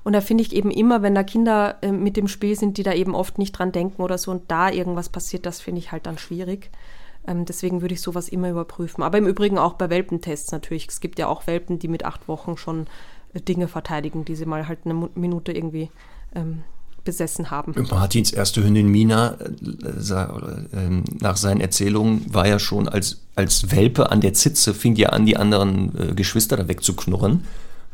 [0.02, 2.82] Und da finde ich eben immer, wenn da Kinder äh, mit dem Spiel sind, die
[2.82, 5.92] da eben oft nicht dran denken oder so und da irgendwas passiert, das finde ich
[5.92, 6.70] halt dann schwierig.
[7.26, 9.02] Ähm, deswegen würde ich sowas immer überprüfen.
[9.02, 10.86] Aber im Übrigen auch bei Welpentests natürlich.
[10.88, 12.86] Es gibt ja auch Welpen, die mit acht Wochen schon
[13.40, 15.90] Dinge verteidigen, die sie mal halt eine Minute irgendwie
[16.34, 16.62] ähm,
[17.04, 17.74] besessen haben.
[17.90, 24.10] Martins erste Hündin Mina, äh, äh, nach seinen Erzählungen, war ja schon als, als Welpe
[24.10, 27.44] an der Zitze, fing ja an, die anderen äh, Geschwister da wegzuknurren,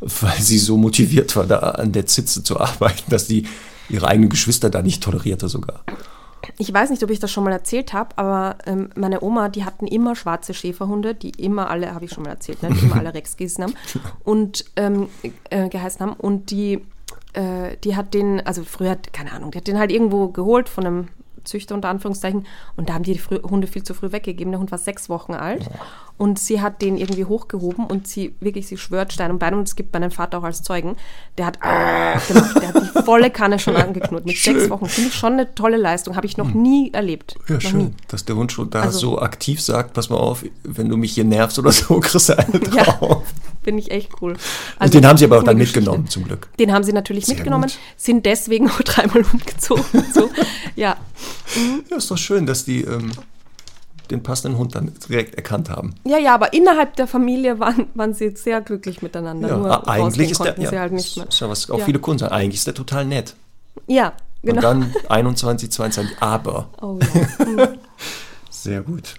[0.00, 3.46] weil sie so motiviert war, da an der Zitze zu arbeiten, dass die
[3.88, 5.84] ihre eigenen Geschwister da nicht tolerierte sogar
[6.58, 9.64] ich weiß nicht, ob ich das schon mal erzählt habe, aber ähm, meine Oma, die
[9.64, 12.96] hatten immer schwarze Schäferhunde, die immer alle, habe ich schon mal erzählt, ne, die immer
[12.96, 13.74] alle Rex geheißen haben.
[14.24, 15.08] Und ähm,
[15.50, 16.14] äh, geheißen haben.
[16.14, 16.84] Und die,
[17.32, 20.86] äh, die hat den, also früher, keine Ahnung, die hat den halt irgendwo geholt von
[20.86, 21.08] einem
[21.44, 22.46] Züchter unter Anführungszeichen.
[22.76, 24.52] Und da haben die, die Hunde viel zu früh weggegeben.
[24.52, 25.68] Der Hund war sechs Wochen alt.
[26.18, 29.66] Und sie hat den irgendwie hochgehoben und sie wirklich, sie schwört Stein und Bein und
[29.66, 30.96] es gibt meinen Vater auch als Zeugen.
[31.36, 34.26] Der hat äh, gemacht, der hat die volle Kanne schon angeknurrt.
[34.26, 34.58] Mit schön.
[34.58, 34.86] sechs Wochen.
[34.86, 36.14] Finde ich schon eine tolle Leistung.
[36.14, 36.62] Habe ich noch hm.
[36.62, 37.34] nie erlebt.
[37.48, 37.78] Ja, noch schön.
[37.86, 37.94] Nie.
[38.08, 41.12] Dass der Hund schon da also, so aktiv sagt, pass mal auf, wenn du mich
[41.12, 43.00] hier nervst oder so, kriegst du eine drauf.
[43.00, 43.22] Ja.
[43.62, 44.36] Finde ich echt cool.
[44.78, 46.48] Also, den haben sie aber auch dann mitgenommen, zum Glück.
[46.58, 47.78] Den haben sie natürlich Sehr mitgenommen, gut.
[47.96, 50.04] sind deswegen auch dreimal umgezogen.
[50.12, 50.30] so.
[50.74, 50.96] Ja.
[51.56, 51.84] Mhm.
[51.90, 53.12] Ja, ist doch schön, dass die, ähm,
[54.10, 55.94] den passenden Hund dann direkt erkannt haben.
[56.04, 59.48] Ja, ja, aber innerhalb der Familie waren, waren sie sehr glücklich miteinander.
[59.48, 61.28] Ja, Nur eigentlich ist der, ja, sie halt nicht mehr.
[61.28, 61.84] ist ja was auch Ja.
[61.84, 63.34] viele Kunden sagen, eigentlich ist der total nett.
[63.86, 64.12] Ja,
[64.42, 64.56] genau.
[64.56, 66.68] Und dann 21, 22, aber.
[66.80, 66.98] oh,
[67.56, 67.68] ja.
[68.50, 69.14] Sehr gut.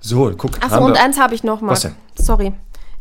[0.00, 0.62] So, guck.
[0.62, 1.72] Achso, und eins habe ich noch mal.
[1.72, 1.94] Was denn?
[2.16, 2.52] Sorry.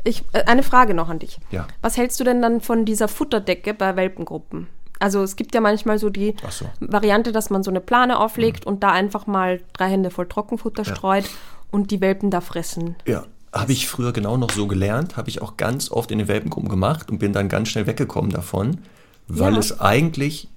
[0.04, 1.38] Ich, äh, eine Frage noch an dich.
[1.52, 1.68] Ja.
[1.82, 4.68] Was hältst du denn dann von dieser Futterdecke bei Welpengruppen?
[5.00, 6.66] Also es gibt ja manchmal so die so.
[6.80, 10.86] Variante, dass man so eine Plane auflegt und da einfach mal drei Hände voll Trockenfutter
[10.86, 11.26] streut
[11.72, 12.96] und die Welpen da fressen.
[13.06, 16.28] Ja, habe ich früher genau noch so gelernt, habe ich auch ganz oft in den
[16.28, 18.80] Welpengruppen gemacht und bin dann ganz schnell weggekommen davon,
[19.28, 19.60] weil Ja.
[19.60, 20.48] es eigentlich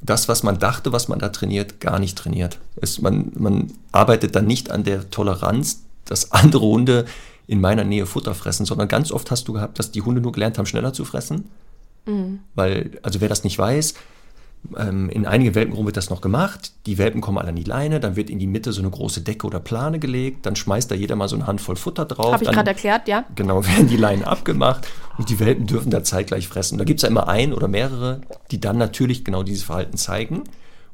[0.00, 2.58] das, was man dachte, was man da trainiert, gar nicht trainiert.
[2.76, 7.04] Es, man, man arbeitet dann nicht an der Toleranz, dass andere Hunde
[7.46, 10.32] in meiner Nähe Futter fressen, sondern ganz oft hast du gehabt, dass die Hunde nur
[10.32, 11.50] gelernt haben, schneller zu fressen.
[12.54, 13.94] Weil, also wer das nicht weiß,
[14.76, 16.72] ähm, in einigen Welpengruppen wird das noch gemacht.
[16.86, 19.22] Die Welpen kommen alle an die Leine, dann wird in die Mitte so eine große
[19.22, 22.32] Decke oder Plane gelegt, dann schmeißt da jeder mal so eine Handvoll Futter drauf.
[22.32, 23.24] Habe ich gerade erklärt, ja?
[23.34, 26.78] Genau, werden die Leinen abgemacht und die Welpen dürfen da zeitgleich fressen.
[26.78, 28.20] Da gibt es ja immer ein oder mehrere,
[28.50, 30.44] die dann natürlich genau dieses Verhalten zeigen.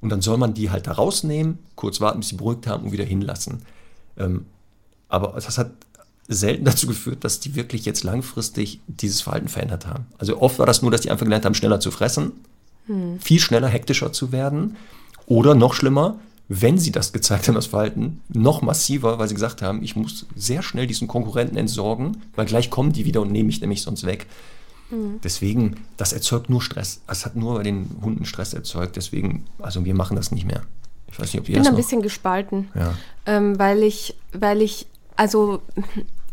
[0.01, 2.93] Und dann soll man die halt da rausnehmen, kurz warten, bis sie beruhigt haben und
[2.93, 3.62] wieder hinlassen.
[4.18, 4.44] Ähm,
[5.09, 5.70] aber das hat
[6.28, 10.06] selten dazu geführt, dass die wirklich jetzt langfristig dieses Verhalten verändert haben.
[10.18, 12.32] Also oft war das nur, dass die einfach gelernt haben, schneller zu fressen,
[13.20, 14.76] viel schneller, hektischer zu werden.
[15.26, 16.18] Oder noch schlimmer,
[16.48, 20.26] wenn sie das gezeigt haben, das Verhalten, noch massiver, weil sie gesagt haben, ich muss
[20.36, 24.05] sehr schnell diesen Konkurrenten entsorgen, weil gleich kommen die wieder und nehmen mich nämlich sonst
[24.05, 24.26] weg.
[25.24, 27.01] Deswegen, das erzeugt nur Stress.
[27.09, 28.96] Es hat nur bei den Hunden Stress erzeugt.
[28.96, 30.62] Deswegen, also wir machen das nicht mehr.
[31.10, 32.94] Ich weiß nicht, ob ihr Ich bin ein bisschen gespalten, Ja.
[33.26, 34.86] ähm, weil ich, weil ich,
[35.16, 35.62] also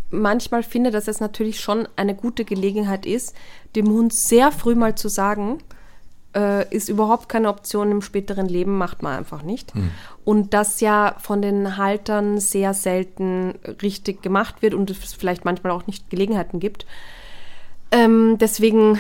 [0.10, 3.36] manchmal finde, dass es natürlich schon eine gute Gelegenheit ist,
[3.76, 5.60] dem Hund sehr früh mal zu sagen,
[6.36, 9.74] äh, ist überhaupt keine Option im späteren Leben, macht man einfach nicht.
[10.24, 15.72] Und das ja von den Haltern sehr selten richtig gemacht wird und es vielleicht manchmal
[15.72, 16.86] auch nicht Gelegenheiten gibt.
[17.91, 18.99] Ähm, deswegen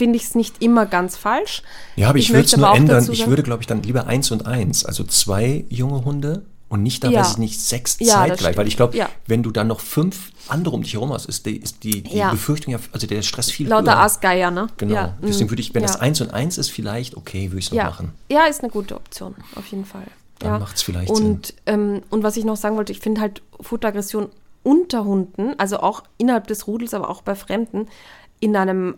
[0.00, 1.62] finde ich es nicht immer ganz falsch.
[1.94, 3.06] Ja, aber ich, würde es nur ändern.
[3.12, 4.84] Ich würde, glaube ich, dann lieber eins und eins.
[4.84, 7.20] Also zwei junge Hunde und nicht da, Ja.
[7.20, 8.56] weiß ich nicht, sechs Ja, zeitgleich.
[8.56, 9.10] Weil ich glaube, Ja.
[9.26, 12.16] wenn du dann noch fünf andere um dich herum hast, ist die, ist die, die
[12.16, 12.30] Ja.
[12.30, 14.00] Befürchtung ja, also der Stress viel Lauter höher.
[14.00, 14.68] Aasgeier, ne?
[14.78, 15.12] Genau.
[15.20, 15.88] Deswegen würde ich, wenn ja.
[15.88, 18.12] das eins und eins ist, vielleicht, okay, würde ich es noch machen.
[18.30, 20.06] Ja, ist eine gute Option, auf jeden Fall.
[20.38, 20.58] Dann ja.
[20.58, 24.28] macht's vielleicht und, Ähm, und was ich noch sagen wollte, ich finde halt Futteraggression
[24.62, 27.88] unter Hunden, also auch innerhalb des Rudels, aber auch bei Fremden,
[28.40, 28.94] in einem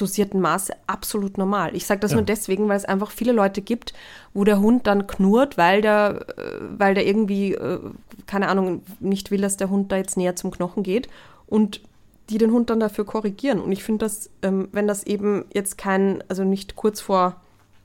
[0.00, 1.74] dosierten Maße absolut normal.
[1.76, 2.16] Ich sage das Ja.
[2.16, 3.92] nur deswegen, weil es einfach viele Leute gibt,
[4.34, 6.42] wo der Hund dann knurrt, weil der, äh,
[6.78, 7.80] weil der irgendwie, äh,
[8.26, 11.08] keine Ahnung, nicht will, dass der Hund da jetzt näher zum Knochen geht
[11.46, 11.80] und
[12.30, 13.58] die den Hund dann dafür korrigieren.
[13.60, 17.36] Und ich finde das, ähm, wenn das eben jetzt kein, also nicht kurz vor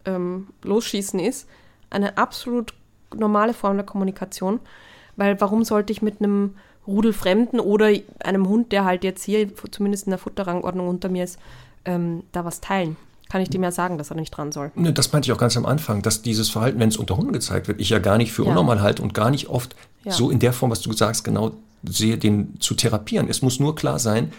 [0.05, 1.47] ähm, Losschießen ist,
[1.89, 2.73] eine absolut
[3.15, 4.59] normale Form der Kommunikation.
[5.15, 7.91] Weil warum sollte ich mit einem Rudel Fremden oder
[8.23, 11.39] einem Hund, der halt jetzt hier zumindest in der Futterrangordnung unter mir ist,
[11.85, 12.95] ähm, da was teilen?
[13.29, 14.71] Kann ich dem ja sagen, dass er nicht dran soll.
[14.75, 17.33] Ne, das meinte ich auch ganz am Anfang, dass dieses Verhalten, wenn es unter Hunden
[17.33, 18.49] gezeigt wird, ich ja gar nicht für Ja.
[18.49, 20.11] unnormal halte und gar nicht oft Ja.
[20.11, 21.51] so in der Form, was du sagst, genau
[21.83, 23.27] sehe, den zu therapieren.
[23.29, 24.31] Es muss nur klar sein,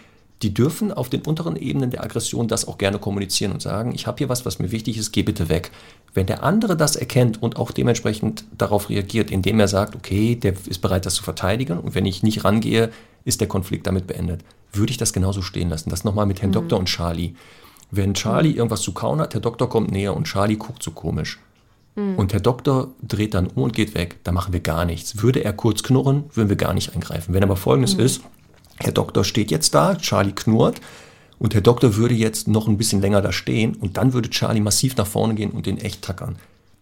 [0.44, 4.06] die dürfen auf den unteren Ebenen der Aggression das auch gerne kommunizieren und sagen, ich
[4.06, 5.70] habe hier was, was mir wichtig ist, geh bitte weg.
[6.12, 10.52] Wenn der andere das erkennt und auch dementsprechend darauf reagiert, indem er sagt, okay, der
[10.66, 12.90] ist bereit, das zu verteidigen und wenn ich nicht rangehe,
[13.24, 15.88] ist der Konflikt damit beendet, würde ich das genauso stehen lassen.
[15.88, 17.32] Das nochmal mit Herrn Doktor und Charlie.
[17.90, 21.38] Wenn Charlie irgendwas zu kauen hat, der Doktor kommt näher und Charlie guckt so komisch.
[22.16, 24.16] Und der Doktor dreht dann um und geht weg.
[24.24, 25.22] Da machen wir gar nichts.
[25.22, 27.32] Würde er kurz knurren, würden wir gar nicht eingreifen.
[27.32, 28.20] Wenn aber folgendes ist,
[28.80, 30.80] Herr Doktor steht jetzt da, Charlie knurrt
[31.38, 34.60] und Herr Doktor würde jetzt noch ein bisschen länger da stehen und dann würde Charlie
[34.60, 36.36] massiv nach vorne gehen und den echt tackern.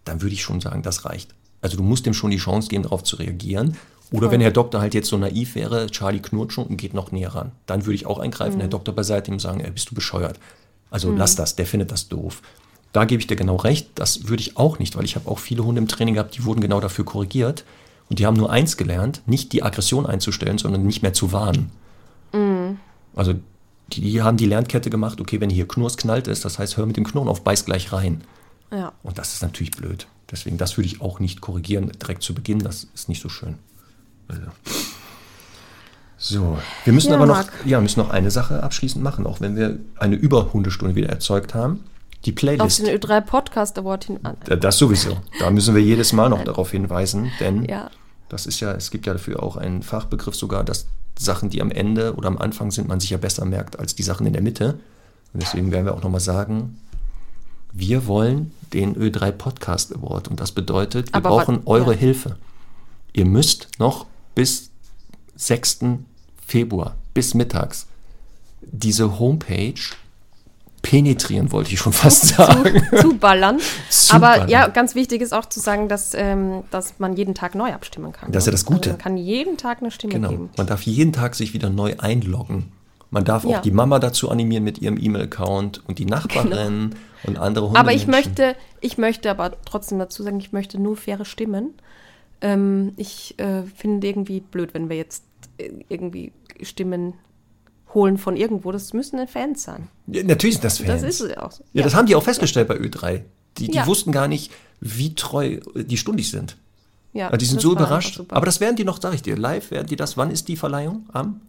[0.05, 1.33] Dann würde ich schon sagen, das reicht.
[1.61, 3.77] Also du musst dem schon die Chance geben, darauf zu reagieren.
[4.11, 7.11] Oder wenn Herr Doktor halt jetzt so naiv wäre, Charlie knurrt schon und geht noch
[7.11, 7.51] näher ran.
[7.65, 10.39] Dann würde ich auch eingreifen, Herr Doktor beiseite ihm sagen, ey, bist du bescheuert.
[10.91, 12.41] Also lass das, der findet das doof.
[12.91, 15.39] Da gebe ich dir genau recht, das würde ich auch nicht, weil ich habe auch
[15.39, 17.65] viele Hunde im Training gehabt, die wurden genau dafür korrigiert.
[18.09, 21.71] Und die haben nur eins gelernt, nicht die Aggression einzustellen, sondern nicht mehr zu warnen.
[23.15, 23.35] Also
[23.89, 26.97] die, haben die Lernkette gemacht, okay, wenn hier Knurrs knallt ist, das heißt, hör mit
[26.97, 28.21] dem Knurren auf, beiß gleich rein.
[28.71, 28.91] Ja.
[29.03, 30.07] Und das ist natürlich blöd.
[30.31, 33.55] Deswegen, das würde ich auch nicht korrigieren, direkt zu Beginn, das ist nicht so schön.
[34.27, 34.41] Also.
[36.17, 37.51] So, wir müssen Ja, aber noch, Marc.
[37.65, 41.83] ja, müssen noch eine Sache abschließend machen, auch wenn wir eine Überhundestunde wieder erzeugt haben.
[42.25, 42.79] Die Auf Playlist.
[42.87, 44.37] den Ö3 Podcast Award hin an.
[44.47, 45.17] Ja, Das sowieso.
[45.39, 47.91] Da müssen wir jedes Mal noch darauf hinweisen, denn Ja.
[48.29, 50.87] das ist ja, es gibt ja dafür auch einen Fachbegriff sogar, dass
[51.17, 54.03] Sachen, die am Ende oder am Anfang sind, man sich ja besser merkt als die
[54.03, 54.79] Sachen in der Mitte.
[55.33, 56.79] Und deswegen werden wir auch nochmal sagen,
[57.71, 61.99] wir wollen den Ö3 Podcast Award und das bedeutet, wir Aber brauchen eure ja.
[61.99, 62.37] Hilfe.
[63.13, 64.69] ihr müsst noch bis
[65.35, 65.79] 6.
[66.45, 67.87] Februar, bis mittags,
[68.61, 69.73] diese Homepage
[70.83, 72.83] penetrieren, wollte ich schon fast sagen.
[72.91, 73.59] zu, zu ballern.
[73.89, 74.49] Zu Aber ballern.
[74.49, 78.11] ja, ganz wichtig ist auch zu sagen, dass, ähm, dass man jeden Tag neu abstimmen
[78.11, 78.31] kann.
[78.31, 78.89] Das ist ja das Gute.
[78.89, 80.29] Also man kann jeden Tag eine Stimme Genau.
[80.29, 80.49] geben.
[80.55, 82.71] Man darf jeden Tag sich wieder neu einloggen.
[83.09, 83.61] Man darf auch Ja.
[83.61, 87.79] die Mama dazu animieren mit ihrem E-Mail-Account und die Nachbarin und andere Hunde.
[87.79, 87.79] Genau.
[87.79, 91.73] Aber ich möchte, ich möchte aber trotzdem dazu sagen, ich möchte nur faire Stimmen.
[92.41, 95.23] Ähm, ich äh, finde irgendwie blöd, wenn wir jetzt
[95.57, 97.13] äh, irgendwie Stimmen
[97.93, 98.71] holen von irgendwo.
[98.71, 99.87] Das müssen dann Fans sein.
[100.07, 100.89] Ja, natürlich sind das Fans.
[100.89, 101.63] Das ist es ja auch so.
[101.73, 103.21] Ja, das haben die auch festgestellt bei Ö3.
[103.57, 103.85] Die, die Ja.
[103.87, 104.51] wussten gar nicht,
[104.81, 106.57] wie treu die Stundis sind.
[107.13, 108.19] Ja, Ja, die sind so überrascht.
[108.29, 110.17] Aber das werden die noch, sag ich dir, live werden die das.
[110.17, 111.05] Wann ist die Verleihung?
[111.13, 111.41] Am?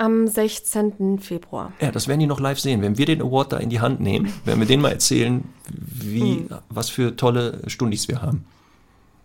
[0.00, 1.18] Am 16.
[1.18, 1.72] Februar.
[1.80, 2.80] Ja, das werden die noch live sehen.
[2.82, 5.42] Wenn wir den Award da in die Hand nehmen, werden wir denen mal erzählen,
[5.74, 6.48] wie, Hm.
[6.68, 8.44] was für tolle Stundis wir haben.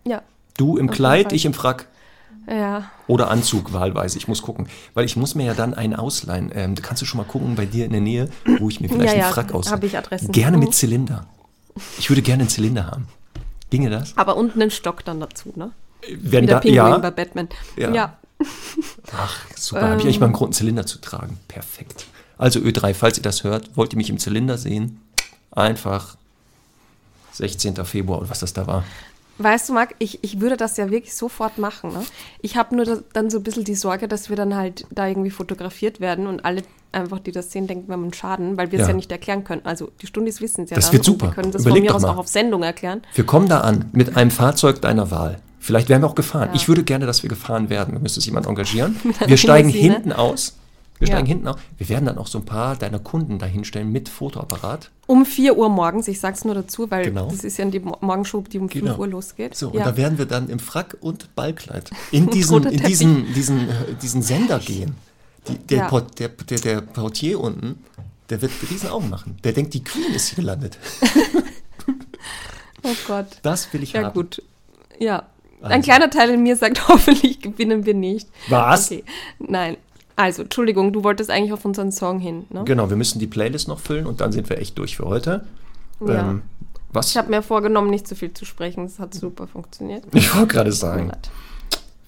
[0.05, 0.23] Ja.
[0.57, 1.87] Du im Kleid, ich im Frack.
[2.47, 2.89] Ja.
[3.07, 4.17] Oder Anzug wahlweise.
[4.17, 4.67] Ich muss gucken.
[4.93, 6.51] Weil ich muss mir ja dann einen ausleihen.
[6.53, 8.29] Ähm, kannst du schon mal gucken bei dir in der Nähe,
[8.59, 9.75] wo ich mir vielleicht Ja, ja, einen Frack ausleihe?
[9.77, 10.31] hab ich Adressen.
[10.31, 10.63] Gerne Mhm.
[10.63, 11.25] mit Zylinder.
[11.97, 13.07] Ich würde gerne einen Zylinder haben.
[13.69, 14.15] Ginge das?
[14.17, 15.71] Aber unten einen Stock dann dazu, ne?
[16.09, 16.97] Wenn Wie der da, Pinguin ja.
[16.97, 17.47] bei Batman.
[17.77, 17.91] Ja.
[17.91, 18.17] ja.
[19.17, 19.81] Ach, super.
[19.83, 20.19] Habe ich eigentlich Ähm.
[20.19, 21.39] mal einen Grund, einen Zylinder zu tragen.
[21.47, 22.05] Perfekt.
[22.37, 24.99] Also Ö3, falls ihr das hört, wollt ihr mich im Zylinder sehen?
[25.51, 26.17] Einfach
[27.31, 27.85] 16.
[27.85, 28.83] Februar oder was das da war.
[29.39, 31.91] Weißt du, Marc, ich, ich würde das ja wirklich sofort machen.
[31.91, 32.01] Ne?
[32.41, 35.07] Ich habe nur da, dann so ein bisschen die Sorge, dass wir dann halt da
[35.07, 36.61] irgendwie fotografiert werden und alle
[36.91, 38.89] einfach, die das sehen, denken, wir haben einen Schaden, weil wir es Ja.
[38.91, 38.95] ja.
[38.95, 39.61] nicht erklären können.
[39.65, 41.27] Also die Stundis wissen es ja Das dann wird super.
[41.27, 42.09] Wir können das Überleg von mir aus mal.
[42.11, 43.01] auch auf Sendung erklären.
[43.15, 45.39] Wir kommen da an mit einem Fahrzeug deiner Wahl.
[45.59, 46.49] Vielleicht werden wir auch gefahren.
[46.49, 46.55] Ja.
[46.55, 47.93] Ich würde gerne, dass wir gefahren werden.
[47.95, 48.97] Wir müssen sich jemand engagieren.
[49.25, 49.93] Wir steigen Limousine.
[49.95, 50.57] hinten aus.
[50.99, 51.15] Wir Ja.
[51.15, 51.57] steigen hinten aus.
[51.77, 54.89] Wir werden dann auch so ein paar deiner Kunden dahinstellen mit Fotoapparat.
[55.07, 57.27] Um 4 Uhr morgens, ich sag's nur dazu, weil Genau.
[57.29, 58.97] das ist ja die Mo- Morgenshow, die um 5 Genau.
[58.97, 59.55] Uhr losgeht.
[59.55, 59.85] So, und ja.
[59.85, 64.21] da werden wir dann im Frack und Ballkleid in diesen, in diesen, diesen, äh, diesen
[64.21, 64.95] Sender gehen.
[65.47, 65.87] Die, der, Ja.
[65.89, 67.83] Port, der, der, der Portier unten,
[68.29, 69.37] der wird riesen Augen machen.
[69.43, 70.77] Der denkt, die Queen ist hier gelandet.
[72.83, 73.27] oh Gott.
[73.41, 74.13] Das will ich Ja, haben.
[74.13, 74.41] gut.
[74.99, 75.23] Ja.
[75.61, 75.83] Ein Also.
[75.83, 78.27] kleiner Teil in mir sagt, hoffentlich gewinnen wir nicht.
[78.49, 78.91] Was?
[78.91, 79.03] Okay.
[79.39, 79.77] Nein.
[80.15, 82.63] Also, Entschuldigung, du wolltest eigentlich auf unseren Song hin, ne?
[82.65, 85.43] Genau, wir müssen die Playlist noch füllen und dann sind wir echt durch für heute.
[86.05, 86.29] Ja.
[86.31, 86.41] Ähm,
[86.91, 87.09] was?
[87.09, 88.83] Ich habe mir vorgenommen, nicht so viel zu sprechen.
[88.85, 90.03] Das hat super funktioniert.
[90.13, 91.11] Ich wollte gerade sagen,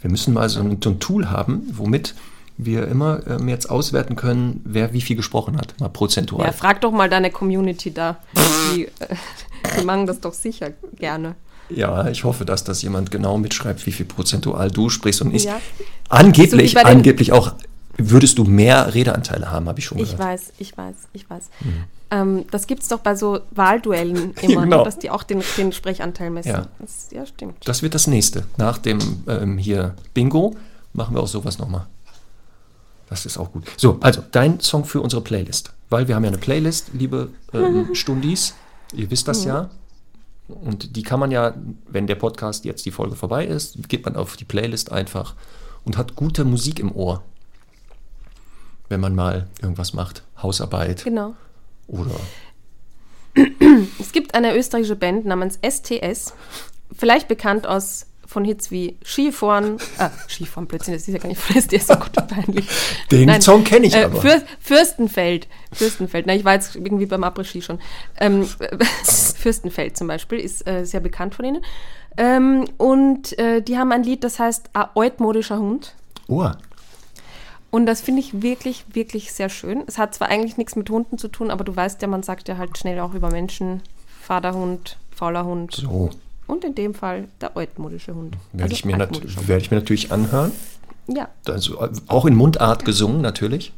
[0.02, 2.14] wir müssen mal so ein, so ein Tool haben, womit
[2.58, 6.46] wir immer ähm, jetzt auswerten können, wer wie viel gesprochen hat, mal prozentual.
[6.46, 8.18] Ja, frag doch mal deine Community da.
[8.76, 8.90] Die, äh,
[9.80, 11.36] die machen das doch sicher gerne.
[11.70, 15.46] Ja, ich hoffe, dass das jemand genau mitschreibt, wie viel prozentual du sprichst und ich.
[15.46, 15.60] Ja.
[16.10, 17.56] Angeblich, So den- angeblich auch
[17.98, 20.20] würdest du mehr Redeanteile haben, habe ich schon Ich gehört.
[20.20, 21.50] weiß, ich weiß, ich weiß.
[22.12, 24.78] Ähm, das gibt es doch bei so Wahlduellen immer, Genau.
[24.80, 26.52] ne, dass die auch den, den Sprechanteil messen.
[26.52, 26.68] Ja.
[26.80, 27.56] Das, ja, stimmt.
[27.68, 28.46] Das wird das nächste.
[28.58, 30.56] Nach dem ähm, hier Bingo
[30.94, 31.88] machen wir auch sowas nochmal.
[33.10, 33.66] Das ist auch gut.
[33.78, 35.72] So, also dein Song für unsere Playlist.
[35.90, 38.56] Weil wir haben ja eine Playlist, liebe ähm, Stundis.
[38.94, 39.70] Ihr wisst das ja.
[40.48, 41.54] Und die kann man ja,
[41.88, 45.34] wenn der Podcast jetzt die Folge vorbei ist, geht man auf die Playlist einfach
[45.86, 47.24] und hat gute Musik im Ohr.
[48.90, 51.34] Wenn man mal irgendwas macht, Hausarbeit Genau.
[51.88, 52.12] oder
[54.00, 56.34] Es gibt eine österreichische Band namens STS,
[56.96, 61.40] vielleicht bekannt aus von Hits wie Skifahren, ah, Skifahren, Blödsinn, das ist ja gar nicht
[61.40, 62.68] von STS, oh Gott, peinlich.
[63.12, 64.20] Den Song kenn ich äh, aber.
[64.20, 67.80] Für, Fürstenfeld, Fürstenfeld, na, ich war jetzt irgendwie beim Après-Ski schon.
[68.20, 68.48] Ähm,
[69.04, 71.62] Fürstenfeld zum Beispiel ist äh, sehr bekannt von ihnen.
[72.18, 75.94] Ähm, und äh, die haben ein Lied, das heißt Ein altmodischer Hund.
[76.28, 76.50] Oh,
[77.76, 79.84] Und das finde ich wirklich, wirklich sehr schön.
[79.86, 82.48] Es hat zwar eigentlich nichts mit Hunden zu tun, aber du weißt ja, man sagt
[82.48, 83.82] ja halt schnell auch über Menschen,
[84.22, 85.74] Vaterhund, fauler Hund.
[85.76, 86.10] so.
[86.48, 88.38] Und in dem Fall der altmodische Hund.
[88.54, 90.52] Werde, Also ich mir werde ich mir natürlich anhören.
[91.08, 93.74] Ja, Also äh, auch in Mundart gesungen, natürlich.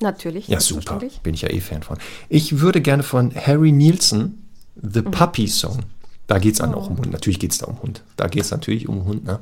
[0.00, 0.48] natürlich.
[0.48, 1.00] Ja, super.
[1.22, 1.98] Bin ich ja eh Fan von.
[2.30, 4.48] Ich würde gerne von Harry Nielsen
[4.80, 5.10] The Mhm.
[5.10, 5.80] Puppy Song.
[6.28, 6.78] Da geht es dann Oh.
[6.78, 7.12] auch um Hund.
[7.12, 8.02] Natürlich geht es da um Hund.
[8.16, 9.24] Da geht es natürlich um Hund.
[9.24, 9.38] Ne?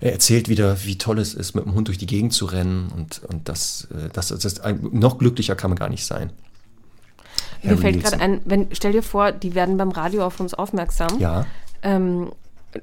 [0.00, 2.92] Er erzählt wieder, wie toll es ist, mit dem Hund durch die Gegend zu rennen.
[2.94, 6.30] Und, und das, äh, das, das ist ein, noch glücklicher kann man gar nicht sein.
[7.62, 11.18] Mir fällt gerade ein, wenn, stell dir vor, die werden beim Radio auf uns aufmerksam.
[11.18, 11.46] Ja,
[11.82, 12.30] Ähm,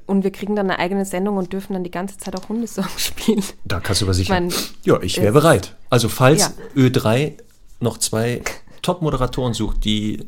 [0.07, 3.01] und wir kriegen dann eine eigene Sendung und dürfen dann die ganze Zeit auch Hundesongs
[3.05, 3.43] spielen.
[3.65, 4.41] da kannst du aber sicher.
[4.85, 5.75] ja, ich wäre es- bereit.
[5.89, 6.51] Also falls Ja.
[6.81, 7.33] Ö3
[7.81, 8.41] noch zwei
[8.81, 10.23] Top-Moderatoren sucht, die äh,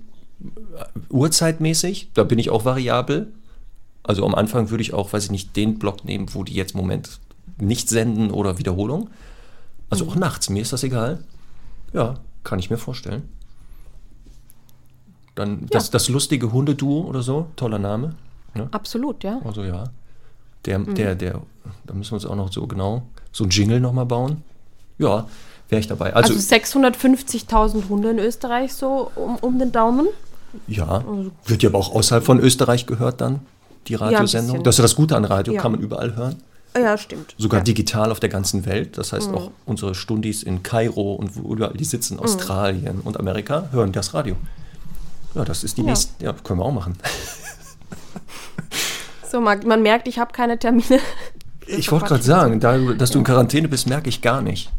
[1.10, 3.32] uhrzeitmäßig, da bin ich auch variabel.
[4.04, 6.74] Also am Anfang würde ich auch, weiß ich nicht, den Block nehmen, wo die jetzt
[6.74, 7.20] im Moment
[7.58, 9.10] nicht senden oder Wiederholung.
[9.90, 11.24] Also auch nachts, mir ist das egal.
[11.94, 13.30] Ja, kann ich mir vorstellen.
[15.36, 18.16] Dann das, das lustige Hundeduo oder so, toller Name.
[18.54, 18.68] Ne?
[18.72, 19.40] Absolut, ja.
[19.44, 19.86] Also ja.
[20.66, 21.42] Der, der, der,
[21.86, 24.44] da müssen wir uns auch noch so genau, so ein Jingle nochmal bauen.
[24.98, 25.28] Ja,
[25.70, 26.14] wäre ich dabei.
[26.14, 30.08] Also, Also 650.000 Hunde in Österreich so um, um den Daumen.
[30.68, 31.04] ja,
[31.46, 33.42] wird ja aber auch außerhalb von Österreich gehört dann,
[33.88, 34.58] die Radiosendung.
[34.58, 34.64] bisschen.
[34.64, 35.62] das ist ja das Gute an Radio, Ja.
[35.62, 36.36] kann man überall hören.
[36.76, 37.36] Ja, stimmt.
[37.38, 37.64] Sogar ja.
[37.64, 38.98] digital auf der ganzen Welt.
[38.98, 43.70] Das heißt, auch unsere Stundis in Kairo und wo überall die sitzen, Australien und Amerika,
[43.72, 44.36] hören das Radio.
[45.36, 45.88] Ja, das ist die Ja.
[45.88, 46.24] nächste.
[46.24, 46.96] Ja, können wir auch machen.
[49.32, 51.00] So, man, man merkt, ich habe keine Termine.
[51.66, 54.70] Ich wollte gerade sagen, da, dass du in Quarantäne bist, merke ich gar nicht.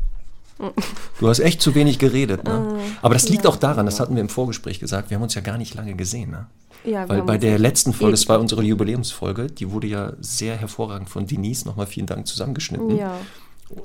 [1.18, 2.44] Du hast echt zu wenig geredet.
[2.44, 2.78] Ne?
[3.02, 3.50] Aber das liegt ja.
[3.50, 5.94] auch daran, das hatten wir im Vorgespräch gesagt, wir haben uns ja gar nicht lange
[5.94, 6.30] gesehen.
[6.30, 6.46] Ne?
[6.84, 10.56] Ja, Weil haben bei der letzten Folge, das war unsere Jubiläumsfolge, die wurde ja sehr
[10.56, 12.96] hervorragend von Denise, nochmal vielen Dank, zusammengeschnitten.
[12.96, 13.16] Ja.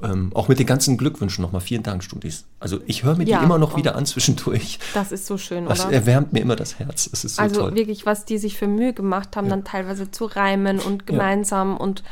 [0.04, 2.44] Ähm, auch mit den ganzen Glückwünschen nochmal vielen Dank, Studis.
[2.60, 3.42] Also ich höre mir die Ja.
[3.42, 3.78] immer noch Oh.
[3.78, 4.78] wieder an zwischendurch.
[4.94, 5.94] Das ist so schön, Das oder?
[5.94, 7.10] erwärmt mir immer das Herz.
[7.12, 7.76] Es ist so also toll.
[7.76, 12.04] wirklich, was die sich für Mühe gemacht haben, dann teilweise zu reimen und gemeinsam und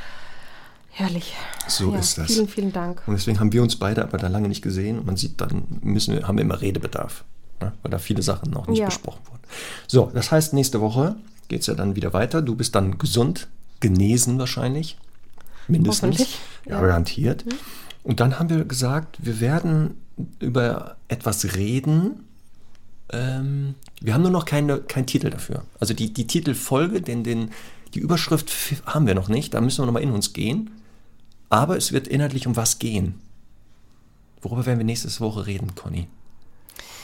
[0.89, 1.35] herrlich.
[1.68, 2.27] So ja, ist das.
[2.27, 3.01] Vielen, vielen Dank.
[3.05, 4.97] Und deswegen haben wir uns beide aber da lange nicht gesehen.
[4.99, 7.26] Und man sieht, dann müssen wir, haben wir immer Redebedarf,
[7.61, 7.73] ne?
[7.81, 8.85] weil da viele Sachen noch nicht Ja.
[8.88, 9.41] besprochen wurden.
[9.88, 11.15] So, das heißt, nächste Woche
[11.47, 12.41] geht es ja dann wieder weiter.
[12.41, 13.47] Du bist dann gesund,
[13.79, 14.97] genesen wahrscheinlich.
[15.67, 16.19] Mindestens.
[16.65, 16.99] Ja, ja.
[16.99, 17.35] Mhm.
[18.03, 19.97] Und dann haben wir gesagt, wir werden
[20.39, 22.23] über etwas reden.
[23.11, 25.63] Ähm, wir haben nur noch keine, keinen Titel dafür.
[25.79, 27.51] Also die, die Titelfolge, den, den,
[27.93, 28.51] die Überschrift
[28.85, 29.53] haben wir noch nicht.
[29.53, 30.71] Da müssen wir nochmal in uns gehen.
[31.49, 33.15] Aber es wird inhaltlich um was gehen.
[34.41, 36.07] Worüber werden wir nächste Woche reden, Conny?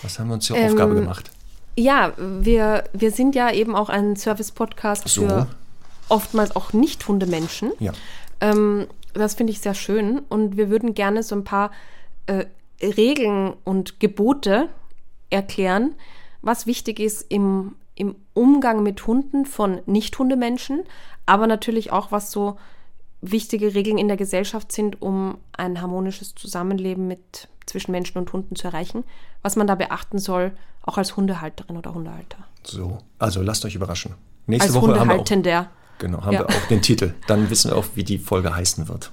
[0.04, 1.32] Was haben wir uns zur Ähm, Aufgabe gemacht?
[1.76, 5.22] Ja, wir, wir sind ja eben auch ein Service-Podcast So.
[5.22, 5.48] für
[6.10, 7.72] oftmals auch Nicht-Hundemenschen.
[7.80, 7.94] Ja.
[8.42, 11.72] Ähm, das finde ich sehr schön und wir würden gerne so ein paar
[12.28, 12.46] äh,
[12.82, 14.70] Regeln und Gebote
[15.30, 15.96] erklären,
[16.42, 20.84] was wichtig ist im, im Umgang mit Hunden von Nicht-Hundemenschen,
[21.26, 22.58] aber natürlich auch, was so
[23.24, 28.56] wichtige Regeln in der Gesellschaft sind, um ein harmonisches Zusammenleben mit zwischen Menschen und Hunden
[28.56, 29.04] zu erreichen,
[29.42, 30.52] was man da beachten soll,
[30.84, 32.38] auch als Hundehalterin oder Hundehalter.
[32.64, 33.00] So.
[33.20, 34.16] Also lasst euch überraschen.
[34.46, 35.68] Nächste Als Woche haben wir auch,
[35.98, 36.40] genau, haben Ja.
[36.42, 37.14] wir auch den Titel.
[37.28, 39.12] Dann wissen wir auch, wie die Folge heißen wird.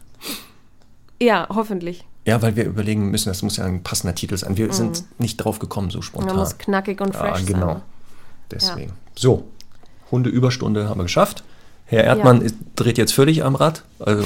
[1.23, 2.05] Ja, hoffentlich.
[2.27, 4.57] Ja, weil wir überlegen müssen, das muss ja ein passender Titel sein.
[4.57, 6.33] Wir sind nicht drauf gekommen, so Man spontan.
[6.35, 6.41] Mhm.
[6.41, 7.67] muss knackig und Ja, fresh genau.
[7.75, 7.83] sein.
[8.51, 8.93] Deswegen.
[9.15, 9.45] So,
[10.11, 11.45] Hundeüberstunde haben wir geschafft.
[11.91, 13.83] Herr Erdmann ist- dreht jetzt völlig am Rad.
[13.99, 14.25] Also,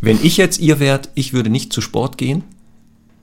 [0.00, 2.42] wenn ich jetzt ihr wärt, ich würde nicht zu Sport gehen.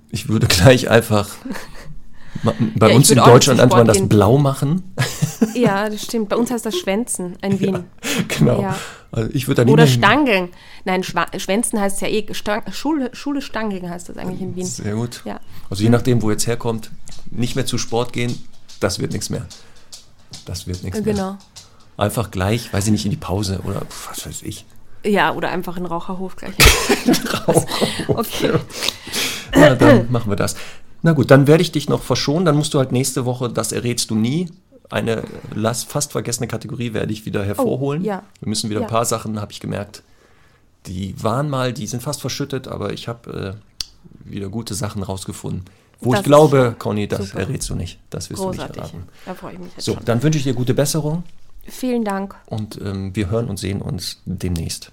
[0.10, 1.30] Ich würde gleich einfach.
[2.76, 4.10] Bei Ja, uns in Deutschland nannte man das gehen.
[4.10, 4.84] blau machen.
[5.56, 6.30] Ja, das stimmt.
[6.30, 7.84] Bei uns heißt das Schwänzen in Wien.
[8.28, 8.61] genau.
[8.61, 8.78] Ja.
[9.11, 10.49] Also ich würde Oder Stangeln.
[10.86, 12.26] Nein, Schwa Schwänzen heißt ja eh.
[12.34, 14.65] Stang Schule, Schule Stangeln heißt das eigentlich in Wien.
[14.68, 15.23] Sehr gut.
[15.26, 15.40] Ja.
[15.69, 16.91] Also je nachdem, wo jetzt herkommt,
[17.32, 18.38] nicht mehr zu Sport gehen,
[18.80, 19.48] das wird nichts mehr.
[20.45, 21.14] Das wird nichts mehr.
[21.15, 21.38] Genau.
[22.02, 24.65] Einfach gleich, weiß ich nicht, in die Pause oder was weiß ich.
[25.06, 26.53] Ja, oder einfach in Raucherhof gleich.
[28.07, 28.52] okay.
[29.56, 30.56] Na, dann machen wir das.
[31.03, 32.45] Na gut, dann werde ich dich noch verschonen.
[32.45, 34.49] Dann musst du halt nächste Woche, das errätst du nie.
[34.90, 35.23] Eine
[35.88, 38.02] fast vergessene Kategorie werde ich wieder hervorholen.
[38.02, 38.23] Oh, ja.
[38.40, 38.88] Wir müssen wieder Ja.
[38.88, 40.03] ein paar Sachen, habe ich gemerkt,
[40.88, 43.56] die waren mal, die sind fast verschüttet, aber ich habe
[44.26, 45.65] äh, wieder gute Sachen rausgefunden.
[45.99, 47.41] Wo Das ich glaube, Conny, das super.
[47.41, 47.99] errätst du nicht.
[48.10, 48.76] Das wirst du Großartig.
[48.82, 49.03] nicht erraten.
[49.26, 50.06] Da freue ich mich jetzt So, schon.
[50.06, 51.23] dann wünsche ich dir gute Besserung
[51.72, 52.35] Vielen Dank.
[52.48, 54.91] und ähm, wir hören und sehen uns demnächst.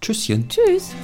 [0.00, 0.48] Tschüsschen.
[0.48, 0.94] Tschüss.